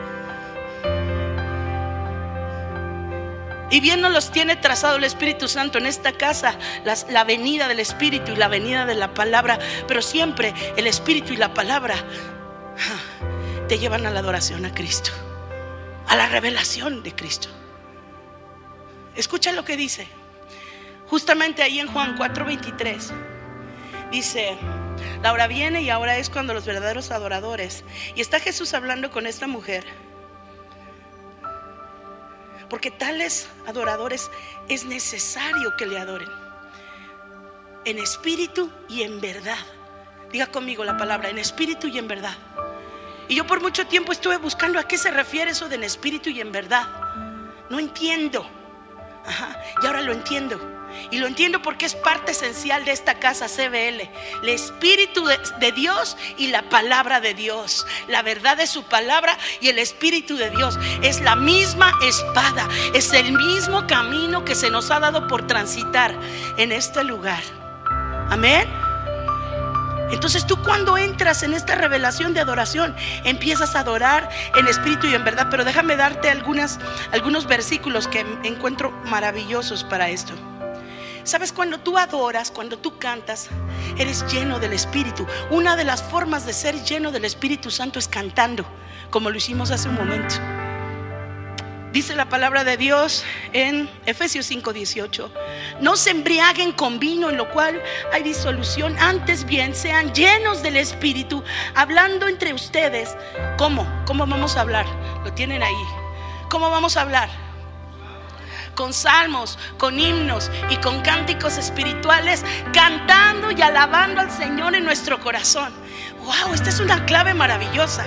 Y 3.70 3.80
bien 3.80 4.00
nos 4.00 4.12
los 4.12 4.30
tiene 4.30 4.56
trazado 4.56 4.96
el 4.96 5.04
Espíritu 5.04 5.48
Santo 5.48 5.78
en 5.78 5.86
esta 5.86 6.12
casa, 6.12 6.56
la 7.08 7.24
venida 7.24 7.66
del 7.66 7.80
Espíritu 7.80 8.32
y 8.32 8.36
la 8.36 8.48
venida 8.48 8.86
de 8.86 8.94
la 8.94 9.14
palabra. 9.14 9.58
Pero 9.88 10.02
siempre 10.02 10.54
el 10.76 10.86
Espíritu 10.86 11.32
y 11.32 11.36
la 11.36 11.54
palabra 11.54 11.96
te 13.68 13.78
llevan 13.78 14.06
a 14.06 14.10
la 14.10 14.20
adoración 14.20 14.64
a 14.64 14.74
Cristo, 14.74 15.10
a 16.06 16.16
la 16.16 16.28
revelación 16.28 17.02
de 17.02 17.14
Cristo. 17.14 17.48
Escucha 19.16 19.52
lo 19.52 19.64
que 19.64 19.76
dice. 19.76 20.08
Justamente 21.06 21.62
ahí 21.62 21.80
en 21.80 21.86
Juan 21.88 22.16
4:23 22.16 23.12
dice, 24.10 24.56
la 25.22 25.32
hora 25.32 25.46
viene 25.46 25.82
y 25.82 25.90
ahora 25.90 26.18
es 26.18 26.30
cuando 26.30 26.54
los 26.54 26.64
verdaderos 26.66 27.10
adoradores, 27.10 27.84
y 28.14 28.20
está 28.20 28.40
Jesús 28.40 28.74
hablando 28.74 29.10
con 29.10 29.26
esta 29.26 29.46
mujer, 29.46 29.84
porque 32.68 32.90
tales 32.90 33.48
adoradores 33.66 34.30
es 34.68 34.84
necesario 34.84 35.76
que 35.76 35.86
le 35.86 35.98
adoren, 35.98 36.28
en 37.84 37.98
espíritu 37.98 38.70
y 38.88 39.02
en 39.02 39.20
verdad. 39.20 39.58
Diga 40.32 40.46
conmigo 40.46 40.84
la 40.84 40.96
palabra, 40.96 41.28
en 41.28 41.38
espíritu 41.38 41.86
y 41.86 41.98
en 41.98 42.08
verdad. 42.08 42.36
Y 43.28 43.36
yo 43.36 43.46
por 43.46 43.60
mucho 43.62 43.86
tiempo 43.86 44.12
estuve 44.12 44.36
buscando 44.36 44.78
a 44.78 44.88
qué 44.88 44.98
se 44.98 45.10
refiere 45.10 45.52
eso 45.52 45.68
de 45.68 45.76
en 45.76 45.84
espíritu 45.84 46.30
y 46.30 46.40
en 46.40 46.52
verdad. 46.52 46.86
No 47.70 47.78
entiendo. 47.78 48.46
y 49.82 49.86
ahora 49.86 50.02
lo 50.02 50.12
entiendo. 50.12 50.73
Y 51.10 51.18
lo 51.18 51.26
entiendo 51.26 51.62
porque 51.62 51.86
es 51.86 51.94
parte 51.94 52.32
esencial 52.32 52.84
de 52.84 52.92
esta 52.92 53.14
casa 53.14 53.46
CBL. 53.46 54.08
El 54.42 54.48
Espíritu 54.48 55.24
de, 55.24 55.72
Dios 55.72 56.16
y 56.36 56.48
la 56.48 56.62
palabra 56.68 57.20
de 57.20 57.34
Dios. 57.34 57.86
La 58.08 58.22
verdad 58.22 58.56
de 58.56 58.66
su 58.66 58.84
palabra 58.84 59.36
y 59.60 59.68
el 59.68 59.78
Espíritu 59.78 60.36
de 60.36 60.50
Dios. 60.50 60.78
Es 61.02 61.20
la 61.20 61.36
misma 61.36 61.92
espada. 62.02 62.68
Es 62.94 63.12
el 63.12 63.32
mismo 63.32 63.86
camino 63.86 64.44
que 64.44 64.54
se 64.54 64.70
nos 64.70 64.90
ha 64.90 65.00
dado 65.00 65.26
por 65.28 65.46
transitar 65.46 66.14
en 66.56 66.72
este 66.72 67.04
lugar. 67.04 67.42
Amén. 68.30 68.68
Entonces 70.10 70.46
tú 70.46 70.62
cuando 70.62 70.96
entras 70.96 71.42
en 71.42 71.54
esta 71.54 71.74
revelación 71.74 72.34
de 72.34 72.40
adoración, 72.40 72.94
empiezas 73.24 73.74
a 73.74 73.80
adorar 73.80 74.28
en 74.54 74.68
espíritu 74.68 75.06
y 75.06 75.14
en 75.14 75.24
verdad. 75.24 75.48
Pero 75.50 75.64
déjame 75.64 75.96
darte 75.96 76.30
algunos 76.30 76.78
versículos 77.48 78.06
que 78.06 78.24
encuentro 78.44 78.90
maravillosos 79.06 79.82
para 79.84 80.08
esto. 80.10 80.34
Sabes, 81.24 81.52
cuando 81.52 81.80
tú 81.80 81.96
adoras, 81.96 82.50
cuando 82.50 82.78
tú 82.78 82.98
cantas, 82.98 83.48
eres 83.96 84.30
lleno 84.30 84.58
del 84.60 84.74
Espíritu. 84.74 85.26
Una 85.50 85.74
de 85.74 85.84
las 85.84 86.02
formas 86.02 86.44
de 86.44 86.52
ser 86.52 86.84
lleno 86.84 87.12
del 87.12 87.24
Espíritu 87.24 87.70
Santo 87.70 87.98
es 87.98 88.08
cantando, 88.08 88.66
como 89.08 89.30
lo 89.30 89.36
hicimos 89.38 89.70
hace 89.70 89.88
un 89.88 89.94
momento. 89.94 90.34
Dice 91.94 92.14
la 92.14 92.28
palabra 92.28 92.64
de 92.64 92.76
Dios 92.76 93.24
en 93.54 93.88
Efesios 94.04 94.50
5:18, 94.50 95.30
no 95.80 95.96
se 95.96 96.10
embriaguen 96.10 96.72
con 96.72 96.98
vino 96.98 97.30
en 97.30 97.38
lo 97.38 97.48
cual 97.50 97.80
hay 98.12 98.22
disolución, 98.22 98.94
antes 98.98 99.44
bien 99.46 99.74
sean 99.74 100.12
llenos 100.12 100.62
del 100.62 100.76
Espíritu, 100.76 101.42
hablando 101.74 102.28
entre 102.28 102.52
ustedes. 102.52 103.16
¿Cómo? 103.56 103.86
¿Cómo 104.06 104.26
vamos 104.26 104.56
a 104.56 104.60
hablar? 104.62 104.86
Lo 105.24 105.32
tienen 105.32 105.62
ahí. 105.62 105.84
¿Cómo 106.50 106.68
vamos 106.68 106.96
a 106.96 107.02
hablar? 107.02 107.43
Con 108.74 108.92
salmos, 108.92 109.58
con 109.78 109.98
himnos 109.98 110.50
y 110.70 110.76
con 110.76 111.00
cánticos 111.02 111.58
espirituales, 111.58 112.44
cantando 112.72 113.50
y 113.50 113.62
alabando 113.62 114.20
al 114.20 114.30
Señor 114.30 114.74
en 114.74 114.84
nuestro 114.84 115.20
corazón. 115.20 115.72
Wow, 116.24 116.54
esta 116.54 116.70
es 116.70 116.80
una 116.80 117.04
clave 117.06 117.34
maravillosa. 117.34 118.04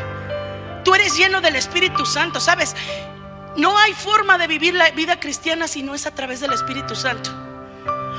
Tú 0.84 0.96
eres 0.96 1.18
lleno 1.18 1.42
del 1.42 1.56
Espíritu 1.56 2.06
Santo, 2.06 2.40
¿sabes? 2.40 2.76
No 3.58 3.78
hay 3.78 3.94
forma 3.94 4.38
de 4.38 4.48
vivir 4.48 4.74
la 4.74 4.92
vida 4.92 5.20
cristiana 5.20 5.68
si 5.68 5.84
no 5.84 5.96
es 5.96 6.06
a 6.06 6.16
través 6.16 6.40
del 6.40 6.54
Espíritu 6.54 6.96
Santo. 6.96 7.32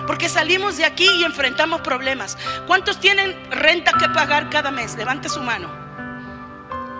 Porque 0.07 0.29
salimos 0.29 0.77
de 0.77 0.85
aquí 0.85 1.07
y 1.07 1.25
enfrentamos 1.25 1.83
problemas. 1.83 2.37
¿Cuántos 2.67 2.99
tienen 2.99 3.37
renta 3.51 3.93
que 3.93 4.09
pagar 4.09 4.51
cada 4.51 4.71
mes? 4.71 4.97
Levante 4.97 5.29
su 5.29 5.41
mano. 5.41 5.69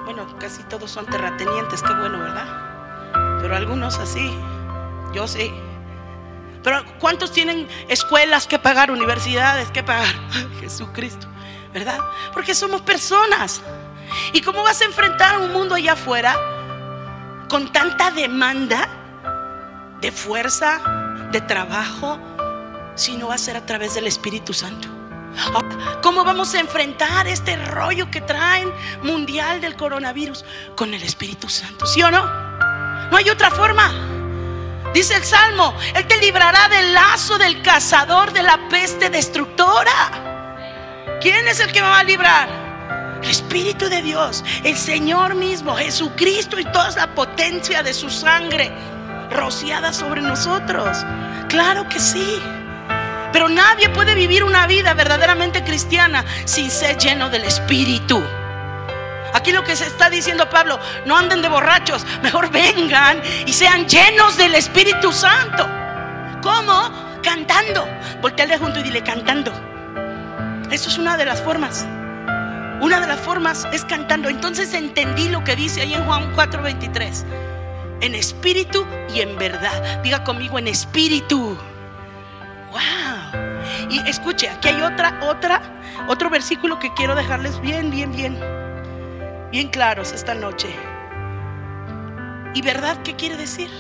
Bueno, 0.05 0.39
casi 0.39 0.63
todos 0.65 0.91
son 0.91 1.07
terratenientes, 1.07 1.83
qué 1.83 1.93
bueno, 1.93 2.19
¿verdad? 2.19 3.41
Pero 3.41 3.57
algunos 3.57 3.99
así. 3.99 4.39
Yo 5.13 5.27
sí. 5.27 5.53
Pero 6.63 6.85
¿cuántos 6.99 7.33
tienen 7.33 7.69
escuelas 7.89 8.47
que 8.47 8.59
pagar, 8.59 8.91
universidades 8.91 9.71
que 9.71 9.83
pagar? 9.83 10.15
Jesucristo, 10.61 11.27
¿verdad? 11.73 11.99
Porque 12.33 12.55
somos 12.55 12.83
personas. 12.83 13.63
¿Y 14.33 14.41
cómo 14.41 14.63
vas 14.63 14.81
a 14.81 14.85
enfrentar 14.85 15.37
a 15.37 15.39
un 15.39 15.53
mundo 15.53 15.75
allá 15.75 15.93
afuera 15.93 16.37
con 17.49 17.73
tanta 17.73 18.11
demanda 18.11 18.89
de 20.01 20.13
fuerza, 20.13 21.29
de 21.33 21.41
trabajo, 21.41 22.19
si 22.95 23.17
no 23.17 23.29
va 23.29 23.35
a 23.35 23.39
ser 23.39 23.57
a 23.57 23.65
través 23.65 23.95
del 23.95 24.07
Espíritu 24.07 24.53
Santo? 24.53 24.89
¿Cómo 26.03 26.25
vamos 26.25 26.55
a 26.55 26.61
enfrentar 26.61 27.29
este 27.29 27.57
rollo 27.57 28.11
que 28.11 28.21
traen 28.21 28.73
mundial 29.03 29.61
del 29.61 29.77
coronavirus 29.77 30.45
con 30.75 30.93
el 30.95 31.03
Espíritu 31.03 31.49
Santo? 31.49 31.87
¿Sí 31.87 32.03
o 32.03 32.11
no? 32.11 32.25
No 33.11 33.17
hay 33.17 33.31
otra 33.31 33.51
forma. 33.51 34.18
Dice 34.95 35.17
el 35.17 35.25
Salmo, 35.25 35.75
Él 35.95 36.07
te 36.07 36.17
librará 36.19 36.69
del 36.69 36.95
lazo 36.95 37.39
del 37.39 37.63
cazador 37.63 38.33
de 38.33 38.43
la 38.43 38.69
peste 38.69 39.11
destructora. 39.11 41.19
¿Quién 41.21 41.47
es 41.49 41.61
el 41.61 41.73
que 41.73 41.83
me 41.83 41.89
va 41.89 42.01
a 42.01 42.05
librar? 42.05 42.49
El 43.23 43.31
Espíritu 43.31 43.89
de 43.89 44.03
Dios, 44.03 44.45
el 44.65 44.77
Señor 44.77 45.35
mismo, 45.35 45.77
Jesucristo 45.77 46.59
y 46.59 46.65
toda 46.65 46.91
la 46.93 47.15
potencia 47.15 47.83
de 47.83 47.93
su 47.93 48.11
sangre 48.11 48.73
rociada 49.31 49.93
sobre 49.93 50.23
nosotros. 50.23 50.97
Claro 51.49 51.89
que 51.89 51.99
sí. 51.99 52.41
Pero 53.33 53.49
nadie 53.49 53.91
puede 53.91 54.15
vivir 54.15 54.43
una 54.43 54.67
vida 54.67 54.95
verdaderamente 54.95 55.65
cristiana 55.65 56.25
sin 56.45 56.71
ser 56.71 56.97
lleno 56.97 57.29
del 57.29 57.45
Espíritu. 57.45 58.23
Aquí 59.35 59.53
lo 59.53 59.65
que 59.65 59.77
se 59.77 59.87
está 59.87 60.09
diciendo 60.11 60.49
Pablo, 60.49 60.79
no 61.05 61.17
anden 61.17 61.43
de 61.43 61.49
borrachos, 61.49 62.05
mejor 62.23 62.51
vengan 62.53 63.21
y 63.47 63.53
sean 63.53 63.87
llenos 63.87 64.37
del 64.37 64.55
Espíritu 64.55 65.13
Santo. 65.13 65.69
¿Cómo? 66.43 67.21
Cantando. 67.23 67.87
Volteale 68.21 68.59
junto 68.59 68.81
y 68.81 68.85
dile 68.85 69.03
cantando. 69.03 69.53
Eso 70.71 70.89
es 70.89 70.99
una 70.99 71.17
de 71.17 71.25
las 71.25 71.43
formas. 71.43 71.87
Una 72.81 73.01
de 73.01 73.07
las 73.07 73.19
formas 73.19 73.67
es 73.73 73.85
cantando. 73.85 74.29
Entonces 74.29 74.73
entendí 74.73 75.29
lo 75.29 75.43
que 75.45 75.57
dice 75.57 75.83
ahí 75.83 75.95
en 75.95 76.05
Juan 76.05 76.35
4:23. 76.35 77.25
En 78.01 78.15
espíritu 78.15 78.87
y 79.15 79.21
en 79.21 79.37
verdad. 79.37 80.01
Diga 80.03 80.25
conmigo 80.25 80.59
en 80.59 80.69
espíritu. 80.69 81.59
Wow. 82.71 83.89
Y 83.91 83.99
escuche, 84.09 84.49
aquí 84.49 84.69
hay 84.69 84.81
otra, 84.83 85.19
otra, 85.23 85.61
otro 86.07 86.31
versículo 86.31 86.79
que 86.79 86.93
quiero 86.95 87.15
dejarles 87.15 87.61
bien, 87.61 87.91
bien, 87.91 88.13
bien 88.13 88.68
bien 89.51 89.69
claros 89.69 90.13
esta 90.13 90.35
noche. 90.35 90.69
¿Y 92.55 92.63
verdad 92.63 93.03
qué 93.03 93.17
quiere 93.17 93.37
decir? 93.37 93.71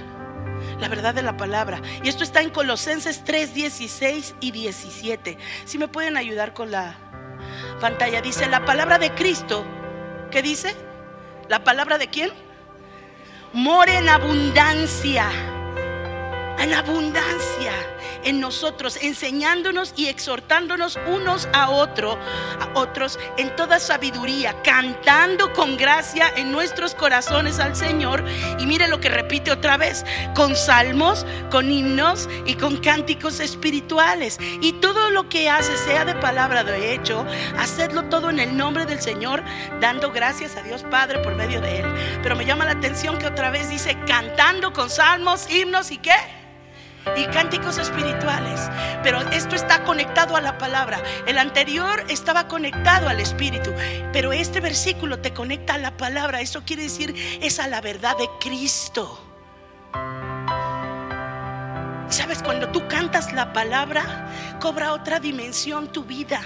La 0.80 0.88
verdad 0.88 1.14
de 1.14 1.22
la 1.22 1.36
palabra. 1.36 1.80
Y 2.02 2.08
esto 2.08 2.24
está 2.24 2.40
en 2.40 2.50
Colosenses 2.50 3.24
3, 3.24 3.54
16 3.54 4.34
y 4.40 4.50
17. 4.50 5.38
Si 5.64 5.78
me 5.78 5.88
pueden 5.88 6.16
ayudar 6.16 6.52
con 6.52 6.70
la 6.70 6.96
pantalla. 7.80 8.20
Dice, 8.20 8.46
la 8.46 8.64
palabra 8.64 8.98
de 8.98 9.10
Cristo. 9.14 9.64
¿Qué 10.30 10.42
dice? 10.42 10.74
¿La 11.48 11.64
palabra 11.64 11.98
de 11.98 12.08
quién? 12.08 12.30
More 13.52 13.96
en 13.96 14.08
abundancia. 14.08 15.26
En 16.58 16.74
abundancia 16.74 17.72
en 18.24 18.40
nosotros, 18.40 18.98
enseñándonos 19.00 19.92
y 19.96 20.06
exhortándonos 20.06 20.98
unos 21.06 21.48
a 21.52 21.70
otros, 21.70 22.16
a 22.60 22.78
otros 22.78 23.18
en 23.36 23.54
toda 23.56 23.78
sabiduría, 23.80 24.62
cantando 24.62 25.52
con 25.52 25.76
gracia 25.76 26.32
en 26.36 26.52
nuestros 26.52 26.94
corazones 26.94 27.58
al 27.58 27.76
Señor. 27.76 28.24
Y 28.58 28.66
mire 28.66 28.88
lo 28.88 29.00
que 29.00 29.08
repite 29.08 29.50
otra 29.50 29.76
vez, 29.76 30.04
con 30.34 30.56
salmos, 30.56 31.26
con 31.50 31.70
himnos 31.70 32.28
y 32.46 32.54
con 32.54 32.78
cánticos 32.78 33.40
espirituales. 33.40 34.38
Y 34.60 34.72
todo 34.74 35.10
lo 35.10 35.28
que 35.28 35.48
hace, 35.48 35.76
sea 35.76 36.04
de 36.04 36.14
palabra 36.14 36.64
de 36.64 36.94
hecho, 36.94 37.24
hacedlo 37.58 38.04
todo 38.04 38.30
en 38.30 38.38
el 38.38 38.56
nombre 38.56 38.86
del 38.86 39.00
Señor, 39.00 39.42
dando 39.80 40.12
gracias 40.12 40.56
a 40.56 40.62
Dios 40.62 40.84
Padre 40.90 41.18
por 41.20 41.34
medio 41.34 41.60
de 41.60 41.80
Él. 41.80 41.86
Pero 42.22 42.36
me 42.36 42.44
llama 42.44 42.64
la 42.64 42.72
atención 42.72 43.18
que 43.18 43.26
otra 43.26 43.50
vez 43.50 43.68
dice, 43.70 43.96
cantando 44.06 44.72
con 44.72 44.90
salmos, 44.90 45.50
himnos 45.50 45.90
y 45.90 45.98
qué 45.98 46.12
y 47.16 47.26
cánticos 47.26 47.78
espirituales. 47.78 48.70
Pero 49.02 49.20
esto 49.30 49.54
está 49.56 49.84
conectado 49.84 50.36
a 50.36 50.40
la 50.40 50.58
palabra. 50.58 51.00
El 51.26 51.38
anterior 51.38 52.04
estaba 52.08 52.48
conectado 52.48 53.08
al 53.08 53.20
Espíritu. 53.20 53.72
Pero 54.12 54.32
este 54.32 54.60
versículo 54.60 55.18
te 55.20 55.32
conecta 55.32 55.74
a 55.74 55.78
la 55.78 55.96
palabra. 55.96 56.40
Eso 56.40 56.62
quiere 56.64 56.84
decir 56.84 57.14
es 57.40 57.58
a 57.58 57.68
la 57.68 57.80
verdad 57.80 58.16
de 58.16 58.28
Cristo. 58.40 59.24
Sabes, 62.08 62.42
cuando 62.42 62.68
tú 62.68 62.88
cantas 62.88 63.32
la 63.32 63.52
palabra, 63.52 64.56
cobra 64.60 64.92
otra 64.92 65.20
dimensión 65.20 65.92
tu 65.92 66.04
vida. 66.04 66.40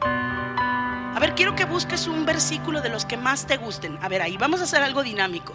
A 0.00 1.20
ver, 1.20 1.34
quiero 1.34 1.56
que 1.56 1.64
busques 1.64 2.06
un 2.06 2.24
versículo 2.24 2.80
de 2.80 2.88
los 2.88 3.04
que 3.04 3.16
más 3.16 3.46
te 3.46 3.56
gusten. 3.56 3.98
A 4.00 4.08
ver, 4.08 4.22
ahí 4.22 4.36
vamos 4.36 4.60
a 4.60 4.64
hacer 4.64 4.82
algo 4.82 5.02
dinámico. 5.02 5.52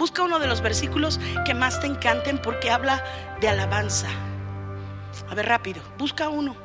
Busca 0.00 0.22
uno 0.22 0.38
de 0.38 0.46
los 0.46 0.62
versículos 0.62 1.20
que 1.44 1.52
más 1.52 1.78
te 1.78 1.86
encanten 1.86 2.38
porque 2.38 2.70
habla 2.70 3.04
de 3.38 3.48
alabanza. 3.48 4.08
A 5.28 5.34
ver, 5.34 5.46
rápido, 5.46 5.82
busca 5.98 6.30
uno. 6.30 6.56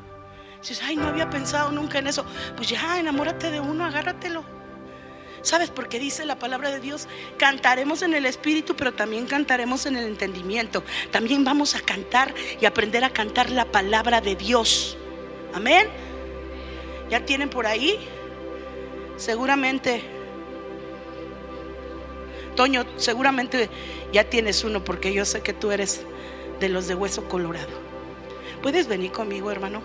Dices, 0.61 0.81
ay, 0.81 0.95
no 0.95 1.07
había 1.07 1.29
pensado 1.29 1.69
nunca 1.69 1.99
en 1.99 2.07
eso. 2.07 2.25
Pues 2.55 2.69
ya, 2.69 2.97
enamórate 2.97 3.51
de 3.51 3.59
uno, 3.59 3.83
agárratelo. 3.83 4.45
¿Sabes 5.41 5.69
por 5.69 5.89
qué 5.89 5.99
dice 5.99 6.25
la 6.25 6.39
palabra 6.39 6.71
de 6.71 6.79
Dios? 6.79 7.09
Cantaremos 7.37 8.03
en 8.03 8.13
el 8.13 8.25
espíritu, 8.25 8.73
pero 8.77 8.93
también 8.93 9.25
cantaremos 9.27 9.85
en 9.85 9.97
el 9.97 10.05
entendimiento. 10.05 10.85
También 11.11 11.43
vamos 11.43 11.75
a 11.75 11.81
cantar 11.81 12.33
y 12.61 12.65
aprender 12.65 13.03
a 13.03 13.09
cantar 13.09 13.49
la 13.49 13.65
palabra 13.65 14.21
de 14.21 14.37
Dios. 14.37 14.97
Amén. 15.53 15.89
¿Ya 17.09 17.25
tienen 17.25 17.49
por 17.49 17.67
ahí? 17.67 17.99
Seguramente. 19.17 20.14
Toño, 22.55 22.85
seguramente 22.97 23.69
ya 24.11 24.23
tienes 24.23 24.63
uno 24.63 24.83
porque 24.83 25.13
yo 25.13 25.25
sé 25.25 25.41
que 25.41 25.53
tú 25.53 25.71
eres 25.71 26.01
de 26.59 26.69
los 26.69 26.87
de 26.87 26.95
hueso 26.95 27.27
colorado. 27.27 27.69
¿Puedes 28.61 28.87
venir 28.87 29.11
conmigo, 29.11 29.51
hermano? 29.51 29.81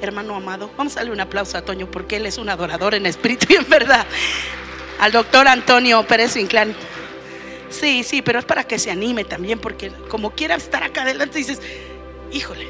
Hermano 0.00 0.34
amado, 0.34 0.70
vamos 0.76 0.94
a 0.94 1.00
darle 1.00 1.12
un 1.12 1.20
aplauso 1.20 1.56
a 1.56 1.62
Toño 1.62 1.90
porque 1.90 2.16
él 2.16 2.26
es 2.26 2.38
un 2.38 2.48
adorador 2.48 2.94
en 2.94 3.06
espíritu 3.06 3.46
y 3.50 3.56
en 3.56 3.68
verdad 3.68 4.06
al 5.00 5.12
doctor 5.12 5.46
Antonio 5.48 6.06
Pérez 6.06 6.36
Inclán. 6.36 6.74
Sí, 7.68 8.04
sí, 8.04 8.22
pero 8.22 8.38
es 8.38 8.44
para 8.44 8.64
que 8.64 8.78
se 8.78 8.90
anime 8.90 9.24
también, 9.24 9.58
porque 9.58 9.90
como 10.08 10.30
quiera 10.30 10.54
estar 10.54 10.82
acá 10.82 11.02
adelante, 11.02 11.38
dices, 11.38 11.60
híjole. 12.32 12.66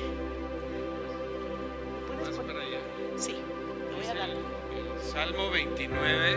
Sí, 3.17 3.37
voy 3.95 4.07
a 4.07 4.15
dar. 4.15 4.29
Salmo 5.13 5.51
29, 5.51 6.37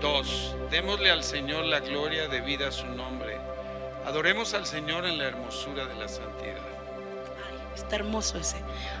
2. 0.00 0.53
Démosle 0.74 1.10
al 1.12 1.22
Señor 1.22 1.66
la 1.66 1.78
gloria 1.78 2.26
debida 2.26 2.66
a 2.66 2.72
su 2.72 2.86
nombre. 2.86 3.38
Adoremos 4.06 4.54
al 4.54 4.66
Señor 4.66 5.06
en 5.06 5.18
la 5.18 5.26
hermosura 5.26 5.86
de 5.86 5.94
la 5.94 6.08
santidad. 6.08 6.58
Ay, 7.48 7.56
está 7.76 7.94
hermoso 7.94 8.38
ese. 8.38 8.56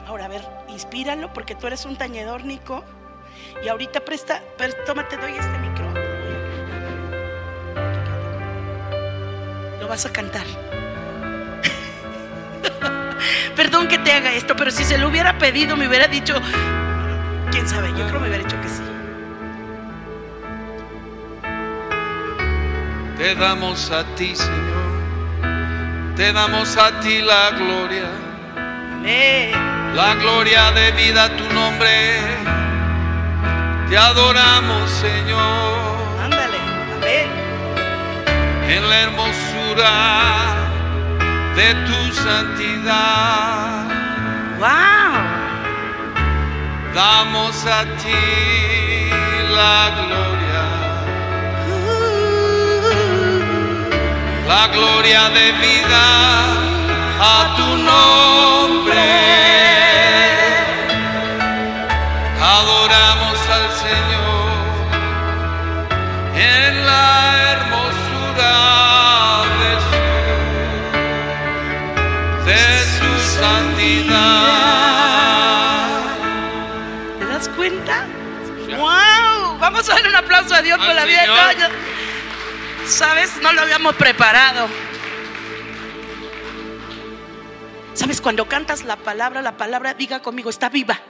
Ahora, 0.06 0.26
a 0.26 0.28
ver, 0.28 0.42
inspíralo, 0.68 1.32
porque 1.32 1.56
tú 1.56 1.66
eres 1.66 1.84
un 1.84 1.96
tañedor, 1.96 2.44
Nico. 2.44 2.84
Y 3.64 3.66
ahorita 3.66 4.04
presta, 4.04 4.40
tómate, 4.86 5.16
doy 5.16 5.32
este 5.32 5.58
micro. 5.58 5.92
Lo 9.80 9.88
vas 9.88 10.06
a 10.06 10.12
cantar. 10.12 10.46
Perdón 13.56 13.88
que 13.88 13.98
te 13.98 14.12
haga 14.12 14.32
esto, 14.32 14.54
pero 14.54 14.70
si 14.70 14.84
se 14.84 14.96
lo 14.96 15.08
hubiera 15.08 15.38
pedido, 15.38 15.76
me 15.76 15.88
hubiera 15.88 16.06
dicho, 16.06 16.40
quién 17.50 17.68
sabe, 17.68 17.88
yo 17.88 18.06
creo 18.06 18.12
que 18.12 18.18
me 18.20 18.28
hubiera 18.28 18.44
dicho 18.44 18.60
que 18.60 18.68
sí. 18.68 18.93
Te 23.16 23.34
damos 23.36 23.90
a 23.92 24.04
ti, 24.16 24.34
Señor. 24.34 24.74
Te 26.16 26.32
damos 26.32 26.76
a 26.76 27.00
ti 27.00 27.22
la 27.22 27.50
gloria. 27.50 28.10
Amén. 28.56 29.52
La 29.94 30.14
gloria 30.14 30.72
de 30.72 30.90
vida 30.92 31.24
a 31.24 31.36
tu 31.36 31.44
nombre. 31.54 32.20
Te 33.88 33.96
adoramos, 33.96 34.90
Señor. 34.90 35.98
Ándale, 36.24 36.58
amén. 36.96 37.30
En 38.68 38.88
la 38.88 39.00
hermosura 39.02 40.54
de 41.54 41.74
tu 41.86 42.14
santidad. 42.14 43.84
Wow. 44.58 45.22
Damos 46.94 47.64
a 47.66 47.84
ti 48.02 49.10
la 49.54 49.90
gloria. 49.94 50.43
La 54.54 54.66
gloria 54.68 55.22
de 55.30 55.46
vida 55.66 56.04
a 57.20 57.54
tu 57.56 57.68
nombre. 57.90 59.06
Adoramos 62.56 63.38
al 63.56 63.66
Señor 63.84 64.54
en 66.36 66.86
la 66.86 67.06
hermosura 67.50 68.54
de 69.60 69.72
su, 69.88 70.02
de 72.48 72.62
su 72.96 73.10
santidad. 73.40 74.14
¿Te 77.18 77.24
das 77.26 77.46
cuenta? 77.56 77.96
¡Wow! 78.76 79.58
Vamos 79.58 79.88
a 79.88 79.94
dar 79.94 80.06
un 80.06 80.14
aplauso 80.14 80.54
a 80.54 80.62
Dios 80.62 80.78
por 80.78 80.94
la 80.94 81.04
vida 81.04 81.22
de 81.22 81.54
Señor. 81.54 81.83
¿Sabes? 82.94 83.42
No 83.42 83.52
lo 83.52 83.62
habíamos 83.62 83.96
preparado. 83.96 84.68
¿Sabes? 87.92 88.20
Cuando 88.20 88.46
cantas 88.46 88.84
la 88.84 88.94
palabra, 88.94 89.42
la 89.42 89.56
palabra, 89.56 89.94
diga 89.94 90.22
conmigo, 90.22 90.48
está 90.48 90.68
viva. 90.68 91.00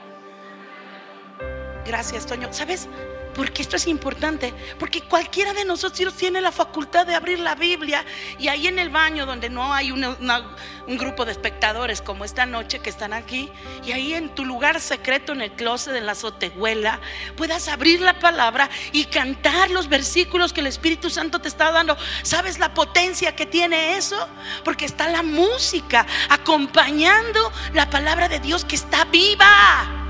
Gracias, 1.85 2.25
Toño. 2.25 2.51
¿Sabes? 2.51 2.89
Porque 3.35 3.61
esto 3.61 3.75
es 3.75 3.87
importante. 3.87 4.53
Porque 4.79 5.01
cualquiera 5.01 5.53
de 5.53 5.65
nosotros 5.65 6.13
tiene 6.13 6.41
la 6.41 6.51
facultad 6.51 7.05
de 7.05 7.15
abrir 7.15 7.39
la 7.39 7.55
Biblia 7.55 8.05
y 8.39 8.47
ahí 8.47 8.67
en 8.67 8.79
el 8.79 8.89
baño 8.89 9.25
donde 9.25 9.49
no 9.49 9.73
hay 9.73 9.91
un 9.91 10.97
grupo 10.97 11.25
de 11.25 11.31
espectadores 11.31 12.01
como 12.01 12.25
esta 12.25 12.45
noche 12.45 12.79
que 12.79 12.89
están 12.89 13.13
aquí, 13.13 13.51
y 13.85 13.91
ahí 13.91 14.13
en 14.13 14.29
tu 14.29 14.45
lugar 14.45 14.79
secreto, 14.79 15.33
en 15.33 15.41
el 15.41 15.51
closet, 15.51 15.95
en 15.95 16.05
la 16.05 16.13
azotehuela, 16.13 16.99
puedas 17.35 17.67
abrir 17.67 18.01
la 18.01 18.19
palabra 18.19 18.69
y 18.91 19.05
cantar 19.05 19.71
los 19.71 19.89
versículos 19.89 20.53
que 20.53 20.61
el 20.61 20.67
Espíritu 20.67 21.09
Santo 21.09 21.39
te 21.39 21.47
está 21.47 21.71
dando. 21.71 21.97
¿Sabes 22.23 22.59
la 22.59 22.73
potencia 22.73 23.35
que 23.35 23.45
tiene 23.45 23.97
eso? 23.97 24.27
Porque 24.63 24.85
está 24.85 25.09
la 25.09 25.23
música 25.23 26.05
acompañando 26.29 27.51
la 27.73 27.89
palabra 27.89 28.29
de 28.29 28.39
Dios 28.39 28.63
que 28.65 28.75
está 28.75 29.05
viva. 29.05 30.04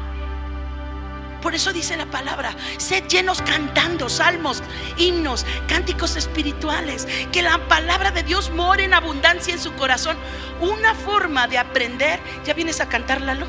Por 1.46 1.54
eso 1.54 1.72
dice 1.72 1.96
la 1.96 2.08
palabra, 2.08 2.56
sed 2.78 3.04
llenos 3.08 3.44
cantando 3.44 4.10
salmos, 4.10 4.64
himnos, 4.98 5.46
cánticos 5.68 6.16
espirituales, 6.16 7.08
que 7.32 7.44
la 7.44 7.60
palabra 7.68 8.10
de 8.10 8.24
Dios 8.24 8.50
more 8.50 8.84
en 8.84 8.96
abundancia 8.96 9.54
en 9.54 9.60
su 9.60 9.76
corazón. 9.76 10.18
Una 10.60 10.96
forma 10.96 11.48
de 11.48 11.60
aprender, 11.60 12.20
¿ya 12.46 12.56
vienes 12.56 12.82
a 12.82 12.90
cantar, 12.90 13.22
Lalo? 13.22 13.46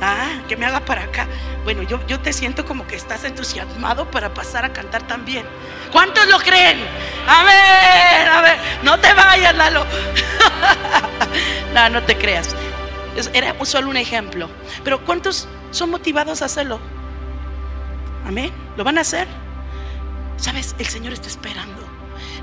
Ah, 0.00 0.40
que 0.48 0.56
me 0.56 0.64
haga 0.64 0.80
para 0.80 1.02
acá. 1.02 1.26
Bueno, 1.62 1.82
yo, 1.82 2.00
yo 2.06 2.20
te 2.20 2.32
siento 2.32 2.64
como 2.64 2.86
que 2.86 2.96
estás 2.96 3.22
entusiasmado 3.24 4.10
para 4.10 4.32
pasar 4.32 4.64
a 4.64 4.72
cantar 4.72 5.06
también. 5.06 5.44
¿Cuántos 5.92 6.26
lo 6.26 6.38
creen? 6.38 6.80
A 7.28 7.42
ver, 7.44 8.28
a 8.30 8.40
ver, 8.40 8.58
no 8.82 8.98
te 8.98 9.12
vayas, 9.12 9.54
Lalo. 9.54 9.84
no, 11.74 11.90
no 11.90 12.02
te 12.04 12.16
creas. 12.16 12.56
Era 13.32 13.54
solo 13.64 13.90
un 13.90 13.96
ejemplo. 13.96 14.48
Pero 14.84 15.04
¿cuántos 15.04 15.48
son 15.70 15.90
motivados 15.90 16.42
a 16.42 16.46
hacerlo? 16.46 16.78
Amén. 18.26 18.52
¿Lo 18.76 18.84
van 18.84 18.98
a 18.98 19.02
hacer? 19.02 19.26
Sabes, 20.36 20.74
el 20.78 20.86
Señor 20.86 21.12
está 21.12 21.28
esperando. 21.28 21.82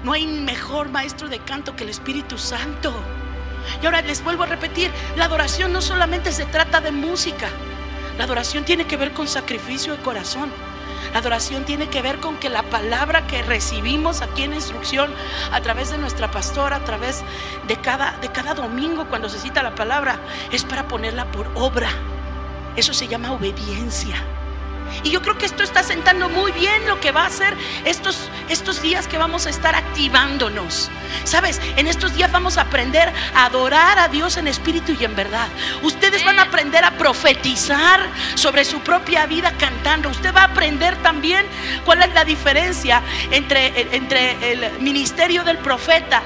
No 0.03 0.13
hay 0.13 0.27
mejor 0.27 0.89
maestro 0.89 1.29
de 1.29 1.39
canto 1.39 1.75
que 1.75 1.83
el 1.83 1.89
Espíritu 1.89 2.37
Santo. 2.37 2.93
Y 3.81 3.85
ahora 3.85 4.01
les 4.01 4.23
vuelvo 4.23 4.43
a 4.43 4.47
repetir, 4.47 4.91
la 5.15 5.25
adoración 5.25 5.73
no 5.73 5.81
solamente 5.81 6.31
se 6.31 6.45
trata 6.45 6.81
de 6.81 6.91
música. 6.91 7.47
La 8.17 8.25
adoración 8.25 8.65
tiene 8.65 8.85
que 8.85 8.97
ver 8.97 9.11
con 9.13 9.27
sacrificio 9.27 9.95
de 9.95 10.03
corazón. 10.03 10.51
La 11.13 11.19
adoración 11.19 11.65
tiene 11.65 11.89
que 11.89 12.01
ver 12.01 12.19
con 12.19 12.37
que 12.37 12.49
la 12.49 12.63
palabra 12.63 13.27
que 13.27 13.41
recibimos 13.41 14.21
aquí 14.21 14.43
en 14.43 14.53
instrucción 14.53 15.13
a 15.51 15.61
través 15.61 15.91
de 15.91 15.97
nuestra 15.97 16.31
pastora, 16.31 16.77
a 16.77 16.85
través 16.85 17.23
de 17.67 17.77
cada, 17.77 18.17
de 18.19 18.29
cada 18.29 18.53
domingo 18.53 19.07
cuando 19.07 19.29
se 19.29 19.39
cita 19.39 19.63
la 19.63 19.75
palabra, 19.75 20.19
es 20.51 20.63
para 20.63 20.87
ponerla 20.87 21.31
por 21.31 21.49
obra. 21.55 21.89
Eso 22.75 22.93
se 22.93 23.07
llama 23.07 23.31
obediencia. 23.31 24.23
Y 25.03 25.11
yo 25.11 25.21
creo 25.21 25.37
que 25.37 25.45
esto 25.45 25.63
está 25.63 25.83
sentando 25.83 26.29
muy 26.29 26.51
bien 26.51 26.85
lo 26.87 26.99
que 26.99 27.11
va 27.11 27.23
a 27.23 27.27
hacer 27.27 27.55
estos, 27.85 28.29
estos 28.49 28.81
días 28.81 29.07
que 29.07 29.17
vamos 29.17 29.45
a 29.45 29.49
estar 29.49 29.75
activándonos. 29.75 30.89
Sabes, 31.23 31.61
en 31.75 31.87
estos 31.87 32.13
días 32.15 32.31
vamos 32.31 32.57
a 32.57 32.61
aprender 32.61 33.11
a 33.33 33.45
adorar 33.45 33.99
a 33.99 34.07
Dios 34.07 34.37
en 34.37 34.47
espíritu 34.47 34.95
y 34.99 35.05
en 35.05 35.15
verdad. 35.15 35.47
Ustedes 35.83 36.23
van 36.25 36.39
a 36.39 36.43
aprender 36.43 36.83
a 36.83 36.91
profetizar 36.91 38.01
sobre 38.35 38.65
su 38.65 38.79
propia 38.81 39.25
vida 39.25 39.53
cantando. 39.57 40.09
Usted 40.09 40.33
va 40.33 40.41
a 40.41 40.45
aprender 40.45 40.95
también 40.97 41.45
cuál 41.85 42.01
es 42.03 42.13
la 42.13 42.25
diferencia 42.25 43.01
entre, 43.31 43.95
entre 43.95 44.51
el 44.51 44.79
ministerio 44.79 45.43
del 45.43 45.57
profeta 45.57 46.21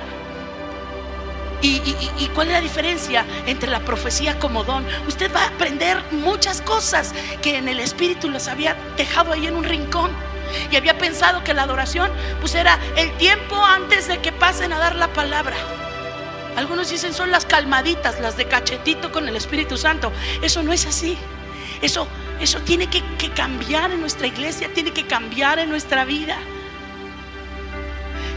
¿Y, 1.62 2.30
cuál 2.34 2.47
es 2.47 2.53
la 2.53 2.62
diferencia 2.62 3.26
entre 3.45 3.70
la 3.70 3.82
profecía 3.82 4.39
como 4.39 4.64
don? 4.64 4.86
Usted 5.07 5.34
va 5.34 5.43
a 5.43 5.47
aprender 5.47 6.01
muchas 6.12 6.62
cosas 6.62 7.14
que 7.41 7.57
en 7.57 7.68
el 7.68 7.80
Espíritu 7.80 8.30
las 8.30 8.47
había 8.47 8.76
dejado 8.95 9.34
ahí 9.34 9.47
en 9.47 9.55
un 9.55 9.64
rincón. 9.64 10.12
Y 10.72 10.78
había 10.78 10.97
pensado 10.97 11.43
que 11.43 11.53
la 11.53 11.64
adoración 11.64 12.12
pues 12.39 12.55
era 12.55 12.80
el 12.95 13.12
tiempo 13.18 13.55
antes 13.55 14.07
de 14.07 14.20
que 14.20 14.32
pasen 14.32 14.74
a 14.74 14.80
dar 14.80 14.95
la 14.95 15.10
palabra. 15.10 15.55
Algunos 16.55 16.89
dicen 16.89 17.14
son 17.14 17.30
las 17.30 17.45
calmaditas, 17.45 18.20
las 18.20 18.36
de 18.36 18.45
cachetito 18.45 19.12
con 19.12 19.28
el 19.28 19.36
Espíritu 19.36 19.78
Santo. 19.78 20.12
Eso 20.41 20.64
no 20.64 20.74
es 20.74 20.86
así. 20.86 21.18
Eso, 21.82 22.07
eso 22.39 22.60
tiene 22.62 22.88
que, 22.88 23.03
que 23.18 23.30
cambiar 23.32 23.91
en 23.91 24.01
nuestra 24.01 24.28
iglesia, 24.28 24.70
tiene 24.74 24.91
que 24.91 25.05
cambiar 25.05 25.60
en 25.60 25.70
nuestra 25.70 26.03
vida. 26.05 26.38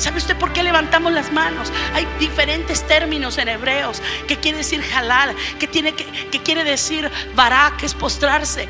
¿Sabe 0.03 0.19
usted 0.19 0.37
por 0.37 0.53
qué 0.53 0.65
levantamos 0.65 1.13
las 1.13 1.31
manos? 1.31 1.71
Hay 1.95 2.09
diferentes 2.19 2.85
términos 2.89 3.39
en 3.39 3.47
hebreos 3.47 4.03
que 4.27 4.37
quiere 4.37 4.59
decir 4.59 4.83
halal, 4.93 5.33
que, 5.61 5.69
tiene 5.69 5.95
que, 5.95 6.41
quiere 6.41 6.65
decir 6.65 7.09
barak, 7.37 7.77
que 7.77 7.87
es 7.87 7.95
postrarse. 7.95 8.69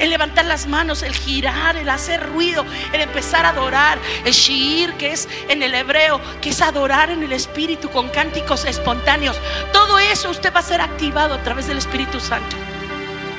El 0.00 0.10
levantar 0.10 0.44
las 0.44 0.66
manos, 0.66 1.04
el 1.04 1.14
girar, 1.14 1.76
el 1.76 1.88
hacer 1.88 2.20
ruido, 2.32 2.66
el 2.92 3.00
empezar 3.00 3.46
a 3.46 3.50
adorar, 3.50 4.00
el 4.24 4.32
shiir, 4.32 4.94
que 4.94 5.12
es 5.12 5.28
en 5.48 5.62
el 5.62 5.72
hebreo, 5.72 6.20
que 6.40 6.50
es 6.50 6.60
adorar 6.60 7.10
en 7.10 7.22
el 7.22 7.32
Espíritu 7.32 7.88
con 7.88 8.08
cánticos 8.08 8.64
espontáneos. 8.64 9.40
Todo 9.72 10.00
eso 10.00 10.30
usted 10.30 10.52
va 10.52 10.58
a 10.58 10.64
ser 10.64 10.80
activado 10.80 11.34
a 11.34 11.42
través 11.44 11.68
del 11.68 11.78
Espíritu 11.78 12.18
Santo. 12.18 12.56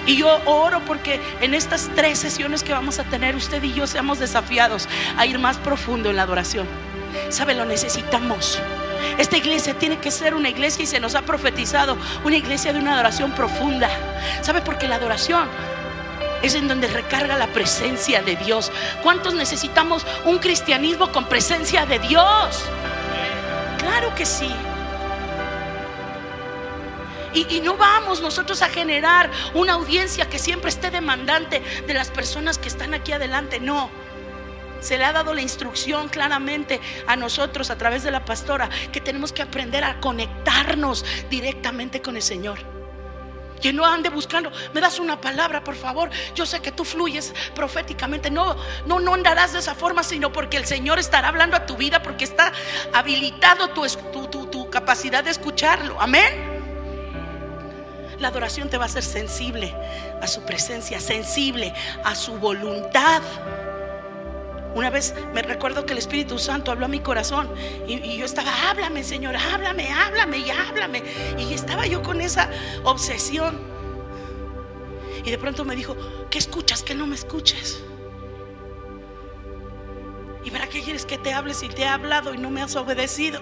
Y 0.06 0.16
yo 0.16 0.40
oro 0.46 0.80
porque 0.86 1.20
en 1.42 1.54
estas 1.54 1.90
tres 1.94 2.20
sesiones 2.20 2.64
que 2.64 2.72
vamos 2.72 3.00
a 3.00 3.04
tener, 3.04 3.36
usted 3.36 3.62
y 3.64 3.74
yo 3.74 3.86
seamos 3.86 4.18
desafiados 4.18 4.88
a 5.18 5.26
ir 5.26 5.40
más 5.40 5.58
profundo 5.58 6.10
en 6.10 6.16
la 6.16 6.22
adoración. 6.22 6.66
¿Sabe? 7.30 7.54
Lo 7.54 7.66
necesitamos. 7.66 8.60
Esta 9.18 9.38
iglesia 9.38 9.74
tiene 9.74 10.00
que 10.00 10.12
ser 10.12 10.34
una 10.34 10.50
iglesia 10.50 10.84
y 10.84 10.88
se 10.88 11.00
nos 11.00 11.16
ha 11.16 11.22
profetizado 11.24 11.98
una 12.24 12.36
iglesia 12.36 12.74
de 12.74 12.80
una 12.80 12.94
adoración 12.94 13.32
profunda. 13.32 13.90
¿Sabe? 14.42 14.62
Porque 14.62 14.88
la 14.88 14.96
adoración 14.96 15.48
es 16.42 16.56
en 16.56 16.68
donde 16.68 16.88
recarga 16.88 17.36
la 17.38 17.48
presencia 17.48 18.22
de 18.22 18.36
Dios. 18.36 18.72
¿Cuántos 19.04 19.34
necesitamos 19.34 20.06
un 20.26 20.40
cristianismo 20.40 21.12
con 21.12 21.26
presencia 21.26 21.86
de 21.86 22.00
Dios? 22.00 22.64
Claro 23.78 24.14
que 24.16 24.26
sí. 24.26 24.50
Y, 27.34 27.62
no 27.62 27.78
vamos 27.78 28.22
nosotros 28.22 28.62
a 28.64 28.70
generar 28.70 29.30
una 29.54 29.74
audiencia 29.74 30.28
que 30.28 30.40
siempre 30.40 30.70
esté 30.70 30.90
demandante 30.90 31.62
de 31.86 31.94
las 31.94 32.10
personas 32.10 32.58
que 32.58 32.68
están 32.68 32.96
aquí 32.96 33.12
adelante. 33.12 33.60
No. 33.60 33.92
Se 34.80 34.98
le 34.98 35.06
ha 35.06 35.14
dado 35.14 35.34
la 35.34 35.42
instrucción 35.42 36.10
claramente 36.10 36.80
a 37.08 37.16
nosotros 37.16 37.70
a 37.70 37.78
través 37.78 38.04
de 38.04 38.12
la 38.12 38.26
pastora 38.26 38.70
que 38.92 39.02
tenemos 39.02 39.32
que 39.32 39.42
aprender 39.42 39.84
a 39.84 40.00
conectarnos 40.00 41.06
directamente 41.30 42.02
con 42.02 42.16
el 42.16 42.22
Señor. 42.22 42.60
Que 43.62 43.74
no 43.74 43.86
ande 43.86 44.10
buscando, 44.10 44.52
me 44.74 44.82
das 44.82 45.00
una 45.00 45.20
palabra, 45.20 45.64
por 45.64 45.76
favor. 45.76 46.12
Yo 46.36 46.46
sé 46.46 46.60
que 46.62 46.72
tú 46.72 46.86
fluyes 46.86 47.34
proféticamente. 47.56 48.30
No, 48.30 48.56
no, 48.86 49.00
no 49.00 49.16
andarás 49.16 49.54
de 49.54 49.60
esa 49.60 49.74
forma, 49.74 50.04
sino 50.04 50.32
porque 50.32 50.58
el 50.58 50.66
Señor 50.66 51.00
estará 51.00 51.30
hablando 51.30 51.58
a 51.58 51.66
tu 51.66 51.76
vida, 51.76 52.04
porque 52.04 52.24
está 52.24 52.52
habilitado 52.94 53.70
tu, 53.70 53.84
tu, 54.28 54.46
tu 54.46 54.70
capacidad 54.70 55.24
de 55.24 55.32
escucharlo. 55.32 56.00
Amén. 56.00 56.58
La 58.20 58.30
adoración 58.30 58.70
te 58.70 58.78
va 58.78 58.86
a 58.86 58.88
hacer 58.88 59.04
sensible 59.04 59.76
a 60.22 60.28
su 60.28 60.44
presencia, 60.44 61.00
sensible 61.00 61.74
a 62.04 62.16
su 62.16 62.34
voluntad. 62.38 63.22
Una 64.76 64.90
vez 64.90 65.16
me 65.34 65.42
recuerdo 65.42 65.86
que 65.86 65.94
el 65.94 66.00
Espíritu 66.00 66.38
Santo 66.38 66.72
habló 66.72 66.86
a 66.86 66.90
mi 66.90 67.00
corazón 67.00 67.50
y, 67.88 68.18
yo 68.18 68.26
estaba, 68.26 68.52
háblame 68.70 69.04
Señor, 69.04 69.36
háblame, 69.36 69.92
háblame 69.92 70.38
y 70.40 70.50
háblame. 70.52 71.04
Y 71.38 71.54
estaba 71.54 71.86
yo 71.88 72.02
con 72.04 72.22
esa 72.22 72.50
obsesión. 72.84 73.60
Y 75.24 75.32
de 75.32 75.38
pronto 75.38 75.66
me 75.66 75.76
dijo, 75.76 75.98
¿qué 76.30 76.38
escuchas 76.38 76.84
que 76.84 76.96
no 76.96 77.08
me 77.08 77.16
escuches? 77.16 77.84
¿Y 80.44 80.52
para 80.52 80.68
qué 80.68 80.82
quieres 80.82 81.06
que 81.06 81.18
te 81.18 81.34
hable 81.34 81.54
si 81.54 81.68
te 81.68 81.82
he 81.82 81.88
hablado 81.88 82.34
y 82.34 82.38
no 82.38 82.50
me 82.50 82.62
has 82.62 82.76
obedecido? 82.76 83.42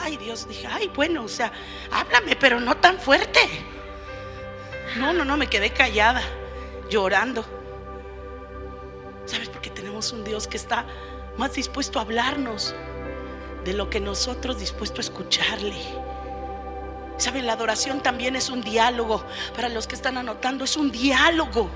Ay 0.00 0.16
Dios, 0.16 0.48
dije, 0.48 0.66
ay 0.68 0.90
bueno, 0.94 1.22
o 1.24 1.28
sea, 1.28 1.52
háblame, 1.92 2.34
pero 2.36 2.58
no 2.58 2.76
tan 2.76 2.98
fuerte. 2.98 3.40
No, 4.96 5.12
no, 5.12 5.24
no, 5.24 5.36
me 5.36 5.48
quedé 5.48 5.70
callada, 5.70 6.22
llorando. 6.88 7.44
Un 9.94 10.24
Dios 10.24 10.48
que 10.48 10.56
está 10.56 10.84
más 11.36 11.54
dispuesto 11.54 12.00
a 12.00 12.02
hablarnos 12.02 12.74
de 13.64 13.72
lo 13.72 13.88
que 13.88 14.00
nosotros 14.00 14.58
dispuesto 14.58 14.98
a 14.98 15.02
escucharle. 15.02 15.80
¿Saben? 17.16 17.46
La 17.46 17.52
adoración 17.52 18.02
también 18.02 18.34
es 18.34 18.50
un 18.50 18.60
diálogo. 18.60 19.24
Para 19.54 19.68
los 19.68 19.86
que 19.86 19.94
están 19.94 20.18
anotando, 20.18 20.64
es 20.64 20.76
un 20.76 20.90
diálogo. 20.90 21.70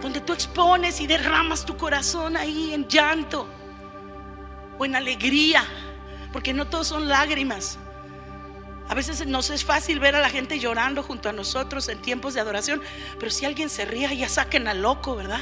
Donde 0.00 0.20
tú 0.20 0.32
expones 0.32 1.00
y 1.00 1.08
derramas 1.08 1.66
tu 1.66 1.76
corazón 1.76 2.36
ahí 2.36 2.72
en 2.72 2.86
llanto 2.86 3.48
o 4.78 4.84
en 4.84 4.94
alegría. 4.94 5.64
Porque 6.32 6.54
no 6.54 6.68
todos 6.68 6.86
son 6.86 7.08
lágrimas. 7.08 7.76
A 8.88 8.94
veces 8.94 9.26
nos 9.26 9.50
es 9.50 9.64
fácil 9.64 9.98
ver 9.98 10.14
a 10.14 10.20
la 10.20 10.30
gente 10.30 10.60
llorando 10.60 11.02
junto 11.02 11.28
a 11.28 11.32
nosotros 11.32 11.88
en 11.88 12.00
tiempos 12.00 12.34
de 12.34 12.40
adoración, 12.40 12.80
pero 13.18 13.30
si 13.30 13.44
alguien 13.44 13.68
se 13.68 13.84
ría, 13.84 14.14
ya 14.14 14.30
saquen 14.30 14.66
al 14.66 14.80
loco, 14.80 15.14
¿verdad? 15.14 15.40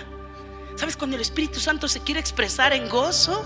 ¿Sabes 0.77 0.97
cuando 0.97 1.17
el 1.17 1.23
Espíritu 1.23 1.59
Santo 1.59 1.89
se 1.89 2.01
quiere 2.01 2.21
expresar 2.21 2.73
en 2.73 2.89
gozo? 2.89 3.45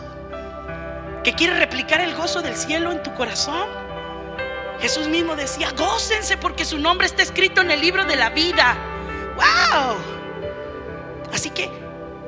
Que 1.24 1.32
quiere 1.32 1.58
replicar 1.58 2.00
el 2.00 2.14
gozo 2.14 2.42
del 2.42 2.56
cielo 2.56 2.92
en 2.92 3.02
tu 3.02 3.14
corazón. 3.14 3.68
Jesús 4.80 5.08
mismo 5.08 5.36
decía, 5.36 5.70
gócense 5.72 6.36
porque 6.36 6.64
su 6.64 6.78
nombre 6.78 7.06
está 7.06 7.22
escrito 7.22 7.60
en 7.60 7.70
el 7.70 7.80
libro 7.80 8.04
de 8.04 8.16
la 8.16 8.30
vida. 8.30 8.76
¡Wow! 9.36 9.96
Así 11.32 11.50
que 11.50 11.70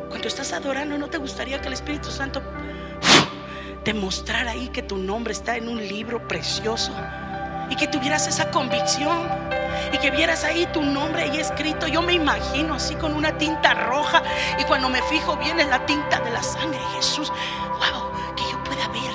cuando 0.09 0.29
estás 0.29 0.53
adorando, 0.53 0.97
¿no 0.99 1.09
te 1.09 1.19
gustaría 1.19 1.61
que 1.61 1.69
el 1.69 1.75
Espíritu 1.75 2.11
Santo 2.11 2.43
te 3.83 3.95
mostrara 3.95 4.53
ahí 4.53 4.69
que 4.69 4.83
tu 4.83 4.97
nombre 4.97 5.33
está 5.33 5.57
en 5.57 5.69
un 5.69 5.79
libro 5.87 6.29
precioso? 6.29 6.93
y 7.73 7.77
que 7.77 7.87
tuvieras 7.87 8.27
esa 8.27 8.51
convicción 8.51 9.31
y 9.93 9.99
que 9.99 10.11
vieras 10.11 10.45
ahí 10.45 10.67
tu 10.73 10.83
nombre 10.83 11.23
ahí 11.23 11.39
escrito. 11.39 11.87
Yo 11.87 12.03
me 12.03 12.13
imagino 12.13 12.75
así 12.75 12.95
con 12.95 13.15
una 13.15 13.37
tinta 13.39 13.75
roja 13.75 14.23
y 14.59 14.65
cuando 14.65 14.89
me 14.89 15.03
fijo 15.03 15.37
bien 15.37 15.61
en 15.61 15.71
la 15.71 15.85
tinta 15.87 16.21
de 16.21 16.31
la 16.31 16.43
sangre 16.43 16.79
de 16.79 16.87
Jesús, 16.97 17.31
wow, 17.31 18.35
que 18.37 18.43
yo 18.51 18.63
pueda 18.65 18.89
ver 18.89 19.13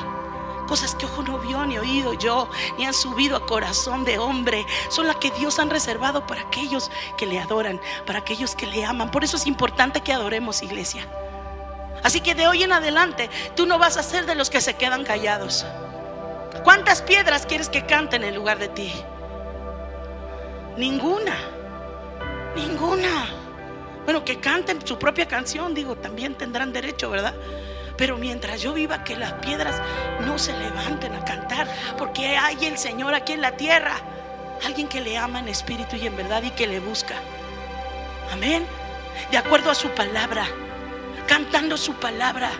cosas 0.67 0.93
que 0.93 1.05
ojo 1.05 1.23
no 1.23 1.39
vio 1.39 1.65
ni 1.65 1.77
oído 1.77 2.13
yo, 2.13 2.49
ni 2.77 2.85
han 2.85 2.93
subido 2.93 3.37
a 3.37 3.45
corazón 3.45 4.03
de 4.03 4.19
hombre, 4.19 4.65
son 4.89 5.07
las 5.07 5.15
que 5.15 5.31
Dios 5.31 5.57
han 5.59 5.69
reservado 5.69 6.27
para 6.27 6.41
aquellos 6.41 6.91
que 7.17 7.25
le 7.25 7.39
adoran, 7.39 7.81
para 8.05 8.19
aquellos 8.19 8.53
que 8.53 8.67
le 8.67 8.85
aman. 8.85 9.09
Por 9.09 9.23
eso 9.23 9.37
es 9.37 9.47
importante 9.47 10.01
que 10.01 10.13
adoremos, 10.13 10.61
iglesia. 10.61 11.07
Así 12.03 12.21
que 12.21 12.35
de 12.35 12.47
hoy 12.47 12.63
en 12.63 12.73
adelante 12.73 13.29
tú 13.55 13.65
no 13.65 13.79
vas 13.79 13.97
a 13.97 14.03
ser 14.03 14.25
de 14.25 14.35
los 14.35 14.49
que 14.49 14.61
se 14.61 14.75
quedan 14.75 15.03
callados. 15.03 15.65
¿Cuántas 16.63 17.01
piedras 17.01 17.45
quieres 17.45 17.69
que 17.69 17.85
canten 17.85 18.23
en 18.23 18.35
lugar 18.35 18.59
de 18.59 18.67
ti? 18.67 18.93
Ninguna. 20.77 21.35
Ninguna. 22.55 23.25
Bueno, 24.05 24.23
que 24.23 24.39
canten 24.39 24.85
su 24.85 24.97
propia 24.97 25.27
canción, 25.27 25.73
digo, 25.73 25.95
también 25.95 26.35
tendrán 26.35 26.71
derecho, 26.71 27.09
¿verdad? 27.09 27.33
Pero 27.97 28.17
mientras 28.17 28.61
yo 28.61 28.73
viva, 28.73 29.03
que 29.03 29.17
las 29.17 29.33
piedras 29.33 29.81
no 30.25 30.37
se 30.37 30.53
levanten 30.57 31.13
a 31.13 31.25
cantar, 31.25 31.67
porque 31.97 32.37
hay 32.37 32.65
el 32.65 32.77
Señor 32.77 33.15
aquí 33.15 33.33
en 33.33 33.41
la 33.41 33.57
tierra, 33.57 33.95
alguien 34.65 34.87
que 34.87 35.01
le 35.01 35.17
ama 35.17 35.39
en 35.39 35.47
espíritu 35.47 35.95
y 35.95 36.05
en 36.05 36.15
verdad 36.15 36.43
y 36.43 36.51
que 36.51 36.67
le 36.67 36.79
busca. 36.79 37.15
Amén. 38.31 38.65
De 39.31 39.37
acuerdo 39.37 39.71
a 39.71 39.75
su 39.75 39.89
palabra, 39.89 40.45
cantando 41.27 41.75
su 41.75 41.93
palabra 41.95 42.51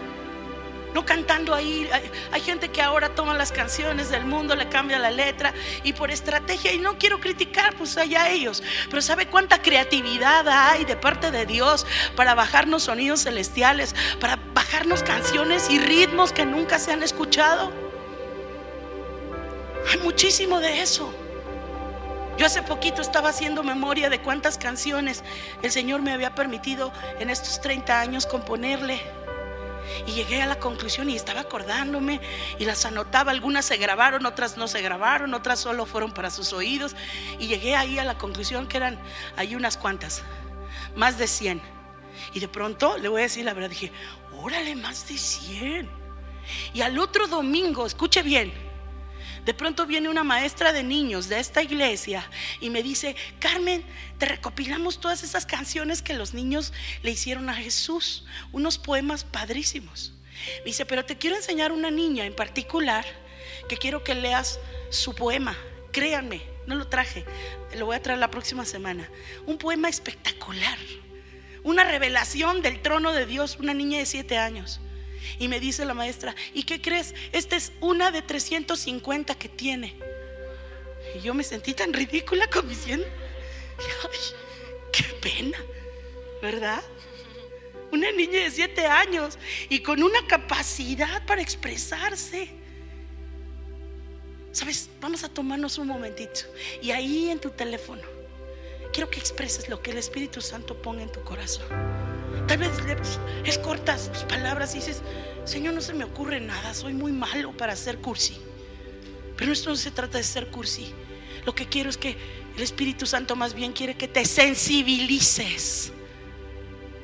no 0.98 1.06
cantando 1.06 1.54
ahí. 1.54 1.88
Hay, 2.32 2.41
gente 2.41 2.70
que 2.70 2.82
ahora 2.82 3.10
toma 3.10 3.36
las 3.36 3.52
canciones 3.52 4.10
del 4.10 4.26
mundo, 4.26 4.56
le 4.56 4.68
cambia 4.68 4.98
la 4.98 5.12
letra 5.12 5.54
y 5.84 5.93
por 5.93 6.10
estrategia, 6.10 6.74
y 6.74 6.80
no 6.80 6.98
quiero 6.98 7.20
criticar, 7.20 7.76
pues 7.76 7.98
allá 7.98 8.32
ellos, 8.32 8.64
pero 8.89 9.04
¿sabe 9.04 9.28
cuánta 9.28 9.62
creatividad 9.62 10.48
hay 10.48 10.86
de 10.86 10.95
parte 10.95 11.30
de 11.30 11.45
Dios 11.45 11.86
para 12.16 12.34
bajarnos 12.34 12.82
sonidos 12.82 13.22
celestiales, 13.22 13.93
para 14.20 14.39
bajarnos 14.56 15.04
canciones 15.04 15.70
y 15.70 15.78
ritmos 15.78 16.32
que 16.32 16.48
nunca 16.48 16.80
se 16.80 16.93
han 16.93 17.04
escuchado? 17.04 17.72
Hay 19.91 20.00
muchísimo 20.00 20.60
de 20.60 20.82
eso. 20.82 21.14
Yo 22.39 22.48
hace 22.48 22.64
poquito 22.64 23.04
estaba 23.04 23.30
haciendo 23.30 23.64
memoria 23.64 24.10
de 24.10 24.20
cuántas 24.20 24.58
canciones 24.58 25.24
el 25.62 25.70
Señor 25.70 26.02
me 26.02 26.12
había 26.12 26.34
permitido 26.34 26.91
en 27.20 27.30
estos 27.30 27.62
30 27.62 28.00
años 28.00 28.26
componerle. 28.26 29.26
Y 30.05 30.11
llegué 30.11 30.41
a 30.41 30.45
la 30.45 30.59
conclusión 30.59 31.09
y 31.09 31.15
estaba 31.15 31.41
acordándome 31.41 32.19
y 32.59 32.65
las 32.65 32.85
anotaba. 32.85 33.31
Algunas 33.31 33.65
se 33.65 33.77
grabaron, 33.77 34.25
otras 34.25 34.57
no 34.57 34.67
se 34.67 34.81
grabaron, 34.81 35.33
otras 35.33 35.59
solo 35.59 35.85
fueron 35.85 36.13
para 36.13 36.29
sus 36.29 36.53
oídos. 36.53 36.95
Y 37.39 37.47
llegué 37.47 37.75
ahí 37.75 37.99
a 37.99 38.03
la 38.03 38.17
conclusión 38.17 38.67
que 38.67 38.77
eran, 38.77 38.99
hay 39.35 39.55
unas 39.55 39.77
cuantas, 39.77 40.23
más 40.95 41.17
de 41.17 41.27
100. 41.27 41.61
Y 42.33 42.39
de 42.39 42.47
pronto, 42.47 42.97
le 42.97 43.07
voy 43.09 43.21
a 43.21 43.23
decir 43.23 43.45
la 43.45 43.53
verdad, 43.53 43.69
dije, 43.69 43.91
órale, 44.41 44.75
más 44.75 45.07
de 45.07 45.17
100. 45.17 45.89
Y 46.73 46.81
al 46.81 46.97
otro 46.99 47.27
domingo, 47.27 47.85
escuche 47.85 48.21
bien, 48.23 48.53
de 49.48 49.54
pronto 49.54 49.86
viene 49.86 50.10
una 50.10 50.26
maestra 50.26 50.74
de 50.74 50.84
niños 50.84 51.30
de 51.30 51.39
esta 51.39 51.64
iglesia 51.64 52.30
y 52.60 52.70
me 52.70 52.84
dice, 52.84 53.16
Carmen, 53.39 53.82
te 54.18 54.26
recopilamos 54.26 55.00
todas 55.00 55.24
esas 55.24 55.45
canciones 55.45 56.02
que 56.02 56.14
los 56.14 56.34
niños 56.34 56.74
le 57.02 57.12
hicieron 57.12 57.50
a 57.50 57.54
Jesús, 57.54 58.26
unos 58.52 58.78
poemas 58.78 59.24
padrísimos. 59.24 60.12
Me 60.60 60.66
dice, 60.66 60.86
pero 60.86 61.06
te 61.06 61.18
quiero 61.18 61.38
enseñar 61.38 61.72
una 61.72 61.89
niña 61.89 62.26
en 62.26 62.36
particular 62.36 63.06
que 63.70 63.78
quiero 63.78 64.04
que 64.04 64.16
leas 64.16 64.60
su 64.89 65.16
poema. 65.16 65.56
Créanme, 65.93 66.41
no 66.66 66.76
lo 66.76 66.88
traje, 66.88 67.24
lo 67.78 67.86
voy 67.86 67.95
a 67.95 68.04
traer 68.04 68.20
la 68.20 68.30
próxima 68.30 68.66
semana. 68.66 69.10
Un 69.45 69.58
poema 69.58 69.88
espectacular, 69.88 70.78
una 71.64 71.86
revelación 71.86 72.62
del 72.62 72.82
trono 72.82 73.14
de 73.14 73.26
Dios, 73.26 73.56
una 73.62 73.74
niña 73.74 74.00
de 74.00 74.08
siete 74.08 74.38
años. 74.38 74.82
Y 75.39 75.47
me 75.47 75.59
dice 75.59 75.86
la 75.86 75.93
maestra, 75.93 76.36
¿y 76.53 76.63
qué 76.63 76.82
crees? 76.82 77.13
Esta 77.32 77.55
es 77.55 77.71
una 77.82 78.11
de 78.11 78.21
350 78.21 79.36
que 79.36 79.49
tiene. 79.49 79.95
Y 81.15 81.21
yo 81.21 81.34
me 81.34 81.43
sentí 81.43 81.73
tan 81.73 81.93
ridícula 81.93 82.47
como 82.49 82.69
diciendo, 82.69 83.05
qué 84.91 85.03
pena, 85.21 85.57
¿verdad? 86.41 86.82
Una 87.91 88.11
niña 88.11 88.39
de 88.43 88.51
7 88.51 88.86
años 88.86 89.38
y 89.69 89.80
con 89.80 90.03
una 90.03 90.25
capacidad 90.28 91.25
para 91.25 91.41
expresarse. 91.41 92.49
¿Sabes? 94.51 94.89
Vamos 94.99 95.23
a 95.23 95.30
tomarnos 95.30 95.78
un 95.78 95.88
momentito. 95.88 96.41
Y 96.82 96.91
ahí 96.91 97.30
en 97.30 97.39
tu 97.39 97.51
teléfono, 97.51 98.01
quiero 98.91 99.09
que 99.09 99.19
expreses 99.19 99.69
lo 99.69 99.81
que 99.81 99.91
el 99.91 99.97
Espíritu 99.97 100.41
Santo 100.41 100.75
ponga 100.81 101.03
en 101.03 101.11
tu 101.11 101.21
corazón. 101.23 101.67
Tal 102.47 102.57
vez 102.57 102.71
es 103.43 103.57
cortas 103.57 104.11
tus 104.11 104.23
palabras 104.23 104.73
y 104.73 104.79
dices, 104.79 105.01
Señor, 105.45 105.73
no 105.73 105.81
se 105.81 105.93
me 105.93 106.03
ocurre 106.03 106.39
nada, 106.39 106.73
soy 106.73 106.93
muy 106.93 107.11
malo 107.11 107.55
para 107.55 107.73
hacer 107.73 107.99
cursi. 107.99 108.38
Pero 109.35 109.51
esto 109.51 109.69
no 109.69 109.75
se 109.75 109.91
trata 109.91 110.17
de 110.17 110.23
ser 110.23 110.47
cursi. 110.47 110.93
Lo 111.45 111.55
que 111.55 111.67
quiero 111.67 111.89
es 111.89 111.97
que 111.97 112.17
el 112.55 112.63
Espíritu 112.63 113.05
Santo 113.05 113.35
más 113.35 113.53
bien 113.53 113.71
quiere 113.71 113.95
que 113.95 114.07
te 114.07 114.25
sensibilices 114.25 115.91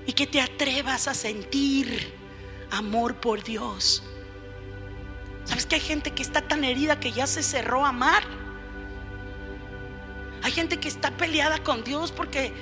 y 0.05 0.13
que 0.13 0.27
te 0.27 0.41
atrevas 0.41 1.07
a 1.07 1.13
sentir 1.13 2.13
amor 2.71 3.15
por 3.21 3.43
Dios. 3.43 4.03
¿Sabes 5.45 5.65
que 5.65 5.75
hay 5.75 5.81
gente 5.81 6.11
que 6.11 6.23
está 6.23 6.41
tan 6.41 6.63
herida 6.63 6.99
que 6.99 7.11
ya 7.11 7.27
se 7.27 7.43
cerró 7.43 7.85
a 7.85 7.89
amar? 7.89 8.42
Hay 10.43 10.51
gente 10.51 10.79
que 10.79 10.87
está 10.87 11.11
peleada 11.11 11.63
con 11.63 11.83
Dios 11.83 12.11
porque 12.11 12.53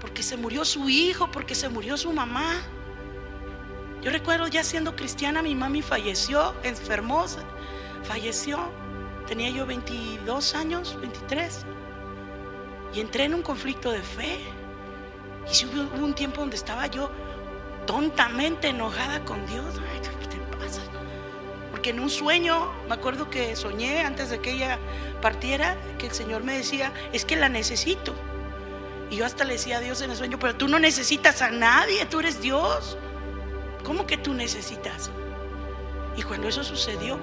porque 0.00 0.22
se 0.22 0.36
murió 0.36 0.64
su 0.64 0.88
hijo, 0.88 1.30
porque 1.30 1.54
se 1.54 1.68
murió 1.68 1.96
su 1.96 2.12
mamá. 2.12 2.54
Yo 4.02 4.10
recuerdo 4.10 4.48
ya 4.48 4.64
siendo 4.64 4.96
cristiana, 4.96 5.42
mi 5.42 5.54
mami 5.54 5.82
falleció, 5.82 6.54
enfermó, 6.62 7.26
falleció. 8.02 8.58
Tenía 9.26 9.50
yo 9.50 9.66
22 9.66 10.54
años, 10.54 10.96
23. 11.00 11.66
Y 12.94 13.00
entré 13.00 13.24
en 13.24 13.34
un 13.34 13.42
conflicto 13.42 13.92
de 13.92 14.02
fe. 14.02 14.40
Y 15.52 15.66
hubo 15.66 16.04
un 16.04 16.14
tiempo 16.14 16.40
donde 16.40 16.56
estaba 16.56 16.86
yo 16.86 17.10
tontamente 17.86 18.68
enojada 18.68 19.22
con 19.24 19.44
Dios. 19.46 19.74
¿qué 20.20 20.26
te 20.26 20.36
pasa? 20.38 20.49
Porque 21.80 21.96
en 21.96 22.00
un 22.00 22.10
sueño, 22.10 22.70
me 22.88 22.94
acuerdo 22.94 23.30
que 23.30 23.56
soñé 23.56 24.02
antes 24.02 24.28
de 24.28 24.38
que 24.40 24.50
ella 24.52 24.78
partiera, 25.22 25.78
que 25.98 26.08
el 26.08 26.12
Señor 26.12 26.44
me 26.44 26.52
decía, 26.52 26.92
es 27.14 27.24
que 27.24 27.36
la 27.36 27.48
necesito. 27.48 28.14
Y 29.08 29.16
yo 29.16 29.24
hasta 29.24 29.44
le 29.44 29.54
decía 29.54 29.78
a 29.78 29.80
Dios 29.80 30.02
en 30.02 30.10
el 30.10 30.16
sueño, 30.18 30.38
pero 30.38 30.54
tú 30.54 30.68
no 30.68 30.78
necesitas 30.78 31.40
a 31.40 31.50
nadie, 31.50 32.04
tú 32.04 32.20
eres 32.20 32.42
Dios. 32.42 32.98
¿Cómo 33.82 34.06
que 34.06 34.18
tú 34.18 34.34
necesitas? 34.34 35.10
Y 36.18 36.22
cuando 36.22 36.48
eso 36.48 36.62
sucedió, 36.64 37.18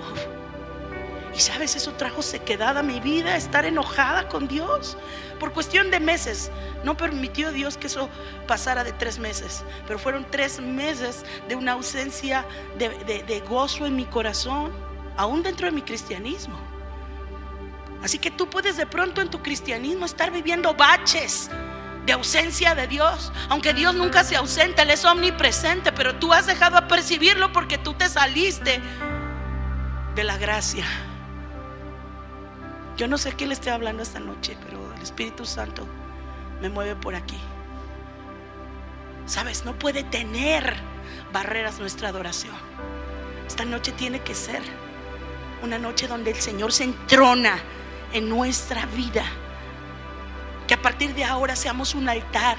y 1.38 1.40
sabes, 1.40 1.76
eso 1.76 1.94
trajo 1.94 2.24
sequedad 2.24 2.80
a 2.80 2.82
mi 2.82 3.00
vida, 3.00 3.38
estar 3.38 3.64
enojada 3.66 4.28
con 4.28 4.48
Dios. 4.48 4.98
Por 5.40 5.54
cuestión 5.54 5.92
de 5.92 6.00
meses, 6.00 6.50
no 6.84 6.98
permitió 6.98 7.52
Dios 7.52 7.78
que 7.78 7.86
eso 7.86 8.10
pasara 8.48 8.84
de 8.84 8.92
tres 8.92 9.20
meses, 9.20 9.64
pero 9.86 10.00
fueron 10.00 10.26
tres 10.32 10.60
meses 10.60 11.24
de 11.48 11.56
una 11.56 11.74
ausencia 11.74 12.44
de, 12.80 12.90
de 13.24 13.40
gozo 13.42 13.86
en 13.86 13.96
mi 13.96 14.06
corazón, 14.06 14.72
aún 15.16 15.44
dentro 15.44 15.68
de 15.68 15.74
mi 15.74 15.84
cristianismo. 15.84 16.58
Así 18.02 18.18
que 18.18 18.32
tú 18.32 18.50
puedes 18.50 18.76
de 18.76 18.88
pronto 18.88 19.22
en 19.22 19.30
tu 19.30 19.44
cristianismo 19.44 20.06
estar 20.06 20.32
viviendo 20.32 20.74
baches, 20.74 21.52
de 22.08 22.14
ausencia 22.14 22.74
de 22.74 22.88
Dios. 22.88 23.32
Aunque 23.50 23.76
Dios 23.76 23.94
nunca 23.94 24.24
se 24.24 24.36
ausenta, 24.38 24.82
Él 24.82 24.90
es 24.90 25.06
omnipresente, 25.06 25.92
pero 25.92 26.16
tú 26.16 26.34
has 26.34 26.48
dejado 26.48 26.82
de 26.82 26.88
percibirlo 26.88 27.54
porque 27.54 27.78
tú 27.78 27.94
te 27.94 28.10
saliste 28.10 28.82
de 30.16 30.24
la 30.24 30.38
gracia. 30.38 30.88
Yo 32.98 33.08
no 33.08 33.20
sé 33.20 33.34
qué 33.34 33.46
le 33.46 33.54
estoy 33.54 33.72
hablando 33.72 34.02
esta 34.02 34.20
noche, 34.20 34.58
pero 34.66 34.92
el 34.94 35.02
Espíritu 35.02 35.46
Santo 35.46 35.88
me 36.62 36.70
mueve 36.70 36.96
por 36.96 37.14
aquí. 37.14 37.38
Sabes, 39.28 39.66
no 39.66 39.78
puede 39.78 40.04
tener 40.04 40.76
barreras 41.32 41.80
nuestra 41.80 42.10
adoración. 42.10 42.56
Esta 43.46 43.66
noche 43.66 43.92
tiene 43.92 44.22
que 44.22 44.34
ser 44.34 44.62
una 45.62 45.78
noche 45.78 46.08
donde 46.08 46.32
el 46.32 46.38
Señor 46.38 46.74
se 46.74 46.86
entrona 46.86 47.60
en 48.14 48.30
nuestra 48.30 48.86
vida 48.88 49.24
que 50.68 50.74
a 50.74 50.82
partir 50.82 51.14
de 51.14 51.24
ahora 51.24 51.56
seamos 51.56 51.94
un 51.94 52.10
altar. 52.10 52.58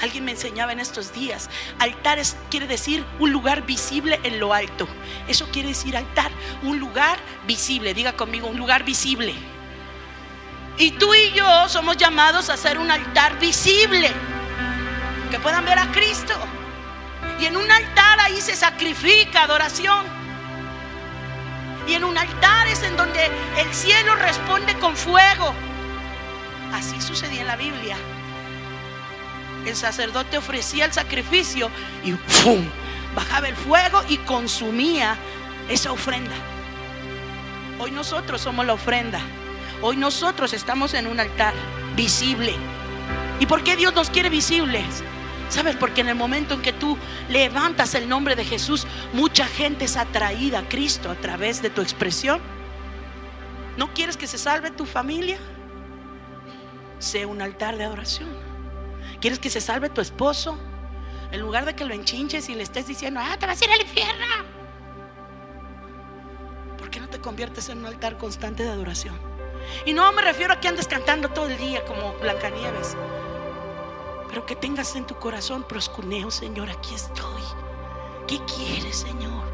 Alguien 0.00 0.24
me 0.24 0.32
enseñaba 0.32 0.72
en 0.72 0.80
estos 0.80 1.12
días, 1.12 1.48
altar 1.78 2.18
quiere 2.50 2.66
decir 2.66 3.04
un 3.18 3.32
lugar 3.32 3.64
visible 3.64 4.20
en 4.24 4.38
lo 4.38 4.52
alto. 4.52 4.86
Eso 5.26 5.48
quiere 5.50 5.68
decir 5.68 5.96
altar, 5.96 6.30
un 6.62 6.78
lugar 6.78 7.18
visible. 7.46 7.94
Diga 7.94 8.12
conmigo, 8.12 8.46
un 8.46 8.58
lugar 8.58 8.84
visible. 8.84 9.34
Y 10.78 10.90
tú 10.92 11.14
y 11.14 11.32
yo 11.32 11.68
somos 11.68 11.96
llamados 11.96 12.50
a 12.50 12.56
ser 12.58 12.78
un 12.78 12.90
altar 12.90 13.38
visible, 13.38 14.10
que 15.30 15.38
puedan 15.38 15.64
ver 15.64 15.78
a 15.78 15.90
Cristo. 15.90 16.34
Y 17.40 17.46
en 17.46 17.56
un 17.56 17.70
altar 17.70 18.20
ahí 18.20 18.40
se 18.40 18.54
sacrifica 18.54 19.42
adoración. 19.42 20.04
Y 21.88 21.94
en 21.94 22.04
un 22.04 22.18
altar 22.18 22.66
es 22.66 22.82
en 22.82 22.96
donde 22.96 23.30
el 23.56 23.72
cielo 23.72 24.14
responde 24.16 24.74
con 24.78 24.94
fuego. 24.96 25.54
Así 26.74 27.00
sucedía 27.00 27.40
en 27.40 27.46
la 27.46 27.56
Biblia. 27.56 27.96
El 29.66 29.76
sacerdote 29.76 30.38
ofrecía 30.38 30.84
el 30.84 30.92
sacrificio 30.92 31.70
y 32.04 32.12
¡pum! 32.12 32.64
bajaba 33.14 33.48
el 33.48 33.56
fuego 33.56 34.02
y 34.08 34.18
consumía 34.18 35.16
esa 35.68 35.90
ofrenda. 35.90 36.34
Hoy 37.78 37.90
nosotros 37.90 38.40
somos 38.40 38.64
la 38.64 38.74
ofrenda. 38.74 39.20
Hoy 39.82 39.96
nosotros 39.96 40.52
estamos 40.52 40.94
en 40.94 41.06
un 41.06 41.18
altar 41.18 41.52
visible. 41.96 42.54
¿Y 43.40 43.46
por 43.46 43.64
qué 43.64 43.76
Dios 43.76 43.94
nos 43.94 44.08
quiere 44.08 44.30
visibles? 44.30 45.02
¿Sabes? 45.48 45.76
Porque 45.76 46.00
en 46.00 46.08
el 46.08 46.14
momento 46.14 46.54
en 46.54 46.62
que 46.62 46.72
tú 46.72 46.96
levantas 47.28 47.94
el 47.94 48.08
nombre 48.08 48.36
de 48.36 48.44
Jesús, 48.44 48.86
mucha 49.12 49.46
gente 49.46 49.84
es 49.84 49.96
atraída 49.96 50.60
a 50.60 50.68
Cristo 50.68 51.10
a 51.10 51.16
través 51.16 51.60
de 51.60 51.70
tu 51.70 51.82
expresión. 51.82 52.40
¿No 53.76 53.92
quieres 53.92 54.16
que 54.16 54.26
se 54.26 54.38
salve 54.38 54.70
tu 54.70 54.86
familia? 54.86 55.38
sea 56.98 57.26
un 57.26 57.42
altar 57.42 57.76
de 57.76 57.84
adoración. 57.84 58.55
¿Quieres 59.20 59.38
que 59.38 59.50
se 59.50 59.60
salve 59.60 59.88
tu 59.88 60.00
esposo? 60.00 60.58
En 61.32 61.40
lugar 61.40 61.64
de 61.64 61.74
que 61.74 61.84
lo 61.84 61.94
enchinches 61.94 62.48
y 62.48 62.54
le 62.54 62.62
estés 62.62 62.86
diciendo, 62.86 63.20
ah, 63.22 63.36
te 63.38 63.46
vas 63.46 63.60
a 63.60 63.64
ir 63.64 63.70
al 63.70 63.80
infierno. 63.80 64.26
¿Por 66.78 66.90
qué 66.90 67.00
no 67.00 67.08
te 67.08 67.20
conviertes 67.20 67.68
en 67.68 67.78
un 67.78 67.86
altar 67.86 68.16
constante 68.16 68.62
de 68.62 68.70
adoración? 68.70 69.18
Y 69.84 69.92
no 69.92 70.12
me 70.12 70.22
refiero 70.22 70.52
a 70.52 70.60
que 70.60 70.68
andes 70.68 70.86
cantando 70.86 71.28
todo 71.30 71.48
el 71.48 71.56
día 71.56 71.84
como 71.84 72.12
Blancanieves, 72.14 72.96
pero 74.28 74.46
que 74.46 74.54
tengas 74.54 74.94
en 74.96 75.06
tu 75.06 75.16
corazón 75.16 75.64
proscuneo, 75.64 76.30
Señor, 76.30 76.70
aquí 76.70 76.94
estoy. 76.94 77.42
¿Qué 78.28 78.40
quieres, 78.44 78.98
Señor? 78.98 79.44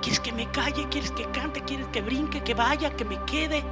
¿Quieres 0.00 0.20
que 0.20 0.32
me 0.32 0.50
calle? 0.50 0.86
¿Quieres 0.90 1.12
que 1.12 1.24
cante? 1.30 1.62
¿Quieres 1.62 1.86
que 1.88 2.02
brinque? 2.02 2.42
¿Que 2.42 2.52
vaya? 2.52 2.94
¿Que 2.94 3.04
me 3.04 3.22
quede? 3.24 3.64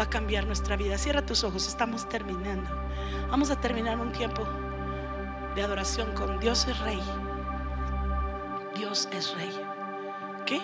Va 0.00 0.04
a 0.04 0.08
cambiar 0.10 0.46
nuestra 0.46 0.76
vida. 0.76 0.96
Cierra 0.96 1.26
tus 1.26 1.44
ojos, 1.44 1.68
estamos 1.68 2.08
terminando. 2.08 2.70
Vamos 3.28 3.50
a 3.50 3.60
terminar 3.60 3.98
un 3.98 4.10
tiempo 4.12 4.48
de 5.54 5.62
adoración 5.62 6.14
con 6.14 6.40
Dios 6.40 6.66
es 6.66 6.78
Rey. 6.78 7.00
Dios 8.74 9.10
es 9.12 9.34
Rey. 9.34 9.50
¿Qué? 10.46 10.58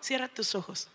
Cierra 0.00 0.28
tus 0.28 0.54
ojos. 0.54 0.88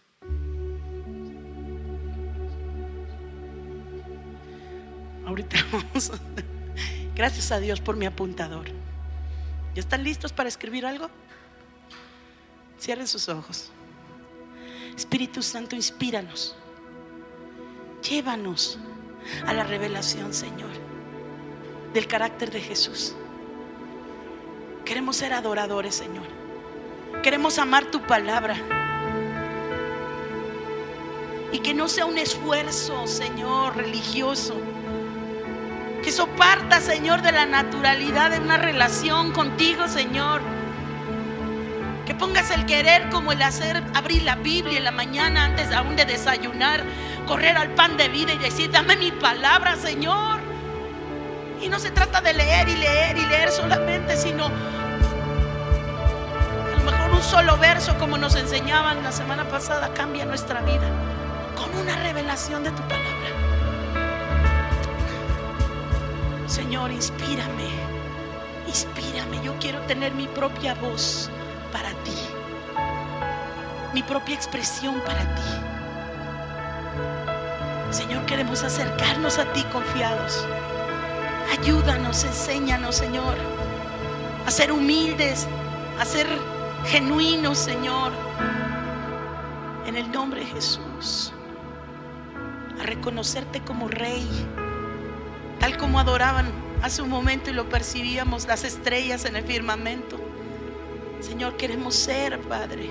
Ahorita 5.23 5.57
vamos. 5.71 6.11
Gracias 7.13 7.51
a 7.51 7.59
Dios 7.59 7.79
por 7.79 7.95
mi 7.95 8.07
apuntador. 8.07 8.69
¿Ya 9.75 9.81
están 9.81 10.03
listos 10.03 10.33
para 10.33 10.49
escribir 10.49 10.83
algo? 10.87 11.11
Cierren 12.79 13.07
sus 13.07 13.27
ojos. 13.27 13.69
Espíritu 14.95 15.41
Santo, 15.41 15.75
inspíranos. 15.75 16.55
Llévanos 18.07 18.77
a 19.45 19.53
la 19.53 19.63
revelación, 19.63 20.33
Señor, 20.33 20.69
del 21.93 22.07
carácter 22.07 22.51
de 22.51 22.61
Jesús. 22.61 23.15
Queremos 24.85 25.17
ser 25.17 25.33
adoradores, 25.33 25.95
Señor. 25.95 26.25
Queremos 27.23 27.57
amar 27.57 27.85
tu 27.85 28.01
palabra. 28.01 28.55
Y 31.51 31.59
que 31.59 31.73
no 31.73 31.87
sea 31.87 32.05
un 32.05 32.17
esfuerzo, 32.17 33.07
Señor, 33.07 33.75
religioso. 33.75 34.55
Que 36.03 36.09
eso 36.09 36.27
parta, 36.27 36.79
Señor, 36.79 37.21
de 37.21 37.31
la 37.31 37.45
naturalidad 37.45 38.31
de 38.31 38.39
una 38.39 38.57
relación 38.57 39.31
contigo, 39.31 39.87
Señor 39.87 40.56
que 42.07 42.15
pongas 42.15 42.49
el 42.51 42.65
querer 42.65 43.09
como 43.09 43.33
el 43.33 43.41
hacer, 43.41 43.83
abrir 43.93 44.23
la 44.23 44.35
Biblia 44.37 44.77
en 44.77 44.85
la 44.85 44.91
mañana 44.91 45.43
antes 45.43 45.73
aún 45.73 45.97
de 45.97 46.05
desayunar, 46.05 46.81
correr 47.27 47.57
al 47.57 47.71
pan 47.71 47.97
de 47.97 48.07
vida 48.07 48.31
y 48.31 48.37
decir, 48.37 48.71
dame 48.71 48.95
mi 48.95 49.11
palabra, 49.11 49.75
Señor. 49.75 50.39
Y 51.61 51.67
no 51.67 51.79
se 51.79 51.91
trata 51.91 52.21
de 52.21 52.33
leer 52.33 52.69
y 52.69 52.77
leer 52.77 53.17
y 53.17 53.25
leer 53.25 53.51
solamente, 53.51 54.15
sino 54.15 54.45
a 54.45 54.51
lo 56.77 56.83
mejor 56.89 57.11
un 57.11 57.21
solo 57.21 57.57
verso 57.57 57.97
como 57.97 58.17
nos 58.17 58.37
enseñaban 58.37 59.03
la 59.03 59.11
semana 59.11 59.43
pasada 59.49 59.93
cambia 59.93 60.23
nuestra 60.23 60.61
vida 60.61 60.89
con 61.57 61.77
una 61.77 61.97
revelación 62.03 62.63
de 62.63 62.71
tu 62.71 62.83
palabra. 62.83 63.27
Señor, 66.45 66.89
inspírame, 66.89 67.67
inspírame. 68.65 69.43
Yo 69.43 69.53
quiero 69.59 69.81
tener 69.81 70.13
mi 70.13 70.27
propia 70.27 70.73
voz 70.75 71.29
para 71.71 71.89
ti, 72.03 72.17
mi 73.93 74.03
propia 74.03 74.35
expresión 74.35 75.01
para 75.05 75.23
ti. 75.35 75.41
Señor, 77.91 78.25
queremos 78.25 78.63
acercarnos 78.63 79.39
a 79.39 79.51
ti 79.53 79.63
confiados. 79.71 80.45
Ayúdanos, 81.57 82.23
enséñanos, 82.25 82.95
Señor, 82.95 83.35
a 84.45 84.51
ser 84.51 84.71
humildes, 84.71 85.47
a 85.99 86.05
ser 86.05 86.27
genuinos, 86.85 87.57
Señor. 87.57 88.11
En 89.85 89.95
el 89.95 90.11
nombre 90.11 90.41
de 90.41 90.47
Jesús. 90.47 91.33
A 92.79 92.83
reconocerte 92.83 93.61
como 93.61 93.87
Rey, 93.87 94.27
tal 95.59 95.77
como 95.77 95.99
adoraban 95.99 96.51
hace 96.83 97.01
un 97.01 97.09
momento 97.09 97.49
y 97.49 97.53
lo 97.53 97.69
percibíamos, 97.69 98.47
las 98.47 98.63
estrellas 98.63 99.25
en 99.25 99.35
el 99.37 99.43
firmamento. 99.43 100.26
Señor, 101.27 101.57
queremos 101.57 101.93
ser, 101.93 102.39
Padre, 102.39 102.89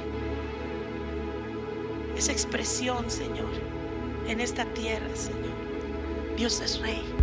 esa 2.19 2.33
expresión, 2.33 3.11
Señor, 3.11 3.49
en 4.29 4.41
esta 4.41 4.67
tierra, 4.67 5.09
Señor. 5.17 5.57
Dios 6.37 6.61
es 6.61 6.79
Rey. 6.81 7.16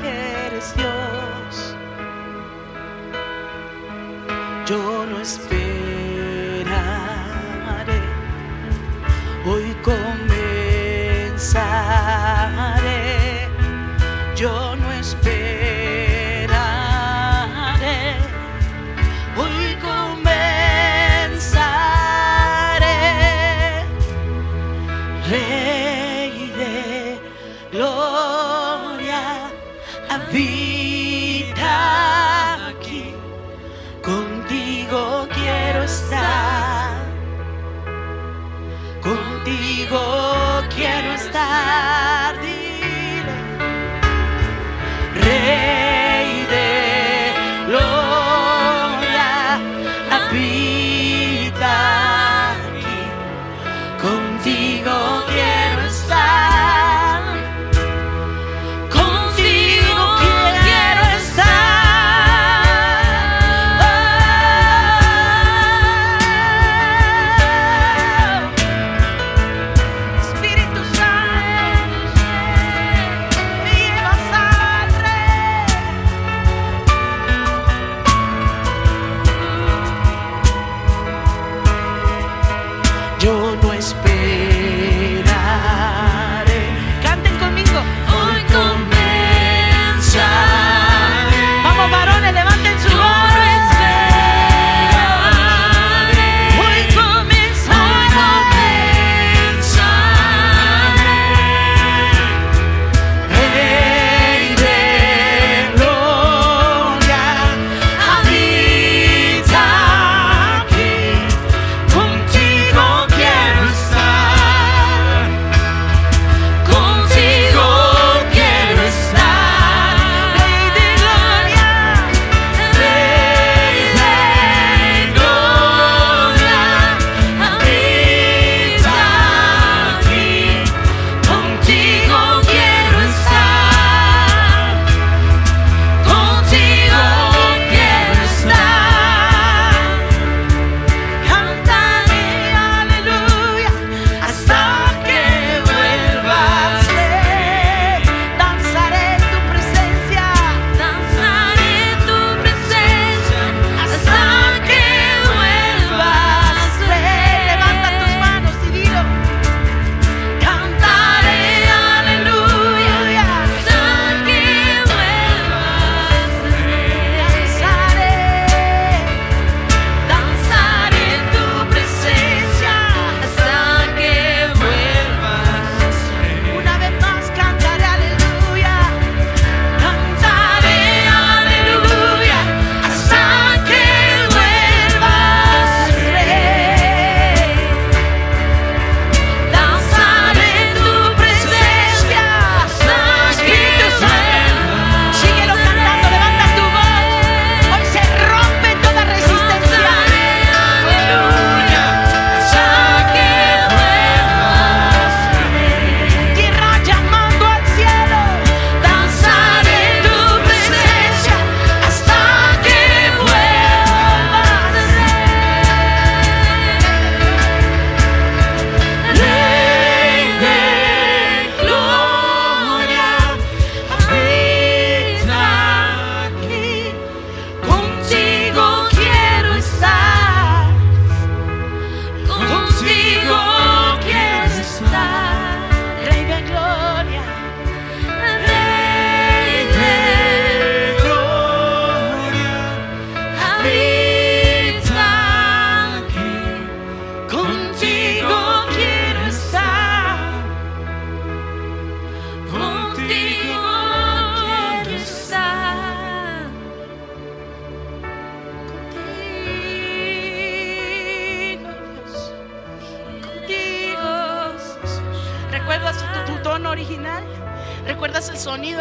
Que 0.00 0.46
eres 0.46 0.74
Dios. 0.76 1.76
Yo 4.66 5.06
no 5.06 5.20
esperaré, 5.20 5.61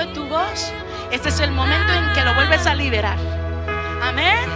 tu 0.07 0.25
voz? 0.25 0.71
Este 1.11 1.29
es 1.29 1.39
el 1.39 1.51
momento 1.51 1.93
en 1.93 2.13
que 2.13 2.21
lo 2.21 2.33
vuelves 2.33 2.65
a 2.65 2.75
liberar. 2.75 3.17
Amén. 4.03 4.49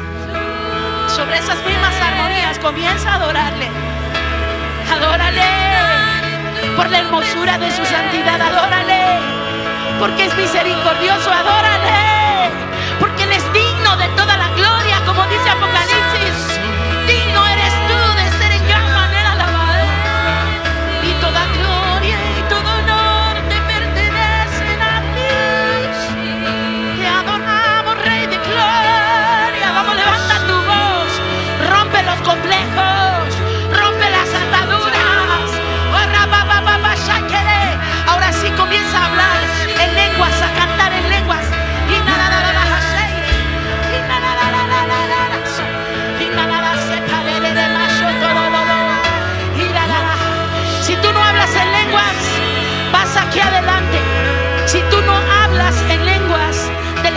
Sobre 1.07 1.37
esas 1.37 1.57
mismas 1.65 1.93
armonías 2.01 2.59
comienza 2.59 3.11
a 3.11 3.15
adorarle. 3.15 3.69
Adórale 4.91 5.41
por 6.75 6.89
la 6.89 6.99
hermosura 6.99 7.57
de 7.57 7.71
su 7.71 7.85
santidad. 7.85 8.41
Adórale 8.41 9.19
porque 9.99 10.25
es 10.25 10.35
misericordioso. 10.35 11.31
Adórale 11.31 12.49
porque 12.99 13.23
Él 13.23 13.31
es 13.33 13.53
digno 13.53 13.97
de 13.97 14.07
toda 14.09 14.37
la 14.37 14.49
gloria, 14.49 14.97
como 15.05 15.23
dice 15.27 15.49
Apocalipsis. 15.49 15.84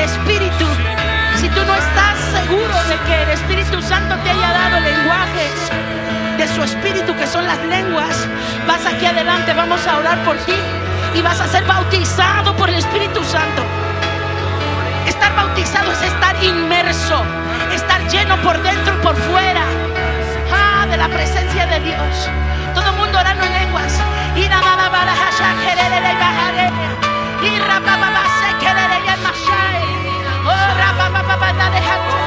Espíritu, 0.01 0.67
si 1.37 1.49
tú 1.49 1.61
no 1.65 1.75
estás 1.75 2.19
seguro 2.33 2.75
de 2.89 2.97
que 3.07 3.23
el 3.23 3.31
Espíritu 3.31 3.83
Santo 3.83 4.15
te 4.23 4.31
haya 4.31 4.53
dado 4.53 4.81
lenguajes 4.81 5.53
de 6.37 6.49
su 6.49 6.63
Espíritu, 6.63 7.15
que 7.17 7.27
son 7.27 7.47
las 7.47 7.59
lenguas, 7.65 8.29
vas 8.67 8.85
aquí 8.87 9.07
adelante, 9.07 9.53
vamos 9.55 9.87
a 9.87 9.99
orar 9.99 10.19
por 10.25 10.37
ti 10.39 10.55
y 11.15 11.23
vas 11.23 11.41
a 11.41 11.49
ser 11.49 11.65
bautizado 11.65 12.55
por 12.57 12.69
el 12.69 12.77
Espíritu 12.77 13.23
Santo. 13.25 13.63
Estar 15.07 15.35
bautizado 15.35 15.91
es 15.93 16.03
estar 16.03 16.43
inmerso, 16.43 17.23
estar 17.75 18.01
lleno 18.09 18.37
por 18.43 18.63
dentro 18.63 18.95
y 18.95 19.03
por 19.05 19.17
fuera 19.17 19.63
ah, 20.53 20.87
de 20.87 20.97
la 20.97 21.09
presencia 21.09 21.67
de 21.67 21.81
Dios. 21.81 22.31
Todo 22.75 22.91
el 22.91 22.97
mundo 22.97 23.19
orando 23.19 23.45
en 23.45 23.53
lenguas. 23.53 23.69
Oh, 30.51 30.69
Rabba 30.81 31.13
Baba, 31.13 31.35
they 31.75 31.83
had 31.85 32.01
to 32.09 32.19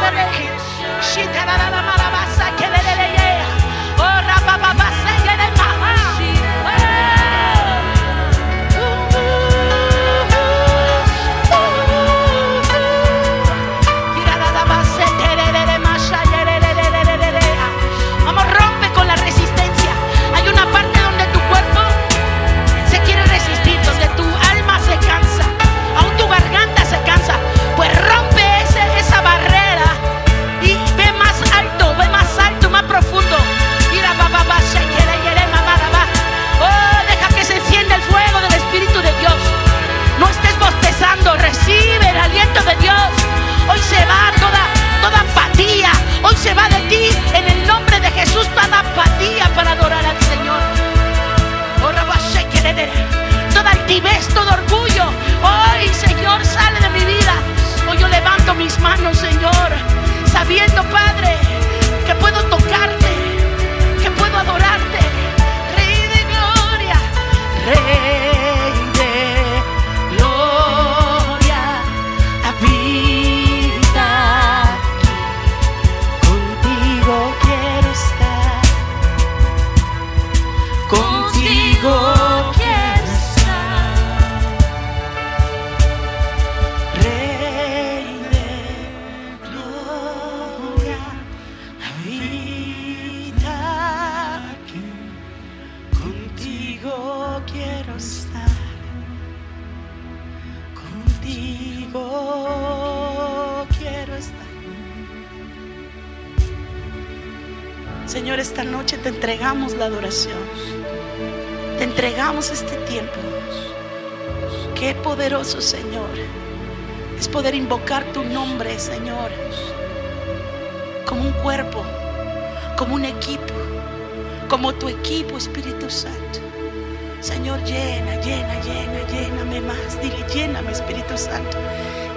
lléname, 130.34 130.72
Espíritu 130.72 131.18
Santo. 131.18 131.58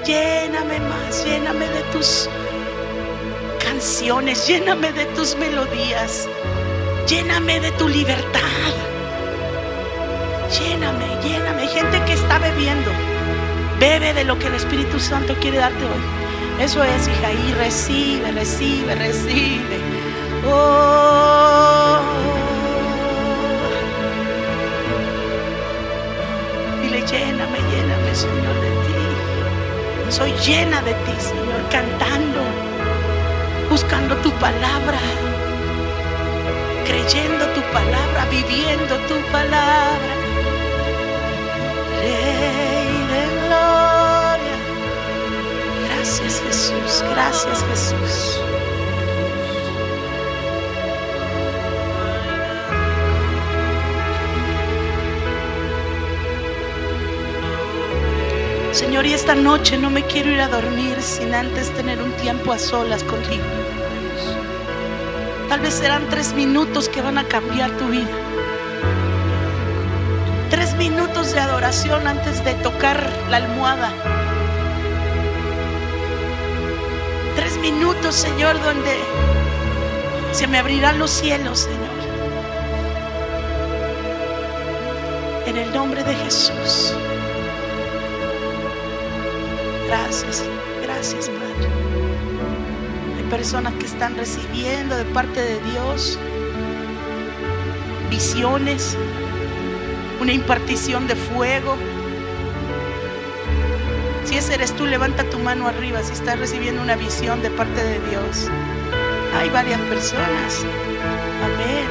Lléname 0.04 0.80
más, 0.80 1.24
lléname 1.24 1.66
de 1.66 1.82
tus 1.92 2.28
canciones, 3.64 4.46
lléname 4.46 4.92
de 4.92 5.06
tus 5.06 5.36
melodías, 5.36 6.28
lléname 7.06 7.60
de 7.60 7.70
tu 7.72 7.88
libertad. 7.88 8.40
Lléname, 10.58 11.06
lléname. 11.22 11.66
Gente 11.66 12.04
que 12.04 12.12
está 12.12 12.38
bebiendo. 12.38 12.90
Bebe 13.80 14.12
de 14.12 14.24
lo 14.24 14.38
que 14.38 14.46
el 14.46 14.54
Espíritu 14.54 15.00
Santo 15.00 15.34
quiere 15.40 15.58
darte 15.58 15.84
hoy. 15.84 16.64
Eso 16.64 16.82
es, 16.84 17.08
hija, 17.08 17.32
y 17.32 17.54
recibe, 17.54 18.30
recibe, 18.30 18.94
recibe. 18.94 19.78
Oh. 20.46 22.13
Lléname, 27.10 27.58
lléname, 27.70 28.14
Señor, 28.14 28.56
de 28.60 28.70
ti. 28.84 30.10
Soy 30.10 30.32
llena 30.46 30.80
de 30.82 30.94
ti, 30.94 31.12
Señor, 31.18 31.62
cantando, 31.70 32.42
buscando 33.70 34.16
tu 34.18 34.30
palabra, 34.32 35.00
creyendo 36.84 37.46
tu 37.48 37.60
palabra, 37.72 38.26
viviendo 38.30 38.96
tu 39.08 39.16
palabra. 39.32 40.14
Rey 42.00 42.94
de 43.12 43.46
gloria. 43.46 44.56
Gracias 45.88 46.42
Jesús, 46.46 47.04
gracias 47.10 47.64
Jesús. 47.70 48.43
Señor, 58.84 59.06
y 59.06 59.14
esta 59.14 59.34
noche 59.34 59.78
no 59.78 59.88
me 59.88 60.04
quiero 60.04 60.30
ir 60.30 60.42
a 60.42 60.48
dormir 60.48 61.00
sin 61.00 61.34
antes 61.34 61.70
tener 61.70 62.02
un 62.02 62.12
tiempo 62.18 62.52
a 62.52 62.58
solas 62.58 63.02
contigo. 63.02 63.42
Tal 65.48 65.60
vez 65.60 65.72
serán 65.72 66.06
tres 66.10 66.34
minutos 66.34 66.90
que 66.90 67.00
van 67.00 67.16
a 67.16 67.24
cambiar 67.24 67.70
tu 67.78 67.86
vida. 67.86 68.10
Tres 70.50 70.76
minutos 70.76 71.32
de 71.32 71.40
adoración 71.40 72.06
antes 72.06 72.44
de 72.44 72.52
tocar 72.56 73.10
la 73.30 73.38
almohada. 73.38 73.90
Tres 77.36 77.56
minutos, 77.56 78.14
Señor, 78.14 78.62
donde 78.62 78.98
se 80.32 80.46
me 80.46 80.58
abrirán 80.58 80.98
los 80.98 81.10
cielos, 81.10 81.60
Señor. 81.60 81.94
En 85.46 85.56
el 85.56 85.72
nombre 85.72 86.04
de 86.04 86.14
Jesús. 86.16 86.94
Gracias, 89.94 90.42
gracias, 90.82 91.28
Padre. 91.28 91.68
Hay 93.16 93.30
personas 93.30 93.72
que 93.74 93.86
están 93.86 94.16
recibiendo 94.16 94.96
de 94.96 95.04
parte 95.04 95.40
de 95.40 95.60
Dios 95.70 96.18
visiones, 98.10 98.96
una 100.20 100.32
impartición 100.32 101.06
de 101.06 101.14
fuego. 101.14 101.76
Si 104.24 104.36
ese 104.36 104.54
eres 104.54 104.72
tú, 104.72 104.84
levanta 104.84 105.30
tu 105.30 105.38
mano 105.38 105.68
arriba 105.68 106.02
si 106.02 106.12
estás 106.12 106.40
recibiendo 106.40 106.82
una 106.82 106.96
visión 106.96 107.40
de 107.40 107.50
parte 107.50 107.84
de 107.84 108.00
Dios. 108.10 108.50
Hay 109.38 109.48
varias 109.50 109.80
personas. 109.82 110.66
Amén. 111.44 111.86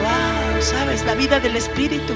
Wow, 0.00 0.62
sabes, 0.62 1.04
la 1.04 1.16
vida 1.16 1.40
del 1.40 1.56
Espíritu. 1.56 2.14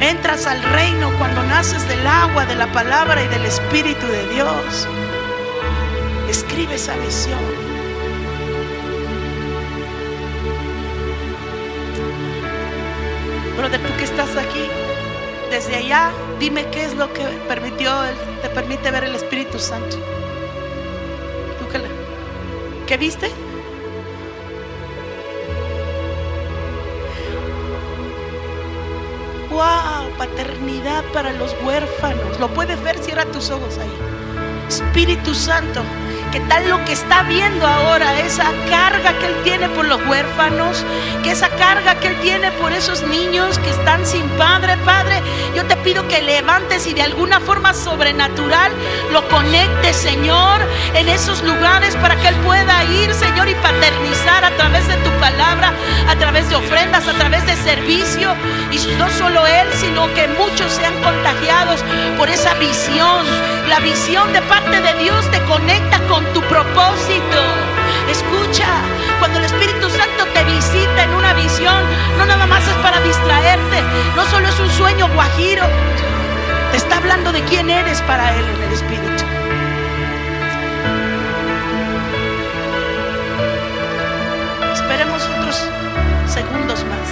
Entras 0.00 0.46
al 0.46 0.62
reino 0.62 1.12
cuando 1.18 1.42
naces 1.42 1.86
del 1.86 2.06
agua, 2.06 2.46
de 2.46 2.54
la 2.54 2.72
palabra 2.72 3.22
y 3.22 3.28
del 3.28 3.44
Espíritu 3.44 4.06
de 4.06 4.26
Dios. 4.28 4.88
Escribe 6.26 6.76
esa 6.76 6.96
visión. 6.96 7.38
Brother, 13.58 13.78
tú 13.82 13.94
que 13.98 14.04
estás 14.04 14.34
aquí, 14.38 14.64
desde 15.50 15.76
allá, 15.76 16.10
dime 16.38 16.64
qué 16.70 16.86
es 16.86 16.94
lo 16.94 17.12
que 17.12 17.24
permitió, 17.46 17.92
te 18.40 18.48
permite 18.48 18.90
ver 18.90 19.04
el 19.04 19.14
Espíritu 19.14 19.58
Santo. 19.58 19.98
¿Tú 21.58 21.68
qué, 21.70 21.78
¿qué 22.86 22.96
viste? 22.96 23.30
¡Wow! 29.50 30.16
Paternidad 30.16 31.04
para 31.12 31.32
los 31.32 31.54
huérfanos. 31.64 32.38
Lo 32.38 32.48
puedes 32.48 32.80
ver, 32.82 32.98
cierra 32.98 33.24
tus 33.26 33.50
ojos 33.50 33.78
ahí. 33.78 33.90
Espíritu 34.68 35.34
Santo 35.34 35.82
que 36.30 36.40
tal 36.40 36.68
lo 36.68 36.84
que 36.84 36.92
está 36.92 37.22
viendo 37.24 37.66
ahora, 37.66 38.18
esa 38.20 38.44
carga 38.68 39.18
que 39.18 39.26
Él 39.26 39.36
tiene 39.42 39.68
por 39.70 39.86
los 39.86 40.00
huérfanos, 40.06 40.84
que 41.22 41.32
esa 41.32 41.48
carga 41.48 41.96
que 41.96 42.08
Él 42.08 42.20
tiene 42.20 42.52
por 42.52 42.72
esos 42.72 43.02
niños 43.02 43.58
que 43.58 43.70
están 43.70 44.06
sin 44.06 44.28
padre, 44.30 44.76
Padre, 44.84 45.20
yo 45.54 45.64
te 45.66 45.76
pido 45.76 46.06
que 46.08 46.22
levantes 46.22 46.86
y 46.86 46.94
de 46.94 47.02
alguna 47.02 47.40
forma 47.40 47.74
sobrenatural 47.74 48.72
lo 49.12 49.26
conectes, 49.28 49.96
Señor, 49.96 50.60
en 50.94 51.08
esos 51.08 51.42
lugares 51.42 51.96
para 51.96 52.16
que 52.16 52.28
Él 52.28 52.36
pueda 52.36 52.84
ir, 52.84 53.12
Señor, 53.14 53.48
y 53.48 53.54
paternizar 53.56 54.44
a 54.44 54.50
través 54.56 54.86
de 54.86 54.96
tu 54.96 55.10
palabra, 55.20 55.72
a 56.08 56.16
través 56.16 56.48
de 56.48 56.56
ofrendas, 56.56 57.08
a 57.08 57.12
través 57.14 57.44
de 57.46 57.56
servicio. 57.56 58.34
Y 58.70 58.78
no 58.96 59.08
solo 59.10 59.46
Él, 59.46 59.68
sino 59.74 60.12
que 60.14 60.28
muchos 60.28 60.72
sean 60.72 60.94
contagiados 61.02 61.84
por 62.16 62.28
esa 62.28 62.54
visión. 62.54 63.26
La 63.70 63.78
visión 63.78 64.32
de 64.32 64.42
parte 64.42 64.80
de 64.80 64.94
Dios 64.94 65.30
te 65.30 65.40
conecta 65.44 66.00
con 66.08 66.24
tu 66.32 66.42
propósito. 66.42 67.38
Escucha, 68.10 68.66
cuando 69.20 69.38
el 69.38 69.44
Espíritu 69.44 69.88
Santo 69.88 70.26
te 70.34 70.42
visita 70.42 71.04
en 71.04 71.10
una 71.10 71.32
visión, 71.34 71.84
no 72.18 72.26
nada 72.26 72.46
más 72.46 72.66
es 72.66 72.74
para 72.78 73.00
distraerte, 73.00 73.82
no 74.16 74.24
solo 74.24 74.48
es 74.48 74.58
un 74.58 74.70
sueño 74.70 75.08
guajiro, 75.14 75.62
te 76.72 76.78
está 76.78 76.96
hablando 76.96 77.30
de 77.30 77.44
quién 77.44 77.70
eres 77.70 78.02
para 78.02 78.34
Él 78.36 78.44
en 78.44 78.62
el 78.64 78.72
Espíritu. 78.72 79.24
Esperemos 84.74 85.22
otros 85.38 85.68
segundos 86.26 86.84
más. 86.86 87.08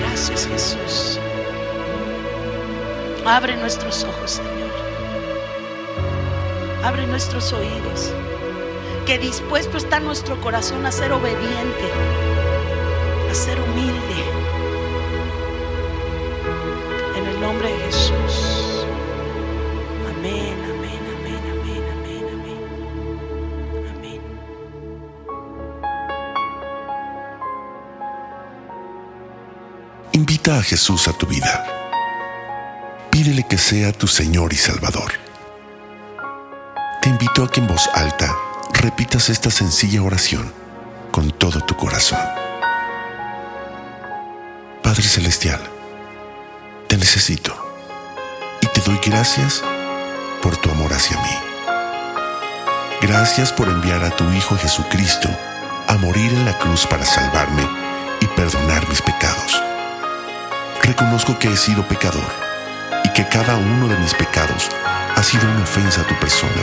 Gracias 0.00 0.48
Jesús. 0.48 1.19
Abre 3.26 3.56
nuestros 3.56 4.04
ojos, 4.04 4.30
Señor. 4.32 4.70
Abre 6.82 7.06
nuestros 7.06 7.52
oídos. 7.52 8.12
Que 9.06 9.18
dispuesto 9.18 9.76
está 9.76 10.00
nuestro 10.00 10.40
corazón 10.40 10.86
a 10.86 10.92
ser 10.92 11.12
obediente, 11.12 11.84
a 13.30 13.34
ser 13.34 13.60
humilde. 13.60 14.24
En 17.16 17.26
el 17.26 17.40
nombre 17.40 17.72
de 17.72 17.78
Jesús. 17.78 18.86
Amén, 20.16 20.56
amén, 20.64 21.00
amén, 21.18 21.42
amén, 21.52 21.84
amén, 21.92 22.24
amén. 22.32 22.62
Amén. 23.96 24.20
Invita 30.12 30.58
a 30.58 30.62
Jesús 30.62 31.06
a 31.08 31.12
tu 31.12 31.26
vida. 31.26 31.79
Pídele 33.20 33.42
que 33.42 33.58
sea 33.58 33.92
tu 33.92 34.06
Señor 34.06 34.50
y 34.54 34.56
Salvador 34.56 35.12
invito 37.10 37.44
a 37.44 37.50
que 37.50 37.60
en 37.60 37.66
voz 37.66 37.86
alta 37.92 38.34
repitas 38.72 39.28
esta 39.28 39.50
sencilla 39.50 40.02
oración 40.02 40.50
con 41.10 41.30
todo 41.30 41.60
tu 41.60 41.76
corazón. 41.76 42.18
Padre 44.82 45.02
Celestial, 45.02 45.60
te 46.88 46.96
necesito 46.96 47.54
y 48.62 48.66
te 48.68 48.80
doy 48.80 48.98
gracias 49.04 49.62
por 50.40 50.56
tu 50.56 50.70
amor 50.70 50.90
hacia 50.94 51.18
mí. 51.18 51.36
Gracias 53.02 53.52
por 53.52 53.68
enviar 53.68 54.02
a 54.02 54.16
tu 54.16 54.24
Hijo 54.32 54.56
Jesucristo 54.56 55.28
a 55.88 55.98
morir 55.98 56.32
en 56.32 56.46
la 56.46 56.58
cruz 56.58 56.86
para 56.86 57.04
salvarme 57.04 57.68
y 58.20 58.26
perdonar 58.28 58.88
mis 58.88 59.02
pecados. 59.02 59.62
Reconozco 60.82 61.38
que 61.38 61.48
he 61.48 61.56
sido 61.58 61.86
pecador 61.86 62.49
que 63.20 63.28
cada 63.28 63.54
uno 63.58 63.86
de 63.86 63.98
mis 63.98 64.14
pecados 64.14 64.70
ha 65.14 65.22
sido 65.22 65.46
una 65.46 65.62
ofensa 65.62 66.00
a 66.00 66.06
tu 66.06 66.18
persona 66.18 66.62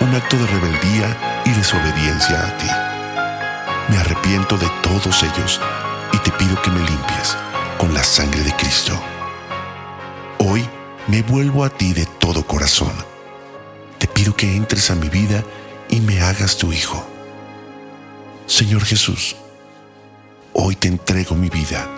un 0.00 0.14
acto 0.14 0.36
de 0.36 0.46
rebeldía 0.46 1.42
y 1.44 1.50
desobediencia 1.50 2.46
a 2.46 2.56
ti. 2.56 2.68
Me 3.88 3.98
arrepiento 3.98 4.56
de 4.58 4.68
todos 4.80 5.24
ellos 5.24 5.60
y 6.12 6.18
te 6.18 6.30
pido 6.30 6.62
que 6.62 6.70
me 6.70 6.78
limpies 6.78 7.36
con 7.78 7.92
la 7.92 8.04
sangre 8.04 8.44
de 8.44 8.54
Cristo. 8.54 8.92
Hoy 10.38 10.64
me 11.08 11.22
vuelvo 11.22 11.64
a 11.64 11.70
ti 11.70 11.92
de 11.92 12.06
todo 12.20 12.46
corazón. 12.46 12.92
Te 13.98 14.06
pido 14.06 14.36
que 14.36 14.54
entres 14.54 14.92
a 14.92 14.94
mi 14.94 15.08
vida 15.08 15.42
y 15.88 15.98
me 15.98 16.20
hagas 16.20 16.58
tu 16.58 16.72
Hijo. 16.72 17.04
Señor 18.46 18.84
Jesús, 18.84 19.34
hoy 20.52 20.76
te 20.76 20.86
entrego 20.86 21.34
mi 21.34 21.48
vida 21.48 21.88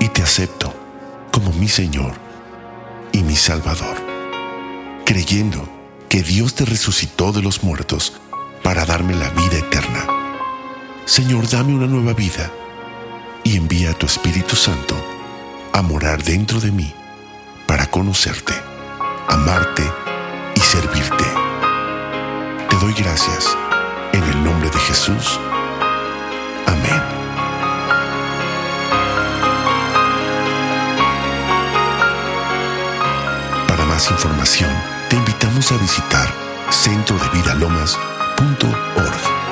y 0.00 0.08
te 0.08 0.22
acepto 0.22 0.72
como 1.30 1.52
mi 1.52 1.68
Señor 1.68 2.27
y 3.18 3.22
mi 3.24 3.34
Salvador, 3.34 3.96
creyendo 5.04 5.68
que 6.08 6.22
Dios 6.22 6.54
te 6.54 6.64
resucitó 6.64 7.32
de 7.32 7.42
los 7.42 7.64
muertos 7.64 8.12
para 8.62 8.84
darme 8.84 9.14
la 9.14 9.28
vida 9.30 9.58
eterna. 9.58 10.06
Señor, 11.04 11.48
dame 11.50 11.74
una 11.74 11.88
nueva 11.88 12.12
vida 12.12 12.48
y 13.42 13.56
envía 13.56 13.90
a 13.90 13.94
tu 13.94 14.06
Espíritu 14.06 14.54
Santo 14.54 14.94
a 15.72 15.82
morar 15.82 16.22
dentro 16.22 16.60
de 16.60 16.70
mí 16.70 16.94
para 17.66 17.90
conocerte, 17.90 18.54
amarte 19.26 19.82
y 20.54 20.60
servirte. 20.60 21.24
Te 22.70 22.76
doy 22.76 22.94
gracias 22.94 23.56
en 24.12 24.22
el 24.22 24.44
nombre 24.44 24.70
de 24.70 24.78
Jesús. 24.78 25.40
Más 33.98 34.10
información, 34.12 34.70
te 35.10 35.16
invitamos 35.16 35.72
a 35.72 35.76
visitar 35.76 36.32
centrodevidalomas.org. 36.70 39.47